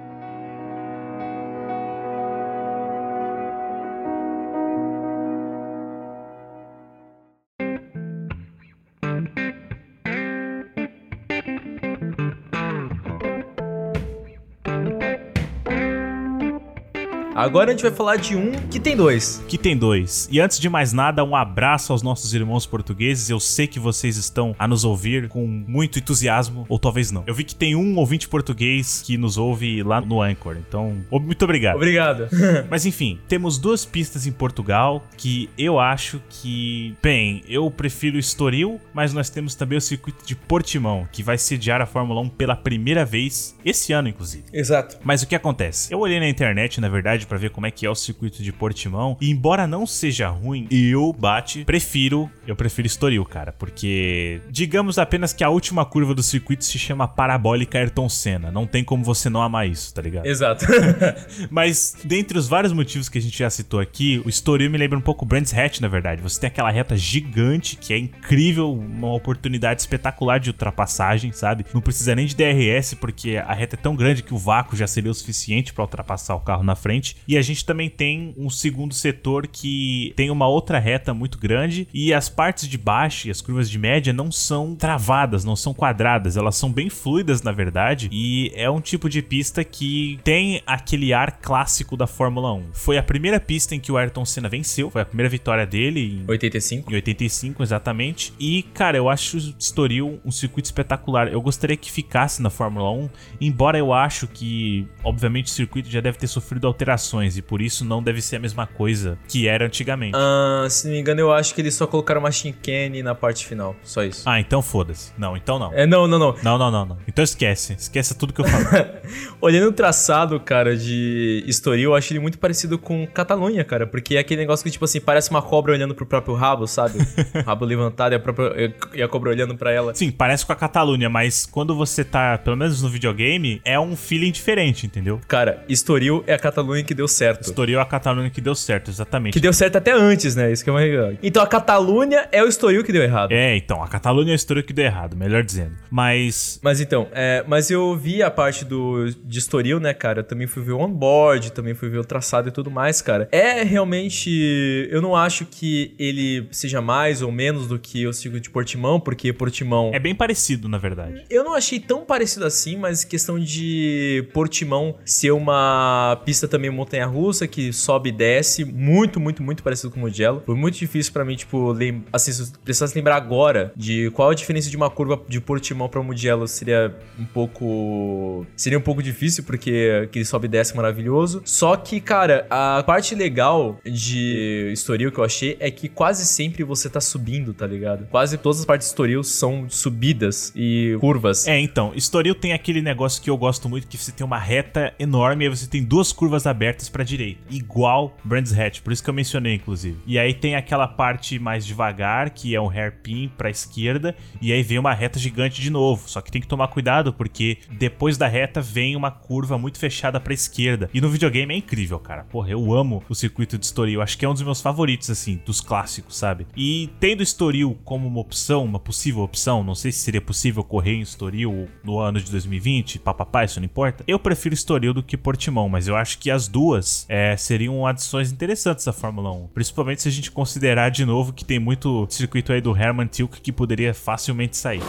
Agora 17.46 17.70
a 17.70 17.72
gente 17.72 17.82
vai 17.82 17.92
falar 17.92 18.16
de 18.16 18.34
um 18.34 18.50
que 18.68 18.80
tem 18.80 18.96
dois. 18.96 19.40
Que 19.46 19.56
tem 19.56 19.76
dois. 19.76 20.28
E 20.32 20.40
antes 20.40 20.58
de 20.58 20.68
mais 20.68 20.92
nada, 20.92 21.22
um 21.22 21.36
abraço 21.36 21.92
aos 21.92 22.02
nossos 22.02 22.34
irmãos 22.34 22.66
portugueses. 22.66 23.30
Eu 23.30 23.38
sei 23.38 23.68
que 23.68 23.78
vocês 23.78 24.16
estão 24.16 24.52
a 24.58 24.66
nos 24.66 24.82
ouvir 24.84 25.28
com 25.28 25.46
muito 25.46 26.00
entusiasmo, 26.00 26.66
ou 26.68 26.76
talvez 26.76 27.12
não. 27.12 27.22
Eu 27.24 27.32
vi 27.32 27.44
que 27.44 27.54
tem 27.54 27.76
um 27.76 27.96
ouvinte 27.98 28.28
português 28.28 29.00
que 29.06 29.16
nos 29.16 29.38
ouve 29.38 29.80
lá 29.84 30.00
no 30.00 30.20
Anchor. 30.20 30.56
Então, 30.56 30.96
muito 31.08 31.44
obrigado. 31.44 31.76
Obrigado. 31.76 32.28
Mas 32.68 32.84
enfim, 32.84 33.20
temos 33.28 33.58
duas 33.58 33.84
pistas 33.84 34.26
em 34.26 34.32
Portugal 34.32 35.04
que 35.16 35.48
eu 35.56 35.78
acho 35.78 36.20
que. 36.28 36.96
Bem, 37.00 37.44
eu 37.48 37.70
prefiro 37.70 38.18
Estoril, 38.18 38.80
mas 38.92 39.12
nós 39.12 39.30
temos 39.30 39.54
também 39.54 39.78
o 39.78 39.80
circuito 39.80 40.26
de 40.26 40.34
Portimão, 40.34 41.06
que 41.12 41.22
vai 41.22 41.38
sediar 41.38 41.80
a 41.80 41.86
Fórmula 41.86 42.20
1 42.22 42.28
pela 42.30 42.56
primeira 42.56 43.04
vez 43.04 43.56
esse 43.64 43.92
ano, 43.92 44.08
inclusive. 44.08 44.44
Exato. 44.52 44.98
Mas 45.04 45.22
o 45.22 45.28
que 45.28 45.36
acontece? 45.36 45.92
Eu 45.92 46.00
olhei 46.00 46.18
na 46.18 46.28
internet, 46.28 46.80
na 46.80 46.88
verdade, 46.88 47.24
pra 47.36 47.38
ver 47.38 47.50
como 47.50 47.66
é 47.66 47.70
que 47.70 47.84
é 47.84 47.90
o 47.90 47.94
circuito 47.94 48.42
de 48.42 48.50
Portimão, 48.50 49.16
e 49.20 49.30
embora 49.30 49.66
não 49.66 49.86
seja 49.86 50.28
ruim, 50.28 50.66
eu 50.70 51.12
bate, 51.12 51.64
prefiro, 51.64 52.30
eu 52.46 52.56
prefiro 52.56 52.86
Estoril, 52.86 53.24
cara, 53.26 53.52
porque 53.52 54.40
digamos 54.48 54.98
apenas 54.98 55.34
que 55.34 55.44
a 55.44 55.50
última 55.50 55.84
curva 55.84 56.14
do 56.14 56.22
circuito 56.22 56.64
se 56.64 56.78
chama 56.78 57.06
Parabólica 57.06 57.78
Ayrton 57.78 58.08
Senna, 58.08 58.50
não 58.50 58.66
tem 58.66 58.82
como 58.82 59.04
você 59.04 59.28
não 59.28 59.42
amar 59.42 59.68
isso, 59.68 59.92
tá 59.92 60.00
ligado? 60.00 60.24
Exato. 60.24 60.64
Mas 61.50 61.94
dentre 62.02 62.38
os 62.38 62.48
vários 62.48 62.72
motivos 62.72 63.08
que 63.08 63.18
a 63.18 63.20
gente 63.22 63.38
já 63.38 63.50
citou 63.50 63.80
aqui, 63.80 64.22
o 64.24 64.28
Estoril 64.30 64.70
me 64.70 64.78
lembra 64.78 64.98
um 64.98 65.02
pouco 65.02 65.26
o 65.26 65.28
Brands 65.28 65.52
Hatch, 65.52 65.80
na 65.80 65.88
verdade. 65.88 66.22
Você 66.22 66.40
tem 66.40 66.48
aquela 66.48 66.70
reta 66.70 66.96
gigante 66.96 67.76
que 67.76 67.92
é 67.92 67.98
incrível, 67.98 68.72
uma 68.72 69.12
oportunidade 69.12 69.82
espetacular 69.82 70.40
de 70.40 70.50
ultrapassagem, 70.50 71.32
sabe? 71.32 71.66
Não 71.74 71.82
precisa 71.82 72.14
nem 72.14 72.24
de 72.24 72.34
DRS 72.34 72.94
porque 72.94 73.36
a 73.36 73.52
reta 73.52 73.76
é 73.76 73.78
tão 73.78 73.94
grande 73.94 74.22
que 74.22 74.32
o 74.32 74.38
vácuo 74.38 74.74
já 74.74 74.86
seria 74.86 75.10
o 75.10 75.14
suficiente 75.14 75.74
para 75.74 75.84
ultrapassar 75.84 76.34
o 76.34 76.40
carro 76.40 76.62
na 76.62 76.74
frente. 76.74 77.16
E 77.26 77.36
a 77.36 77.42
gente 77.42 77.64
também 77.64 77.90
tem 77.90 78.34
um 78.36 78.48
segundo 78.48 78.94
setor 78.94 79.46
que 79.46 80.12
tem 80.16 80.30
uma 80.30 80.46
outra 80.46 80.78
reta 80.78 81.12
muito 81.12 81.38
grande 81.38 81.88
e 81.92 82.12
as 82.14 82.28
partes 82.28 82.68
de 82.68 82.78
baixo 82.78 83.28
e 83.28 83.30
as 83.30 83.40
curvas 83.40 83.68
de 83.68 83.78
média 83.78 84.12
não 84.12 84.30
são 84.30 84.74
travadas, 84.74 85.44
não 85.44 85.56
são 85.56 85.74
quadradas, 85.74 86.36
elas 86.36 86.56
são 86.56 86.72
bem 86.72 86.88
fluidas 86.88 87.42
na 87.42 87.52
verdade 87.52 88.08
e 88.12 88.52
é 88.54 88.70
um 88.70 88.80
tipo 88.80 89.08
de 89.08 89.22
pista 89.22 89.64
que 89.64 90.18
tem 90.22 90.62
aquele 90.66 91.12
ar 91.12 91.38
clássico 91.40 91.96
da 91.96 92.06
Fórmula 92.06 92.52
1. 92.52 92.66
Foi 92.72 92.98
a 92.98 93.02
primeira 93.02 93.40
pista 93.40 93.74
em 93.74 93.80
que 93.80 93.90
o 93.90 93.96
Ayrton 93.96 94.24
Senna 94.24 94.48
venceu, 94.48 94.90
foi 94.90 95.02
a 95.02 95.06
primeira 95.06 95.28
vitória 95.28 95.66
dele 95.66 96.22
em 96.22 96.30
85. 96.30 96.90
em 96.90 96.94
85, 96.94 97.62
exatamente. 97.62 98.32
E, 98.38 98.62
cara, 98.62 98.96
eu 98.96 99.08
acho 99.08 99.36
Estoril 99.58 100.20
um 100.24 100.30
circuito 100.30 100.66
espetacular. 100.66 101.28
Eu 101.28 101.40
gostaria 101.40 101.76
que 101.76 101.90
ficasse 101.90 102.42
na 102.42 102.50
Fórmula 102.50 102.90
1, 102.90 103.10
embora 103.40 103.78
eu 103.78 103.92
acho 103.92 104.26
que, 104.26 104.86
obviamente, 105.02 105.46
o 105.46 105.50
circuito 105.50 105.90
já 105.90 106.00
deve 106.00 106.18
ter 106.18 106.26
sofrido 106.26 106.66
alterações 106.66 107.05
e 107.36 107.42
por 107.42 107.60
isso 107.60 107.84
não 107.84 108.02
deve 108.02 108.20
ser 108.20 108.36
a 108.36 108.38
mesma 108.38 108.66
coisa 108.66 109.18
que 109.28 109.46
era 109.46 109.66
antigamente. 109.66 110.16
Ah, 110.16 110.66
se 110.68 110.86
não 110.86 110.94
me 110.94 111.00
engano, 111.00 111.20
eu 111.20 111.32
acho 111.32 111.54
que 111.54 111.60
eles 111.60 111.74
só 111.74 111.86
colocaram 111.86 112.20
uma 112.20 112.30
chicane 112.30 113.02
na 113.02 113.14
parte 113.14 113.46
final. 113.46 113.76
Só 113.82 114.02
isso. 114.02 114.22
Ah, 114.28 114.40
então 114.40 114.60
foda-se. 114.62 115.12
Não, 115.16 115.36
então 115.36 115.58
não. 115.58 115.72
É, 115.72 115.86
não, 115.86 116.06
não, 116.06 116.18
não. 116.18 116.34
Não, 116.42 116.58
não, 116.58 116.70
não, 116.70 116.86
não. 116.86 116.98
Então 117.06 117.22
esquece. 117.22 117.74
Esquece 117.74 118.16
tudo 118.16 118.32
que 118.32 118.40
eu 118.40 118.44
falei. 118.44 118.86
Olhando 119.40 119.68
o 119.68 119.72
traçado, 119.72 120.38
cara, 120.40 120.76
de 120.76 121.44
Estoril, 121.46 121.90
eu 121.90 121.94
acho 121.94 122.12
ele 122.12 122.20
muito 122.20 122.38
parecido 122.38 122.78
com 122.78 123.06
Catalunha, 123.06 123.64
cara. 123.64 123.86
Porque 123.86 124.16
é 124.16 124.20
aquele 124.20 124.40
negócio 124.40 124.64
que, 124.64 124.70
tipo 124.70 124.84
assim, 124.84 125.00
parece 125.00 125.30
uma 125.30 125.42
cobra 125.42 125.72
olhando 125.72 125.94
pro 125.94 126.06
próprio 126.06 126.34
rabo, 126.34 126.66
sabe? 126.66 126.98
Rabo 127.46 127.64
levantado 127.64 128.12
e 128.12 128.16
a, 128.16 128.20
própria, 128.20 128.74
e 128.94 129.02
a 129.02 129.08
cobra 129.08 129.30
olhando 129.30 129.56
pra 129.56 129.70
ela. 129.70 129.94
Sim, 129.94 130.10
parece 130.10 130.44
com 130.44 130.52
a 130.52 130.56
Catalunha, 130.56 131.08
mas 131.08 131.46
quando 131.46 131.74
você 131.74 132.04
tá, 132.04 132.38
pelo 132.38 132.56
menos 132.56 132.82
no 132.82 132.88
videogame, 132.88 133.60
é 133.64 133.78
um 133.78 133.94
feeling 133.96 134.32
diferente, 134.32 134.86
entendeu? 134.86 135.20
Cara, 135.28 135.64
Estoril 135.68 136.24
é 136.26 136.34
a 136.34 136.38
Catalunha 136.38 136.82
que 136.82 136.94
deu 136.96 137.06
certo. 137.06 137.42
Estoril 137.42 137.78
é 137.78 137.82
a 137.82 137.84
Catalunha 137.84 138.30
que 138.30 138.40
deu 138.40 138.54
certo, 138.54 138.90
exatamente. 138.90 139.34
Que 139.34 139.40
deu 139.40 139.52
certo 139.52 139.76
até 139.76 139.92
antes, 139.92 140.34
né? 140.34 140.50
Isso 140.50 140.64
que 140.64 140.70
é 140.70 140.72
legal. 140.72 141.12
Então 141.22 141.42
a 141.42 141.46
Catalunha 141.46 142.28
é 142.32 142.42
o 142.42 142.48
Estoril 142.48 142.82
que 142.82 142.92
deu 142.92 143.02
errado. 143.02 143.32
É, 143.32 143.56
então, 143.56 143.82
a 143.82 143.88
Catalunha 143.88 144.30
é 144.30 144.32
a 144.32 144.36
história 144.36 144.62
que 144.62 144.72
deu 144.72 144.84
errado, 144.84 145.16
melhor 145.16 145.42
dizendo. 145.42 145.72
Mas. 145.90 146.58
Mas 146.62 146.80
então, 146.80 147.08
é, 147.12 147.44
mas 147.46 147.70
eu 147.70 147.96
vi 147.96 148.22
a 148.22 148.30
parte 148.30 148.64
do 148.64 149.06
de 149.24 149.38
Estoril, 149.38 149.78
né, 149.78 149.92
cara? 149.92 150.20
Eu 150.20 150.24
também 150.24 150.46
fui 150.46 150.62
ver 150.62 150.72
o 150.72 150.80
onboard, 150.80 151.52
também 151.52 151.74
fui 151.74 151.88
ver 151.88 151.98
o 151.98 152.04
traçado 152.04 152.48
e 152.48 152.52
tudo 152.52 152.70
mais, 152.70 153.02
cara. 153.02 153.28
É 153.30 153.62
realmente. 153.62 154.88
Eu 154.90 155.02
não 155.02 155.14
acho 155.14 155.44
que 155.44 155.94
ele 155.98 156.48
seja 156.50 156.80
mais 156.80 157.22
ou 157.22 157.30
menos 157.30 157.66
do 157.66 157.78
que 157.78 158.06
o 158.06 158.12
circuito 158.12 158.44
de 158.44 158.50
Portimão, 158.50 158.98
porque 158.98 159.32
Portimão. 159.32 159.90
É 159.92 159.98
bem 159.98 160.14
parecido, 160.14 160.68
na 160.68 160.78
verdade. 160.78 161.24
Eu 161.28 161.44
não 161.44 161.54
achei 161.54 161.78
tão 161.78 162.04
parecido 162.04 162.46
assim, 162.46 162.76
mas 162.76 163.04
questão 163.04 163.38
de 163.38 164.26
Portimão 164.32 164.96
ser 165.04 165.32
uma 165.32 166.20
pista 166.24 166.48
também 166.48 166.70
montanha-russa 166.86 167.48
que 167.48 167.72
sobe 167.72 168.10
e 168.10 168.12
desce, 168.12 168.64
muito, 168.64 169.18
muito, 169.18 169.42
muito 169.42 169.62
parecido 169.62 169.90
com 169.90 169.98
o 169.98 170.02
Mugello. 170.02 170.42
Foi 170.46 170.54
muito 170.54 170.78
difícil 170.78 171.12
pra 171.12 171.24
mim, 171.24 171.34
tipo, 171.34 171.72
lem 171.72 172.04
assim, 172.12 172.32
se 172.32 172.42
eu 172.42 172.46
precisasse 172.64 172.94
lembrar 172.94 173.16
agora 173.16 173.72
de 173.76 174.10
qual 174.12 174.30
a 174.30 174.34
diferença 174.34 174.70
de 174.70 174.76
uma 174.76 174.88
curva 174.88 175.20
de 175.28 175.40
Portimão 175.40 175.88
pra 175.88 176.02
Mugello 176.02 176.46
seria 176.46 176.94
um 177.18 177.24
pouco 177.24 178.46
seria 178.56 178.78
um 178.78 178.82
pouco 178.82 179.02
difícil 179.02 179.42
porque 179.42 180.02
aquele 180.04 180.24
sobe 180.24 180.46
e 180.46 180.48
desce 180.48 180.72
é 180.72 180.76
maravilhoso. 180.76 181.42
Só 181.44 181.76
que, 181.76 182.00
cara, 182.00 182.46
a 182.48 182.82
parte 182.84 183.14
legal 183.14 183.78
de 183.84 184.70
Estoril 184.72 185.10
que 185.10 185.18
eu 185.18 185.24
achei 185.24 185.56
é 185.58 185.70
que 185.70 185.88
quase 185.88 186.24
sempre 186.24 186.62
você 186.62 186.88
tá 186.88 187.00
subindo, 187.00 187.52
tá 187.52 187.66
ligado? 187.66 188.06
Quase 188.10 188.38
todas 188.38 188.60
as 188.60 188.64
partes 188.64 188.86
de 188.86 188.92
Estoril 188.92 189.24
são 189.24 189.66
subidas 189.68 190.52
e 190.54 190.96
curvas. 191.00 191.48
É, 191.48 191.58
então, 191.58 191.92
Estoril 191.96 192.34
tem 192.34 192.52
aquele 192.52 192.80
negócio 192.80 193.20
que 193.22 193.28
eu 193.28 193.36
gosto 193.36 193.68
muito, 193.68 193.86
que 193.86 193.96
você 193.96 194.12
tem 194.12 194.24
uma 194.24 194.38
reta 194.38 194.94
enorme 194.98 195.44
e 195.44 195.48
aí 195.48 195.56
você 195.56 195.66
tem 195.66 195.82
duas 195.82 196.12
curvas 196.12 196.46
abertas 196.46 196.75
pra 196.88 197.04
direita, 197.04 197.40
igual 197.50 198.16
Brands 198.24 198.56
Hatch, 198.56 198.80
por 198.80 198.92
isso 198.92 199.02
que 199.02 199.10
eu 199.10 199.14
mencionei, 199.14 199.54
inclusive. 199.54 199.98
E 200.06 200.18
aí 200.18 200.34
tem 200.34 200.54
aquela 200.54 200.86
parte 200.86 201.38
mais 201.38 201.66
devagar, 201.66 202.30
que 202.30 202.54
é 202.54 202.60
um 202.60 202.70
hairpin 202.70 203.30
pra 203.36 203.50
esquerda, 203.50 204.14
e 204.40 204.52
aí 204.52 204.62
vem 204.62 204.78
uma 204.78 204.94
reta 204.94 205.18
gigante 205.18 205.60
de 205.60 205.70
novo. 205.70 206.08
Só 206.08 206.20
que 206.20 206.30
tem 206.30 206.40
que 206.40 206.46
tomar 206.46 206.68
cuidado, 206.68 207.12
porque 207.12 207.58
depois 207.70 208.16
da 208.16 208.28
reta 208.28 208.60
vem 208.60 208.96
uma 208.96 209.10
curva 209.10 209.58
muito 209.58 209.78
fechada 209.78 210.20
pra 210.20 210.34
esquerda. 210.34 210.90
E 210.92 211.00
no 211.00 211.08
videogame 211.08 211.54
é 211.54 211.56
incrível, 211.56 211.98
cara. 211.98 212.24
Porra, 212.24 212.50
eu 212.50 212.72
amo 212.74 213.02
o 213.08 213.14
circuito 213.14 213.58
de 213.58 213.64
Estoril, 213.64 214.02
acho 214.02 214.18
que 214.18 214.24
é 214.24 214.28
um 214.28 214.34
dos 214.34 214.42
meus 214.42 214.60
favoritos, 214.60 215.10
assim, 215.10 215.40
dos 215.44 215.60
clássicos, 215.60 216.16
sabe? 216.16 216.46
E 216.56 216.90
tendo 217.00 217.22
Estoril 217.22 217.78
como 217.84 218.06
uma 218.06 218.20
opção, 218.20 218.64
uma 218.64 218.78
possível 218.78 219.22
opção, 219.22 219.64
não 219.64 219.74
sei 219.74 219.92
se 219.92 220.00
seria 220.00 220.20
possível 220.20 220.62
correr 220.62 220.94
em 220.94 221.00
Estoril 221.00 221.68
no 221.82 221.98
ano 221.98 222.20
de 222.20 222.30
2020, 222.30 222.98
papapá, 222.98 223.44
isso 223.44 223.60
não 223.60 223.64
importa. 223.64 224.04
Eu 224.06 224.18
prefiro 224.18 224.54
Estoril 224.54 224.94
do 224.94 225.02
que 225.02 225.16
Portimão, 225.16 225.68
mas 225.68 225.88
eu 225.88 225.96
acho 225.96 226.18
que 226.18 226.30
as 226.30 226.48
duas 226.48 226.65
é, 227.08 227.36
seriam 227.36 227.86
adições 227.86 228.32
interessantes 228.32 228.86
à 228.88 228.92
Fórmula 228.92 229.30
1. 229.32 229.48
Principalmente 229.48 230.02
se 230.02 230.08
a 230.08 230.12
gente 230.12 230.30
considerar 230.30 230.90
de 230.90 231.04
novo 231.04 231.32
que 231.32 231.44
tem 231.44 231.58
muito 231.58 232.06
circuito 232.10 232.52
aí 232.52 232.60
do 232.60 232.76
Herman 232.76 233.06
Tilke 233.06 233.40
que 233.40 233.52
poderia 233.52 233.94
facilmente 233.94 234.56
sair. 234.56 234.82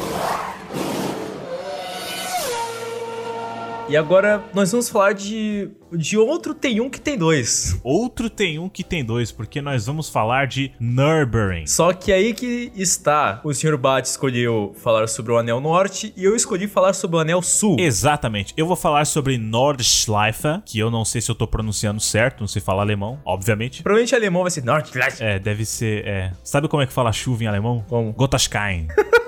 E 3.89 3.95
agora 3.95 4.43
nós 4.53 4.69
vamos 4.69 4.89
falar 4.89 5.13
de, 5.13 5.69
de 5.93 6.17
outro 6.17 6.53
tem 6.53 6.81
um 6.81 6.89
que 6.89 6.99
tem 6.99 7.17
dois. 7.17 7.79
Outro 7.81 8.29
tem 8.29 8.59
um 8.59 8.67
que 8.67 8.83
tem 8.83 9.03
dois, 9.03 9.31
porque 9.31 9.61
nós 9.61 9.85
vamos 9.85 10.09
falar 10.09 10.45
de 10.45 10.73
Nürburgring. 10.77 11.65
Só 11.67 11.93
que 11.93 12.11
aí 12.11 12.33
que 12.33 12.69
está. 12.75 13.39
O 13.45 13.53
Sr. 13.53 13.77
Bat 13.77 14.05
escolheu 14.05 14.75
falar 14.75 15.07
sobre 15.07 15.31
o 15.31 15.37
Anel 15.37 15.61
Norte 15.61 16.13
e 16.17 16.25
eu 16.25 16.35
escolhi 16.35 16.67
falar 16.67 16.91
sobre 16.91 17.15
o 17.15 17.19
Anel 17.19 17.41
Sul. 17.41 17.77
Exatamente. 17.79 18.53
Eu 18.57 18.67
vou 18.67 18.75
falar 18.75 19.05
sobre 19.05 19.37
Nordschleife, 19.37 20.61
que 20.65 20.77
eu 20.77 20.91
não 20.91 21.05
sei 21.05 21.21
se 21.21 21.31
eu 21.31 21.35
tô 21.35 21.47
pronunciando 21.47 22.01
certo, 22.01 22.41
não 22.41 22.47
sei 22.47 22.61
falar 22.61 22.81
alemão, 22.81 23.21
obviamente. 23.23 23.83
Provavelmente 23.83 24.13
alemão 24.13 24.41
vai 24.41 24.51
ser 24.51 24.65
Norte. 24.65 24.91
É, 25.19 25.39
deve 25.39 25.65
ser. 25.65 26.05
É. 26.05 26.33
Sabe 26.43 26.67
como 26.67 26.83
é 26.83 26.85
que 26.85 26.91
fala 26.91 27.13
chuva 27.13 27.45
em 27.45 27.47
alemão? 27.47 27.85
Como? 27.87 28.11
Gotaskein. 28.11 28.87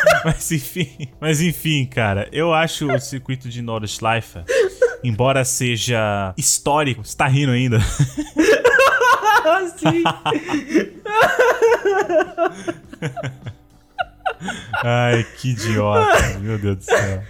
Mas 0.24 0.50
enfim, 0.50 1.08
mas 1.20 1.40
enfim, 1.40 1.86
cara, 1.86 2.28
eu 2.32 2.52
acho 2.52 2.92
o 2.92 2.98
circuito 2.98 3.48
de 3.48 3.62
Nordschleife, 3.62 4.40
embora 5.02 5.44
seja 5.44 6.34
histórico, 6.36 7.04
você 7.04 7.16
tá 7.16 7.26
rindo 7.26 7.52
ainda. 7.52 7.78
Sim. 9.76 10.02
Ai, 14.82 15.24
que 15.38 15.50
idiota, 15.50 16.38
meu 16.40 16.58
Deus 16.58 16.78
do 16.78 16.84
céu. 16.84 17.22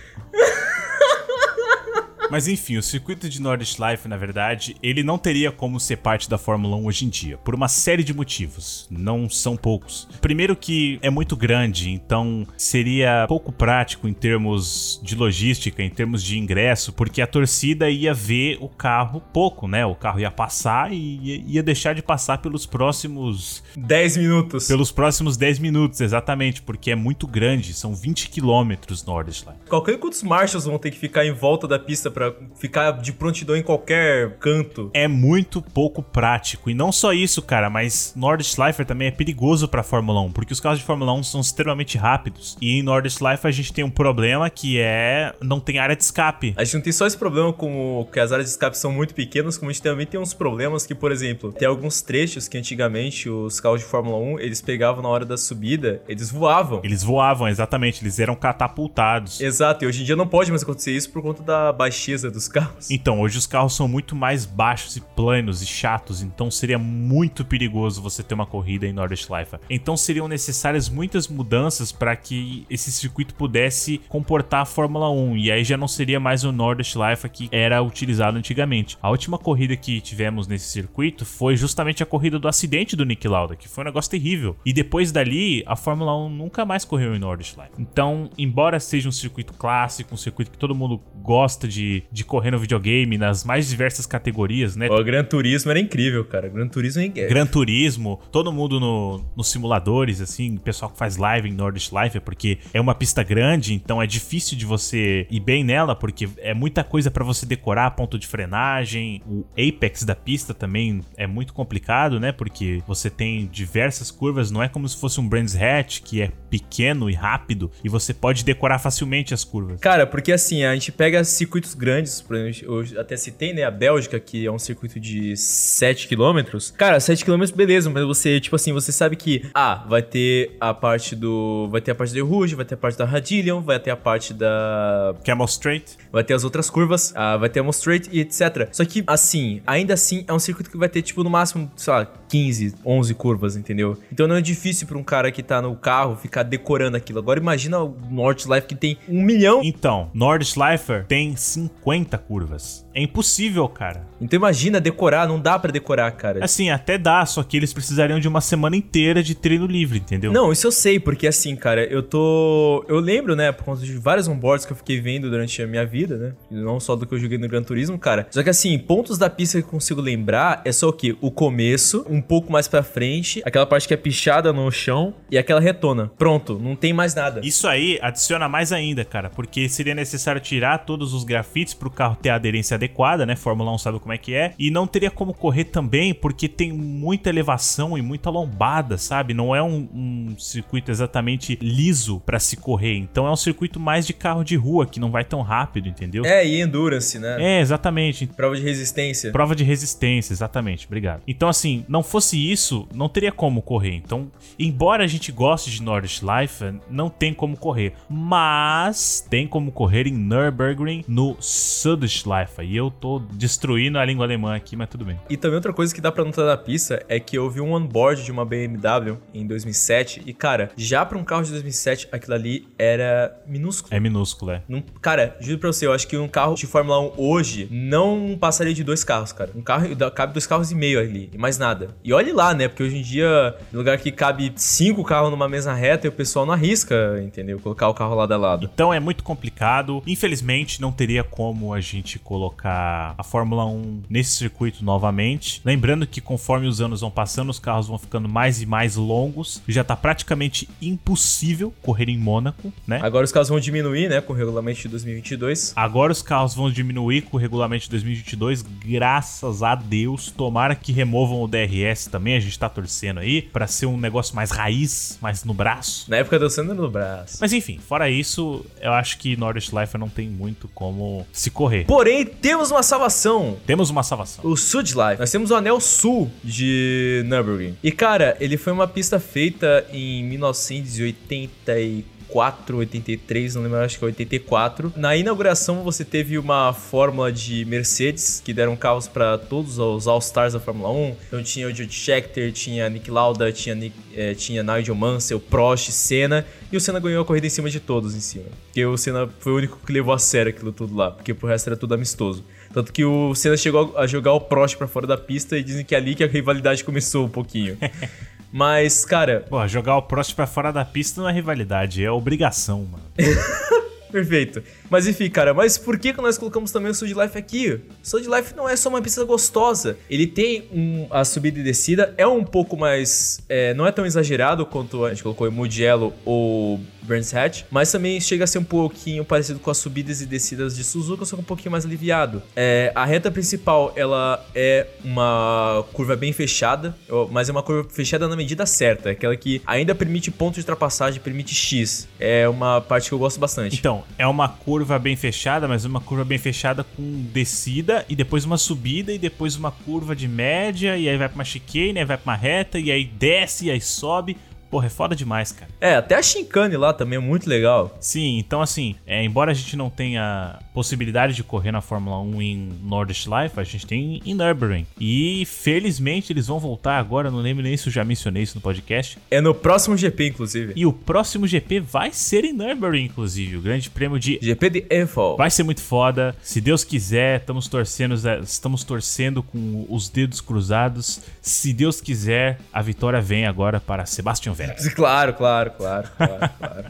Mas 2.31 2.47
enfim, 2.47 2.77
o 2.77 2.83
circuito 2.83 3.29
de 3.29 3.41
Nordschleife, 3.41 4.07
na 4.07 4.17
verdade, 4.17 4.77
ele 4.83 5.03
não 5.03 5.17
teria 5.17 5.51
como 5.51 5.81
ser 5.81 5.97
parte 5.97 6.29
da 6.29 6.37
Fórmula 6.37 6.77
1 6.77 6.87
hoje 6.87 7.05
em 7.07 7.09
dia, 7.09 7.39
por 7.39 7.55
uma 7.55 7.69
série 7.69 8.05
de 8.05 8.13
motivos. 8.13 8.87
Não 8.91 9.29
são 9.31 9.57
poucos. 9.57 10.07
Primeiro 10.21 10.55
que 10.55 10.99
é 11.01 11.09
muito 11.09 11.37
grande, 11.37 11.91
então 11.91 12.47
seria 12.57 13.25
pouco 13.27 13.51
prático 13.51 14.07
em 14.07 14.13
termos 14.13 15.01
de 15.03 15.15
logística, 15.15 15.83
em 15.83 15.89
termos 15.89 16.23
de 16.23 16.39
ingresso, 16.39 16.93
porque 16.93 17.23
a 17.23 17.27
torcida 17.27 17.89
ia 17.89 18.13
ver 18.13 18.59
o 18.61 18.69
carro 18.69 19.21
pouco, 19.33 19.67
né? 19.67 19.87
O 19.87 19.95
carro 19.95 20.21
ia 20.21 20.31
passar 20.31 20.93
e 20.93 21.45
ia 21.47 21.63
deixar 21.63 21.95
de 21.95 22.03
passar 22.03 22.39
pelos 22.39 22.67
próximos 22.67 23.63
10 23.77 24.17
minutos. 24.19 24.69
pelos 24.69 24.93
próximos 24.93 25.37
10 25.37 25.59
minutos, 25.59 26.01
exatamente, 26.01 26.61
porque 26.61 26.91
é 26.91 26.95
muito 26.95 27.27
grande, 27.27 27.73
são 27.73 27.95
20 27.95 28.29
quilômetros 28.29 29.05
Nordschleife. 29.05 29.63
Qualquer 29.69 29.99
quantos 29.99 30.23
marchas 30.23 30.67
vão 30.67 30.79
ter 30.79 30.91
que 30.91 30.99
ficar 30.99 31.25
em 31.25 31.33
volta 31.33 31.67
da 31.67 31.79
pista 31.79 32.11
pra 32.19 32.35
ficar 32.57 32.91
de 32.93 33.13
prontidão 33.13 33.57
em 33.57 33.63
qualquer 33.63 34.37
canto. 34.39 34.91
é 34.93 35.07
muito 35.07 35.63
pouco 35.63 36.03
prático. 36.03 36.69
E 36.69 36.75
não 36.75 36.91
só 36.91 37.13
isso, 37.13 37.41
cara, 37.41 37.71
mas 37.71 38.13
Nordschleife 38.17 38.85
também 38.85 39.09
é 39.09 39.11
perigoso 39.13 39.69
pra 39.69 39.85
Fórmula 39.85 40.21
1, 40.23 40.33
porque 40.33 40.53
os 40.53 40.59
carros 40.59 40.81
de 40.81 40.85
Fórmula 40.85 41.13
1 41.13 41.23
são 41.23 41.41
extremamente 41.41 41.97
rápidos. 41.97 42.57
E 42.61 42.79
em 42.79 42.83
Nordschleife 42.83 43.47
a 43.47 43.51
gente 43.53 43.73
tem 43.73 43.85
um 43.85 43.91
problema 43.91 44.51
que 44.51 44.81
é 44.81 45.33
não 45.41 45.61
tem 45.61 45.79
área 45.79 45.95
de 45.95 46.03
escape. 46.03 46.55
A 46.57 46.65
gente 46.65 46.75
não 46.75 46.81
tem 46.83 46.93
só 46.93 47.07
esse 47.07 47.17
problema 47.17 47.53
com 47.53 48.07
que 48.13 48.19
as 48.19 48.33
áreas 48.33 48.47
de 48.49 48.53
escape 48.53 48.77
são 48.77 48.91
muito 48.91 49.15
pequenas, 49.15 49.57
como 49.57 49.71
a 49.71 49.73
gente 49.73 49.83
também 49.83 50.07
tem 50.07 50.19
uns 50.19 50.35
problemas 50.35 50.85
que, 50.87 50.95
por 50.95 51.13
exemplo, 51.13 51.53
tem 51.53 51.69
alguns 51.69 52.03
trechos 52.03 52.49
que 52.49 52.59
antigamente 52.59 53.31
os 53.31 53.61
carros 53.61 53.81
de 53.81 53.87
Fórmula 53.87 54.19
1, 54.19 54.41
eles 54.41 54.61
pegavam 54.61 55.03
na 55.03 55.09
hora 55.09 55.25
da 55.25 55.37
subida, 55.37 56.03
eles 56.09 56.31
voavam. 56.31 56.81
Eles 56.83 57.03
voavam, 57.03 57.49
exatamente, 57.49 58.03
eles 58.03 58.19
eram 58.19 58.35
catapultados. 58.35 59.41
Exato, 59.41 59.85
e 59.85 59.87
hoje 59.87 60.03
em 60.03 60.05
dia 60.05 60.17
não 60.17 60.27
pode 60.27 60.51
mais 60.51 60.63
acontecer 60.63 60.93
isso 60.93 61.11
por 61.11 61.23
conta 61.23 61.43
da 61.43 61.73
baixeza 62.09 62.31
dos 62.31 62.49
carros. 62.49 62.91
Então, 62.91 63.21
hoje 63.21 63.37
os 63.37 63.47
carros 63.47 63.77
são 63.77 63.87
muito 63.87 64.17
mais 64.17 64.47
baixos 64.47 64.97
e 64.97 65.01
planos 65.01 65.61
e 65.61 65.67
chatos, 65.67 66.23
então 66.23 66.51
seria 66.51 66.79
muito 66.79 67.45
perigoso 67.45 68.01
você 68.01 68.23
ter 68.23 68.35
uma 68.35 68.47
corrida 68.47 68.87
em 68.87 68.93
Nordschleife. 68.93 69.57
Então 69.69 69.97
seriam 69.97 70.27
necessárias 70.27 70.89
muitas 70.89 71.29
mudanças 71.29 71.93
para 71.93 72.17
que 72.17 72.67
esse 72.71 72.91
circuito 72.91 73.35
pudesse 73.35 73.99
comportar 74.09 74.63
a 74.63 74.65
Fórmula 74.65 75.11
1, 75.11 75.37
e 75.37 75.53
aí 75.53 75.65
já 75.65 75.77
não 75.77 75.89
seria 75.89 76.19
mais 76.19 76.45
o 76.45 76.53
Nordschleife 76.53 77.29
que 77.29 77.49
era 77.53 77.83
utilizado 77.83 78.39
antigamente. 78.39 78.97
A 79.03 79.11
última 79.11 79.39
corrida 79.39 79.77
que 79.77 80.01
tivemos 80.01 80.47
nesse 80.47 80.69
circuito 80.69 81.25
foi 81.25 81.57
justamente 81.57 82.03
a 82.03 82.07
corrida 82.07 82.39
do 82.39 82.49
acidente 82.49 82.97
do 82.97 83.05
Nick 83.05 83.27
Lauda, 83.29 83.57
que 83.57 83.69
foi 83.69 83.85
um 83.85 83.87
negócio 83.87 84.11
terrível. 84.11 84.57
E 84.65 84.73
depois 84.73 85.13
dali, 85.13 85.63
a 85.67 85.77
Fórmula 85.77 86.17
1 86.17 86.31
nunca 86.31 86.65
mais 86.65 86.85
correu 86.85 87.15
em 87.15 87.19
Nordschleife. 87.19 87.75
Então, 87.79 88.31
embora 88.39 88.81
seja 88.81 89.09
um 89.09 89.13
circuito 89.13 89.53
clássico, 89.53 90.15
um 90.15 90.17
circuito 90.17 90.51
que 90.51 90.59
todo 90.59 90.75
mundo 90.75 91.01
gosta 91.23 91.69
de, 91.69 91.98
de 92.11 92.25
correr 92.25 92.51
no 92.51 92.59
videogame, 92.59 93.19
nas 93.19 93.45
mais 93.45 93.69
diversas 93.69 94.07
categorias, 94.07 94.77
né? 94.77 94.89
O 94.89 95.05
Gran 95.05 95.25
Turismo 95.25 95.71
era 95.71 95.81
incrível, 95.81 96.25
cara. 96.25 96.49
Gran 96.49 96.69
Turismo 96.69 97.03
é... 97.03 97.09
Gran 97.09 97.47
Turismo, 97.47 98.21
todo 98.31 98.53
mundo 98.53 98.81
no, 98.81 99.25
nos 99.37 99.49
simuladores, 99.49 100.21
assim, 100.21 100.57
o 100.57 100.61
pessoal 100.61 100.91
que 100.91 100.99
faz 100.99 101.17
live 101.17 101.49
em 101.49 101.53
Nordschleife, 101.53 102.21
porque 102.21 102.59
é 102.73 102.81
uma 102.81 102.95
pista 102.95 103.23
grande, 103.23 103.75
então 103.75 104.01
é 104.03 104.07
difícil 104.07 104.57
de 104.57 104.65
você 104.65 105.27
ir 105.31 105.41
bem 105.41 105.65
nela, 105.65 105.95
porque 105.95 106.29
é 106.39 106.55
muita 106.55 106.85
coisa 106.85 107.11
pra 107.11 107.25
você 107.25 107.47
decorar, 107.47 107.93
ponto 107.93 108.19
de 108.19 108.27
frenagem, 108.27 109.23
o 109.27 109.45
apex 109.53 110.03
da 110.05 110.15
pista 110.15 110.53
também 110.55 111.01
é 111.17 111.27
muito 111.27 111.53
complicado, 111.53 112.21
né? 112.21 112.33
Porque 112.33 112.83
você 112.87 113.11
tem 113.11 113.47
diversas 113.47 114.11
curvas, 114.11 114.51
não 114.51 114.63
é 114.63 114.69
como 114.69 114.89
se 114.89 114.97
fosse 114.97 115.21
um 115.21 115.29
Brands 115.29 115.57
Hatch, 115.57 116.01
que 116.03 116.23
é 116.23 116.31
pequeno 116.51 117.11
e 117.11 117.15
rápido, 117.15 117.71
e 117.83 117.89
você 117.89 118.13
pode 118.13 118.45
decorar 118.45 118.79
facilmente 118.79 119.35
as 119.35 119.45
curvas. 119.45 119.81
Cara, 119.81 120.07
porque 120.07 120.33
assim, 120.33 120.65
a 120.65 120.75
gente 120.75 120.93
pega 120.93 121.23
circuitos 121.25 121.75
grandes, 121.75 121.88
por 122.27 122.37
exemplo, 122.37 122.85
eu 122.93 123.01
até 123.01 123.17
citei, 123.17 123.53
né, 123.53 123.65
a 123.65 123.71
Bélgica, 123.71 124.19
que 124.19 124.47
é 124.47 124.51
um 124.51 124.59
circuito 124.59 124.99
de 125.01 125.37
7 125.37 126.09
km. 126.09 126.59
Cara, 126.77 127.01
7 127.01 127.25
km 127.25 127.45
beleza, 127.55 127.91
mas 127.91 128.05
você, 128.05 128.41
tipo 128.41 128.57
assim, 128.57 128.73
você 128.73 128.93
sabe 128.93 129.17
que, 129.17 129.49
ah, 129.55 129.85
vai 129.89 130.03
ter 130.03 130.57
a 130.61 130.73
parte 130.75 131.15
do... 131.15 131.69
Vai 131.71 131.81
ter 131.81 131.93
a 131.93 131.95
parte 131.95 132.15
do 132.15 132.27
Rouge, 132.27 132.55
vai 132.55 132.65
ter 132.65 132.75
a 132.75 132.79
parte 132.79 132.99
da 132.99 133.05
Radillion, 133.05 133.61
vai 133.61 133.79
ter 133.79 133.91
a 133.91 133.97
parte 133.97 134.33
da... 134.35 135.15
Camel 135.25 135.47
Straight, 135.47 135.97
Vai 136.11 136.25
ter 136.25 136.35
as 136.35 136.45
outras 136.45 136.71
curvas, 136.71 137.13
ah, 137.15 137.37
vai 137.37 137.49
ter 137.49 137.65
a 137.65 137.69
Straight 137.69 138.09
e 138.13 138.21
etc. 138.21 138.69
Só 138.73 138.85
que, 138.85 139.05
assim, 139.07 139.61
ainda 139.67 139.95
assim, 139.95 140.25
é 140.27 140.33
um 140.33 140.39
circuito 140.39 140.71
que 140.71 140.77
vai 140.77 140.89
ter, 140.89 141.03
tipo, 141.03 141.23
no 141.23 141.31
máximo, 141.31 141.71
sei 141.77 141.93
lá, 141.93 142.07
15, 142.29 142.75
11 142.85 143.15
curvas, 143.15 143.57
entendeu? 143.57 143.97
Então 144.13 144.27
não 144.27 144.37
é 144.37 144.41
difícil 144.41 144.87
pra 144.87 144.99
um 144.99 145.03
cara 145.03 145.31
que 145.33 145.43
tá 145.43 145.61
no 145.63 145.75
carro 145.75 146.17
ficar 146.17 146.43
decorando 146.43 146.97
aquilo. 146.97 147.19
Agora 147.19 147.41
imagina 147.41 147.81
o 147.81 147.97
Nordschleife 148.11 148.67
que 148.67 148.75
tem 148.75 148.99
um 149.09 149.23
milhão 149.23 149.61
Então, 149.65 150.11
Nordschleife 150.15 151.05
tem 151.09 151.35
50 151.37 151.78
curvas. 152.19 152.87
É 152.95 153.03
impossível, 153.03 153.69
cara. 153.69 154.07
Então 154.21 154.37
imagina 154.37 154.81
decorar, 154.81 155.29
não 155.29 155.41
dá 155.41 155.59
pra 155.59 155.71
decorar, 155.71 156.11
cara. 156.13 156.45
Assim, 156.45 156.71
até 156.71 156.99
dá, 156.99 157.25
só 157.25 157.43
que 157.43 157.57
eles 157.57 157.73
precisariam 157.73 158.19
de 158.19 158.29
uma 158.29 158.41
semana 158.41 158.77
inteira 158.77 159.23
de 159.23 159.35
treino 159.35 159.67
livre, 159.67 159.99
entendeu? 159.99 160.33
Não, 160.33 160.51
isso 160.53 160.67
eu 160.67 160.73
sei, 160.73 160.99
porque 160.99 161.27
assim, 161.27 161.55
cara, 161.57 161.85
eu 161.85 162.03
tô. 162.03 162.85
Eu 162.89 162.99
lembro, 162.99 163.37
né, 163.37 163.53
por 163.53 163.65
conta 163.65 163.83
de 163.83 163.97
vários 163.97 164.29
onboards 164.29 164.67
que 164.67 164.73
eu 164.73 164.77
fiquei 164.77 165.01
vendo 165.01 165.31
durante 165.31 165.63
a 165.63 165.67
minha 165.67 165.87
vida, 165.87 166.17
né? 166.17 166.33
Não 166.51 166.81
só 166.81 166.97
do 166.97 167.07
que 167.07 167.15
eu 167.15 167.19
joguei 167.19 167.39
no 167.39 167.49
Gran 167.49 167.63
Turismo, 167.63 167.99
cara. 167.99 168.27
Só 168.31 168.43
que 168.43 168.51
assim, 168.51 168.79
pontos 168.79 169.17
da 169.17 169.31
pista 169.31 169.59
que 169.61 169.67
eu 169.67 169.71
consigo 169.71 170.01
lembrar 170.01 170.63
é 170.65 170.73
só 170.73 170.89
o 170.89 170.93
quê? 170.93 171.17
O 171.21 171.31
começo, 171.31 172.05
um 172.09 172.21
pouco 172.21 172.53
mais 172.53 172.69
pra 172.69 172.83
frente, 172.83 173.41
aquela 173.45 173.67
parte 173.67 173.87
que 173.87 173.95
é 173.95 173.97
pichada 173.97 174.53
no 174.53 174.71
chão 174.71 175.15
e 175.31 175.39
aquela 175.39 175.61
retona. 175.61 176.11
Pronto, 176.19 176.59
não 176.59 176.75
tem 176.75 176.93
mais 176.93 177.15
nada. 177.15 177.41
Isso 177.45 177.67
aí 177.67 177.99
adiciona 178.03 178.49
mais 178.49 178.73
ainda, 178.73 179.05
cara, 179.05 179.31
porque 179.31 179.69
seria 179.69 179.95
necessário 179.95 180.41
tirar 180.41 180.79
todos 180.79 181.15
os 181.15 181.25
grafites 181.25 181.68
pro 181.77 181.91
carro 181.91 182.17
ter 182.17 182.31
a 182.31 182.35
aderência 182.37 182.75
adequada, 182.75 183.25
né? 183.27 183.37
Fórmula 183.37 183.73
1 183.73 183.79
sabe 183.79 183.99
como 183.99 184.13
é 184.13 184.19
que 184.19 184.35
é. 184.35 184.55
E 184.59 184.71
não 184.71 184.87
teria 184.87 185.11
como 185.11 185.35
correr 185.35 185.65
também, 185.65 186.15
porque 186.15 186.49
tem 186.49 186.73
muita 186.73 187.29
elevação 187.29 187.97
e 187.97 188.03
muita 188.03 188.31
lombada, 188.31 188.99
sabe? 188.99 189.35
Não 189.35 189.55
é 189.55 189.63
um, 189.63 189.89
um 189.93 190.35
circuito 190.39 190.91
exatamente 190.91 191.59
liso 191.61 192.21
pra 192.21 192.39
se 192.39 192.57
correr. 192.57 192.97
Então 192.97 193.27
é 193.27 193.31
um 193.31 193.37
circuito 193.37 193.79
mais 193.79 194.07
de 194.07 194.13
carro 194.13 194.45
de 194.45 194.57
rua, 194.57 194.87
que 194.87 195.01
não 195.01 195.11
vai 195.11 195.25
tão 195.25 195.43
rápido, 195.43 195.89
entendeu? 195.89 196.25
É, 196.25 196.47
e 196.47 196.61
endurance, 196.61 197.19
né? 197.19 197.37
É, 197.39 197.61
exatamente. 197.61 198.27
Prova 198.27 198.57
de 198.57 198.63
resistência. 198.63 199.33
Prova 199.33 199.55
de 199.55 199.65
resistência, 199.65 200.33
exatamente, 200.33 200.87
obrigado. 200.87 201.23
Então, 201.27 201.49
assim, 201.49 201.85
não 201.89 202.03
fosse 202.03 202.37
isso, 202.51 202.89
não 202.95 203.09
teria 203.09 203.33
como 203.33 203.63
correr. 203.63 203.95
Então, 203.95 204.31
embora 204.59 205.05
a 205.05 205.07
gente 205.07 205.31
goste 205.31 205.71
de 205.71 205.83
Nordschleife, 205.83 206.75
não 206.91 207.09
tem 207.09 207.33
como 207.33 207.57
correr. 207.57 207.93
Mas 208.09 209.25
tem 209.29 209.47
como 209.47 209.71
correr 209.73 210.07
em 210.07 210.13
Nürburgring 210.13 211.05
no 211.07 211.37
Südschleife. 211.49 212.63
E 212.63 212.77
eu 212.77 212.91
tô 212.91 213.19
destruindo 213.33 213.99
a 213.99 214.05
língua 214.05 214.25
alemã 214.27 214.55
aqui, 214.55 214.77
mas 214.77 214.89
tudo 214.89 215.05
bem. 215.05 215.19
E 215.29 215.37
também 215.37 215.57
outra 215.57 215.73
coisa 215.73 215.95
que 215.95 216.01
dá 216.01 216.13
pra 216.13 216.25
notar 216.25 216.45
na 216.45 216.57
pista 216.57 217.05
é 217.09 217.19
que 217.19 217.37
eu 217.37 217.49
vi 217.51 217.61
um 217.61 217.73
onboard 217.75 218.23
de 218.25 218.31
uma 218.31 218.45
BMW 218.45 219.17
em 219.35 219.47
2007 219.47 220.23
e, 220.27 220.33
cara, 220.33 220.71
já 220.77 221.05
pra 221.05 221.17
um 221.19 221.25
carro 221.25 221.43
de 221.45 221.51
2007, 221.53 222.09
aquilo 222.13 222.35
ali 222.35 222.69
era 222.79 223.35
minúsculo. 223.47 223.95
É 223.95 224.01
minúsculo, 224.01 224.51
é. 224.53 224.63
Não- 224.69 224.83
cara, 225.01 225.37
juro 225.41 225.59
pra 225.59 225.73
você, 225.73 225.87
eu 225.87 225.93
acho 225.93 226.07
que 226.07 226.17
um 226.17 226.29
carro 226.29 226.55
de 226.55 226.67
Fórmula 226.67 227.01
1 227.01 227.13
hoje 227.17 227.69
não 227.71 228.37
passaria 228.39 228.75
de 228.75 228.85
dois 228.85 229.03
carros, 229.05 229.33
cara. 229.33 229.51
Um 229.55 229.63
carro, 229.63 229.87
cabe 230.15 230.33
dois 230.33 230.47
carros 230.47 230.71
e 230.71 230.75
meio 230.75 231.01
ali, 231.01 231.31
e 231.33 231.39
mais 231.39 231.59
nada. 231.59 231.89
E 232.05 232.13
olhe 232.13 232.33
lá, 232.33 232.53
né? 232.55 232.69
Porque 232.69 232.83
hoje 232.83 232.97
em 232.99 233.03
dia, 233.03 233.55
no 233.73 233.79
lugar 233.79 233.99
que 233.99 234.11
cabe 234.13 234.53
cinco 234.57 235.03
carros 235.05 235.31
numa 235.31 235.49
mesma 235.49 235.75
reta, 235.75 236.07
e 236.07 236.11
o 236.11 236.13
pessoal 236.13 236.45
não 236.47 236.53
arrisca, 236.55 237.21
entendeu? 237.23 237.59
Colocar 237.61 237.89
o 237.89 237.95
carro 237.95 238.15
lado 238.15 238.33
a 238.33 238.37
lado. 238.37 238.71
Então 238.73 238.93
é 238.93 239.01
muito 239.01 239.23
complicado. 239.25 240.03
Infelizmente, 240.07 240.81
não 240.81 240.93
teria 240.93 241.23
como 241.39 241.73
a 241.73 241.81
gente 241.81 242.19
colocar 242.19 243.15
a 243.17 243.23
Fórmula 243.23 243.65
1 243.65 244.03
nesse 244.11 244.33
circuito 244.33 244.85
novamente. 244.85 245.63
Lembrando 245.65 246.05
que 246.05 246.21
conforme 246.21 246.67
os 246.67 246.81
anos 246.81 247.01
vão 247.01 247.13
passando, 247.13 247.51
os 247.51 247.61
carros 247.61 247.87
vão 247.87 247.97
ficando 247.97 248.29
mais 248.29 248.61
e 248.61 248.67
mais 248.67 248.97
longos. 248.97 249.63
Já 249.69 249.85
tá 249.85 249.95
praticamente 249.95 250.69
impossível 250.83 251.73
correr 251.81 252.09
em 252.09 252.19
Mônaco, 252.19 252.73
né? 252.85 252.99
Agora 253.01 253.25
os 253.25 253.31
carros 253.31 253.51
vão 253.51 253.61
diminuir, 253.61 254.09
né? 254.09 254.21
Com 254.21 254.33
o 254.33 254.37
regulamento 254.37 254.81
de 254.81 254.89
2022. 254.89 255.75
Agora 255.77 256.11
os 256.11 256.23
carros 256.23 256.57
vão 256.57 256.69
diminuir 256.73 257.23
com 257.23 257.37
o 257.37 257.41
regulamento 257.41 257.85
de 257.85 257.91
2022, 257.91 258.63
graças 258.63 259.63
a 259.63 259.77
Deus. 259.77 260.33
Tomara 260.33 260.75
que 260.75 260.91
removam 260.91 261.41
o 261.41 261.47
DRS 261.47 262.07
também, 262.11 262.35
a 262.35 262.41
gente 262.41 262.59
tá 262.59 262.69
torcendo 262.69 263.21
aí, 263.21 263.43
pra 263.43 263.69
ser 263.69 263.87
um 263.87 263.97
negócio 263.97 264.35
mais 264.35 264.51
raiz, 264.51 265.17
mais 265.23 265.45
no 265.45 265.55
braço. 265.55 266.11
Na 266.11 266.17
época 266.17 266.37
do 266.37 266.51
Sandro 266.51 266.75
no 266.75 266.91
braço. 266.91 267.39
Mas 267.41 267.53
enfim, 267.53 267.79
fora 267.79 268.11
isso, 268.11 268.67
eu 268.81 268.93
acho 268.93 269.19
que 269.19 269.37
Nordschleife 269.37 269.97
não 269.97 270.09
tem 270.09 270.29
muito 270.29 270.67
como 270.75 271.28
se 271.33 271.51
correr. 271.51 271.85
Porém, 271.85 272.25
temos 272.25 272.71
uma 272.71 272.83
salvação. 272.83 273.57
Temos 273.67 273.91
uma 273.91 274.03
salvação. 274.03 274.45
O 274.45 274.57
Sudlife. 274.57 275.21
Nós 275.21 275.31
temos 275.31 275.51
o 275.51 275.55
anel 275.55 275.81
sul 275.81 276.31
de 276.43 277.23
Nürburgring. 277.27 277.77
E 277.83 277.93
cara, 277.93 278.37
ele 278.41 278.57
foi 278.57 278.73
uma 278.73 278.89
pista 278.89 279.21
feita 279.21 279.87
em 279.93 280.25
1984. 280.25 282.18
84, 282.29 282.77
83, 282.77 283.55
não 283.55 283.63
lembro, 283.63 283.79
acho 283.79 283.99
que 283.99 284.05
é 284.05 284.07
84. 284.07 284.93
Na 284.97 285.17
inauguração 285.17 285.83
você 285.83 286.05
teve 286.05 286.39
uma 286.39 286.73
fórmula 286.73 287.33
de 287.33 287.65
Mercedes 287.65 288.43
que 288.45 288.53
deram 288.53 288.77
carros 288.77 289.09
para 289.09 289.39
todos 289.39 289.79
os 289.79 290.07
All-Stars 290.07 290.53
da 290.53 290.61
Fórmula 290.61 290.91
1. 290.91 291.17
Então 291.27 291.43
tinha 291.43 291.67
o 291.67 291.75
Jude 291.75 291.93
Scheckter, 291.93 292.53
tinha 292.53 292.89
Nick 292.89 293.11
Lauda, 293.11 293.51
tinha, 293.51 293.75
Nick, 293.75 293.97
eh, 294.15 294.35
tinha 294.35 294.63
Nigel 294.63 294.95
Mansell, 294.95 295.41
Prost, 295.41 295.91
Senna. 295.91 296.47
E 296.71 296.77
o 296.77 296.81
Senna 296.81 297.01
ganhou 297.01 297.23
a 297.23 297.25
corrida 297.25 297.47
em 297.47 297.51
cima 297.51 297.71
de 297.71 297.81
todos 297.81 298.15
em 298.15 298.21
cima. 298.21 298.47
Porque 298.67 298.85
o 298.85 298.97
Senna 298.97 299.29
foi 299.41 299.53
o 299.53 299.57
único 299.57 299.79
que 299.85 299.93
levou 299.93 300.13
a 300.13 300.19
sério 300.19 300.51
aquilo 300.51 300.73
tudo 300.73 300.95
lá. 300.95 301.11
Porque 301.11 301.33
pro 301.33 301.49
resto 301.49 301.69
era 301.69 301.77
tudo 301.77 301.95
amistoso. 301.95 302.45
Tanto 302.73 302.93
que 302.93 303.05
o 303.05 303.35
Senna 303.35 303.57
chegou 303.57 303.97
a 303.97 304.07
jogar 304.07 304.35
o 304.35 304.41
Prost 304.41 304.77
pra 304.77 304.87
fora 304.87 305.07
da 305.07 305.17
pista 305.17 305.57
e 305.57 305.63
dizem 305.63 305.85
que 305.85 305.95
é 305.95 305.99
ali 305.99 306.15
que 306.15 306.23
a 306.23 306.27
rivalidade 306.27 306.85
começou 306.85 307.25
um 307.25 307.31
pouquinho. 307.31 307.79
Mas, 308.53 309.05
cara, 309.05 309.45
Pô, 309.49 309.67
jogar 309.67 309.97
o 309.97 310.03
Prost 310.03 310.35
pra 310.35 310.47
fora 310.47 310.73
da 310.73 310.85
pista 310.85 311.21
não 311.21 311.29
é 311.29 311.33
rivalidade, 311.33 312.03
é 312.03 312.11
obrigação, 312.11 312.87
mano. 312.91 313.05
Perfeito. 314.11 314.63
Mas 314.89 315.07
enfim, 315.07 315.29
cara, 315.29 315.53
mas 315.53 315.77
por 315.77 315.99
que, 315.99 316.13
que 316.13 316.21
nós 316.21 316.39
colocamos 316.39 316.73
também 316.73 316.91
o 316.91 316.95
Soul 316.95 317.23
Life 317.23 317.37
aqui? 317.37 317.81
Soul 318.03 318.23
Life 318.35 318.55
não 318.57 318.69
é 318.69 318.75
só 318.75 318.89
uma 318.89 319.03
pista 319.03 319.23
gostosa. 319.25 319.99
Ele 320.09 320.27
tem 320.27 320.67
um, 320.73 321.07
a 321.11 321.25
subida 321.25 321.59
e 321.61 321.63
descida, 321.63 322.15
é 322.17 322.27
um 322.27 322.43
pouco 322.43 322.77
mais. 322.77 323.41
é, 323.49 323.75
não 323.75 323.87
é 323.87 323.93
tão 323.93 324.07
exagerado 324.07 324.65
quanto 324.65 325.05
a 325.05 325.11
gente 325.11 325.23
colocou 325.23 325.47
em 325.47 325.51
Mugello 325.51 326.15
ou 326.25 326.81
Burns 327.09 327.35
Hatch, 327.35 327.65
mas 327.71 327.91
também 327.91 328.21
chega 328.21 328.45
a 328.45 328.47
ser 328.47 328.59
um 328.59 328.65
pouquinho 328.65 329.25
parecido 329.25 329.59
com 329.59 329.71
as 329.71 329.79
subidas 329.79 330.21
e 330.21 330.27
descidas 330.27 330.77
de 330.77 330.85
Suzuka, 330.85 331.25
só 331.25 331.37
que 331.37 331.43
um 331.43 331.45
pouquinho 331.45 331.73
mais 331.73 331.85
aliviado. 331.85 332.43
É, 332.55 332.93
a 332.95 333.05
reta 333.05 333.31
principal, 333.31 333.93
ela 333.97 334.45
é 334.55 334.87
uma 335.03 335.85
curva 335.93 336.15
bem 336.15 336.33
fechada, 336.33 336.95
mas 337.31 337.49
é 337.49 337.53
uma 337.53 337.63
curva 337.63 337.89
fechada 337.91 338.29
na 338.29 338.37
medida 338.37 338.67
certa, 338.67 339.11
aquela 339.11 339.37
que 339.37 339.63
ainda 339.67 339.95
permite 339.95 340.31
ponto 340.31 340.55
de 340.55 340.61
ultrapassagem, 340.61 341.21
permite 341.21 341.55
X. 341.55 342.07
É 342.21 342.49
uma 342.49 342.81
parte 342.81 343.09
que 343.09 343.15
eu 343.15 343.19
gosto 343.19 343.41
bastante. 343.41 343.77
Então, 343.77 344.05
é 344.19 344.27
uma 344.27 344.49
curva 344.49 344.99
bem 344.99 345.17
fechada, 345.17 345.67
mas 345.67 345.85
uma 345.85 346.01
curva 346.01 346.25
bem 346.25 346.39
fechada 346.39 346.85
com 346.85 347.27
descida 347.33 348.05
e 348.09 348.15
depois 348.15 348.45
uma 348.45 348.59
subida 348.59 349.13
e 349.13 349.19
depois 349.19 349.57
uma 349.57 349.71
curva 349.71 350.15
de 350.15 350.29
média 350.29 350.97
e 350.97 351.09
aí 351.09 351.17
vai 351.17 351.29
pra 351.29 351.37
uma 351.37 351.45
chicane, 351.45 351.99
aí 351.99 352.05
vai 352.05 352.17
pra 352.17 352.33
uma 352.33 352.37
reta 352.37 352.79
e 352.79 352.91
aí 352.91 353.05
desce 353.05 353.67
e 353.67 353.71
aí 353.71 353.81
sobe. 353.81 354.37
Porra, 354.71 354.87
é 354.87 354.91
foda 354.91 355.17
demais, 355.17 355.53
cara. 355.53 355.71
É, 355.81 355.95
até 355.95 356.15
a 356.15 356.23
Shinkane 356.23 356.77
lá 356.77 356.93
também 356.93 357.17
é 357.17 357.21
muito 357.21 357.49
legal. 357.49 357.97
Sim, 358.01 358.39
então 358.39 358.61
assim, 358.61 358.97
é, 359.07 359.25
embora 359.25 359.51
a 359.51 359.55
gente 359.55 359.77
não 359.77 359.89
tenha 359.89 360.59
possibilidade 360.75 361.35
de 361.35 361.43
correr 361.43 361.73
na 361.73 361.81
Fórmula 361.81 362.21
1 362.21 362.43
em 362.43 362.69
Nordschleife, 362.83 363.59
a 363.59 363.65
gente 363.65 363.87
tem 363.87 364.23
em 364.25 364.35
Nürburgring. 364.35 364.87
E 365.01 365.45
felizmente 365.47 366.33
eles 366.33 366.47
vão 366.47 366.59
voltar 366.59 366.99
agora, 366.99 367.31
não 367.31 367.39
lembro 367.39 367.63
nem 367.63 367.77
se 367.77 367.89
eu 367.89 367.93
já 367.93 368.05
mencionei 368.05 368.43
isso 368.43 368.57
no 368.57 368.61
podcast. 368.61 369.19
É 369.31 369.41
no 369.41 369.55
próximo 369.55 369.97
GP, 369.97 370.29
inclusive. 370.29 370.73
E 370.77 370.85
o 370.85 370.93
próximo 370.93 371.47
GP 371.47 371.81
vai 371.81 372.13
ser 372.13 372.45
em 372.45 372.53
Nürburgring, 372.53 373.05
inclusive, 373.05 373.57
o 373.57 373.63
Grande 373.63 373.89
Prêmio 373.91 374.19
de 374.19 374.39
GP 374.41 374.71
de 374.71 374.87
Eiffel. 374.91 375.37
Vai 375.37 375.51
ser 375.51 375.63
muito 375.63 375.81
foda. 375.81 376.37
Se 376.43 376.61
Deus 376.61 376.85
quiser, 376.85 377.41
estamos 377.41 377.69
torcendo, 377.69 378.15
estamos 378.43 378.85
torcendo 378.85 379.43
com 379.43 379.87
os 379.89 380.09
dedos 380.09 380.41
cruzados. 380.41 381.21
Se 381.41 381.73
Deus 381.73 382.01
quiser, 382.01 382.59
a 382.73 382.83
vitória 382.83 383.21
vem 383.21 383.47
agora 383.47 383.81
para 383.81 384.05
Sebastian 384.05 384.53
Vettel. 384.59 384.93
Claro, 384.95 385.35
claro, 385.35 385.71
claro, 385.77 386.09
claro, 386.17 386.51
claro. 386.59 386.85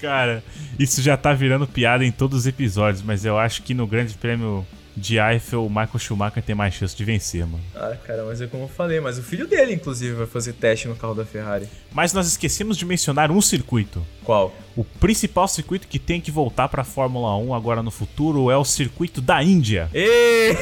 Cara, 0.00 0.42
isso 0.78 1.00
já 1.00 1.16
tá 1.16 1.32
virando 1.32 1.66
piada 1.66 2.04
em 2.04 2.10
todos 2.10 2.40
os 2.40 2.46
episódios, 2.46 3.02
mas 3.02 3.24
eu 3.24 3.38
acho 3.38 3.62
que 3.62 3.72
no 3.72 3.86
Grande 3.86 4.14
Prêmio 4.14 4.66
de 4.96 5.18
Eiffel, 5.18 5.64
o 5.64 5.68
Michael 5.68 5.98
Schumacher 5.98 6.42
tem 6.42 6.54
mais 6.54 6.74
chance 6.74 6.94
de 6.94 7.04
vencer, 7.04 7.46
mano. 7.46 7.62
Ah, 7.74 7.96
cara, 8.04 8.24
mas 8.24 8.40
é 8.40 8.46
como 8.46 8.64
eu 8.64 8.68
falei, 8.68 9.00
mas 9.00 9.18
o 9.18 9.22
filho 9.22 9.46
dele, 9.46 9.72
inclusive, 9.74 10.14
vai 10.14 10.26
fazer 10.26 10.52
teste 10.54 10.88
no 10.88 10.96
carro 10.96 11.14
da 11.14 11.24
Ferrari. 11.24 11.66
Mas 11.92 12.12
nós 12.12 12.26
esquecemos 12.26 12.76
de 12.76 12.84
mencionar 12.84 13.30
um 13.30 13.40
circuito. 13.40 14.04
Qual? 14.24 14.54
O 14.76 14.84
principal 14.84 15.48
circuito 15.48 15.88
que 15.88 15.98
tem 15.98 16.20
que 16.20 16.30
voltar 16.30 16.68
pra 16.68 16.84
Fórmula 16.84 17.36
1 17.36 17.54
agora 17.54 17.82
no 17.82 17.90
futuro 17.90 18.50
é 18.50 18.56
o 18.56 18.64
circuito 18.64 19.20
da 19.20 19.42
Índia. 19.42 19.88
Ê! 19.94 20.52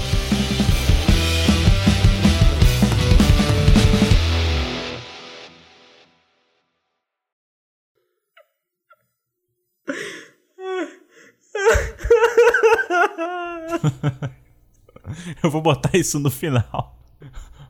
Eu 15.44 15.50
vou 15.50 15.62
botar 15.62 15.98
isso 15.98 16.20
no 16.20 16.32
final. 16.32 16.98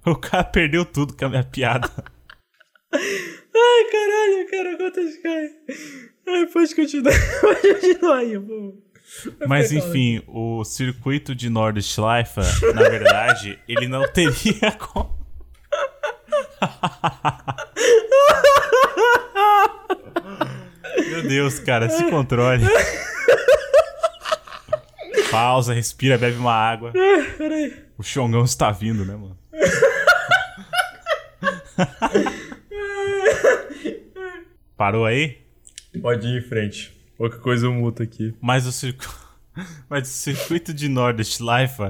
O 0.06 0.16
cara 0.16 0.44
perdeu 0.44 0.86
tudo 0.86 1.16
com 1.16 1.26
a 1.26 1.30
minha 1.30 1.44
piada. 1.44 1.90
Ai, 2.94 3.84
caralho, 3.92 4.50
cara, 4.50 4.78
quantas 4.78 5.18
cai. 5.18 5.50
Ai, 6.28 6.46
pode 6.48 6.76
continuar. 6.76 7.14
Pode 7.42 7.74
continuar 7.74 8.18
aí, 8.18 8.40
pô. 8.40 8.76
Mas 9.48 9.72
enfim, 9.72 10.22
o 10.28 10.64
circuito 10.64 11.36
de 11.36 11.50
Nordschleife, 11.50 12.40
na 12.74 12.84
verdade, 12.84 13.60
ele 13.68 13.88
não 13.88 14.08
teria 14.08 14.72
como. 14.80 15.20
Meu 21.10 21.24
Deus, 21.24 21.60
cara, 21.60 21.90
se 21.90 22.10
controle. 22.10 22.66
Pausa, 25.34 25.74
respira, 25.74 26.16
bebe 26.16 26.38
uma 26.38 26.54
água. 26.54 26.94
Peraí. 27.40 27.74
O 27.98 28.04
Xongão 28.04 28.44
está 28.44 28.70
vindo, 28.70 29.04
né, 29.04 29.16
mano? 29.16 29.36
Parou 34.78 35.08
aí? 35.08 35.40
Pode 36.00 36.28
ir 36.28 36.38
em 36.38 36.42
frente. 36.42 36.96
Qualquer 37.18 37.40
coisa 37.40 37.66
eu 37.66 37.74
muto 37.74 38.04
aqui. 38.04 38.36
Mas 38.40 38.68
o 38.68 38.72
circuito. 38.72 39.12
Mas 39.90 40.08
o 40.08 40.12
circuito 40.12 40.72
de 40.72 40.88
Nordschleife. 40.88 41.82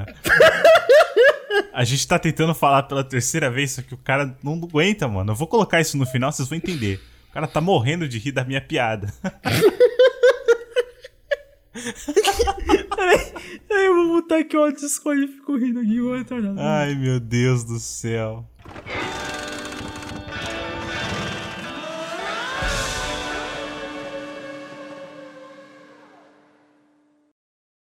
A 1.74 1.84
gente 1.84 2.08
tá 2.08 2.18
tentando 2.18 2.56
falar 2.56 2.84
pela 2.84 3.04
terceira 3.04 3.52
vez, 3.52 3.72
só 3.72 3.82
que 3.82 3.94
o 3.94 3.98
cara 3.98 4.38
não 4.42 4.54
aguenta, 4.54 5.06
mano. 5.06 5.32
Eu 5.32 5.36
vou 5.36 5.48
colocar 5.48 5.82
isso 5.82 5.98
no 5.98 6.06
final, 6.06 6.32
vocês 6.32 6.48
vão 6.48 6.58
entender. 6.58 7.02
O 7.30 7.34
cara 7.34 7.48
tá 7.48 7.60
morrendo 7.60 8.08
de 8.08 8.20
rir 8.20 8.32
da 8.32 8.46
minha 8.46 8.62
piada. 8.62 9.14
Aí 13.72 13.86
eu 13.86 13.96
vou 13.96 14.22
botar 14.22 14.38
aqui 14.40 14.56
o 14.56 14.72
Discord 14.72 15.24
e 15.24 15.28
fico 15.28 15.58
rindo 15.58 15.80
aqui, 15.80 16.00
vou 16.00 16.16
entrar 16.16 16.42
Ai, 16.58 16.96
meu 16.96 17.20
Deus 17.20 17.64
do 17.64 17.80
céu. 17.80 18.48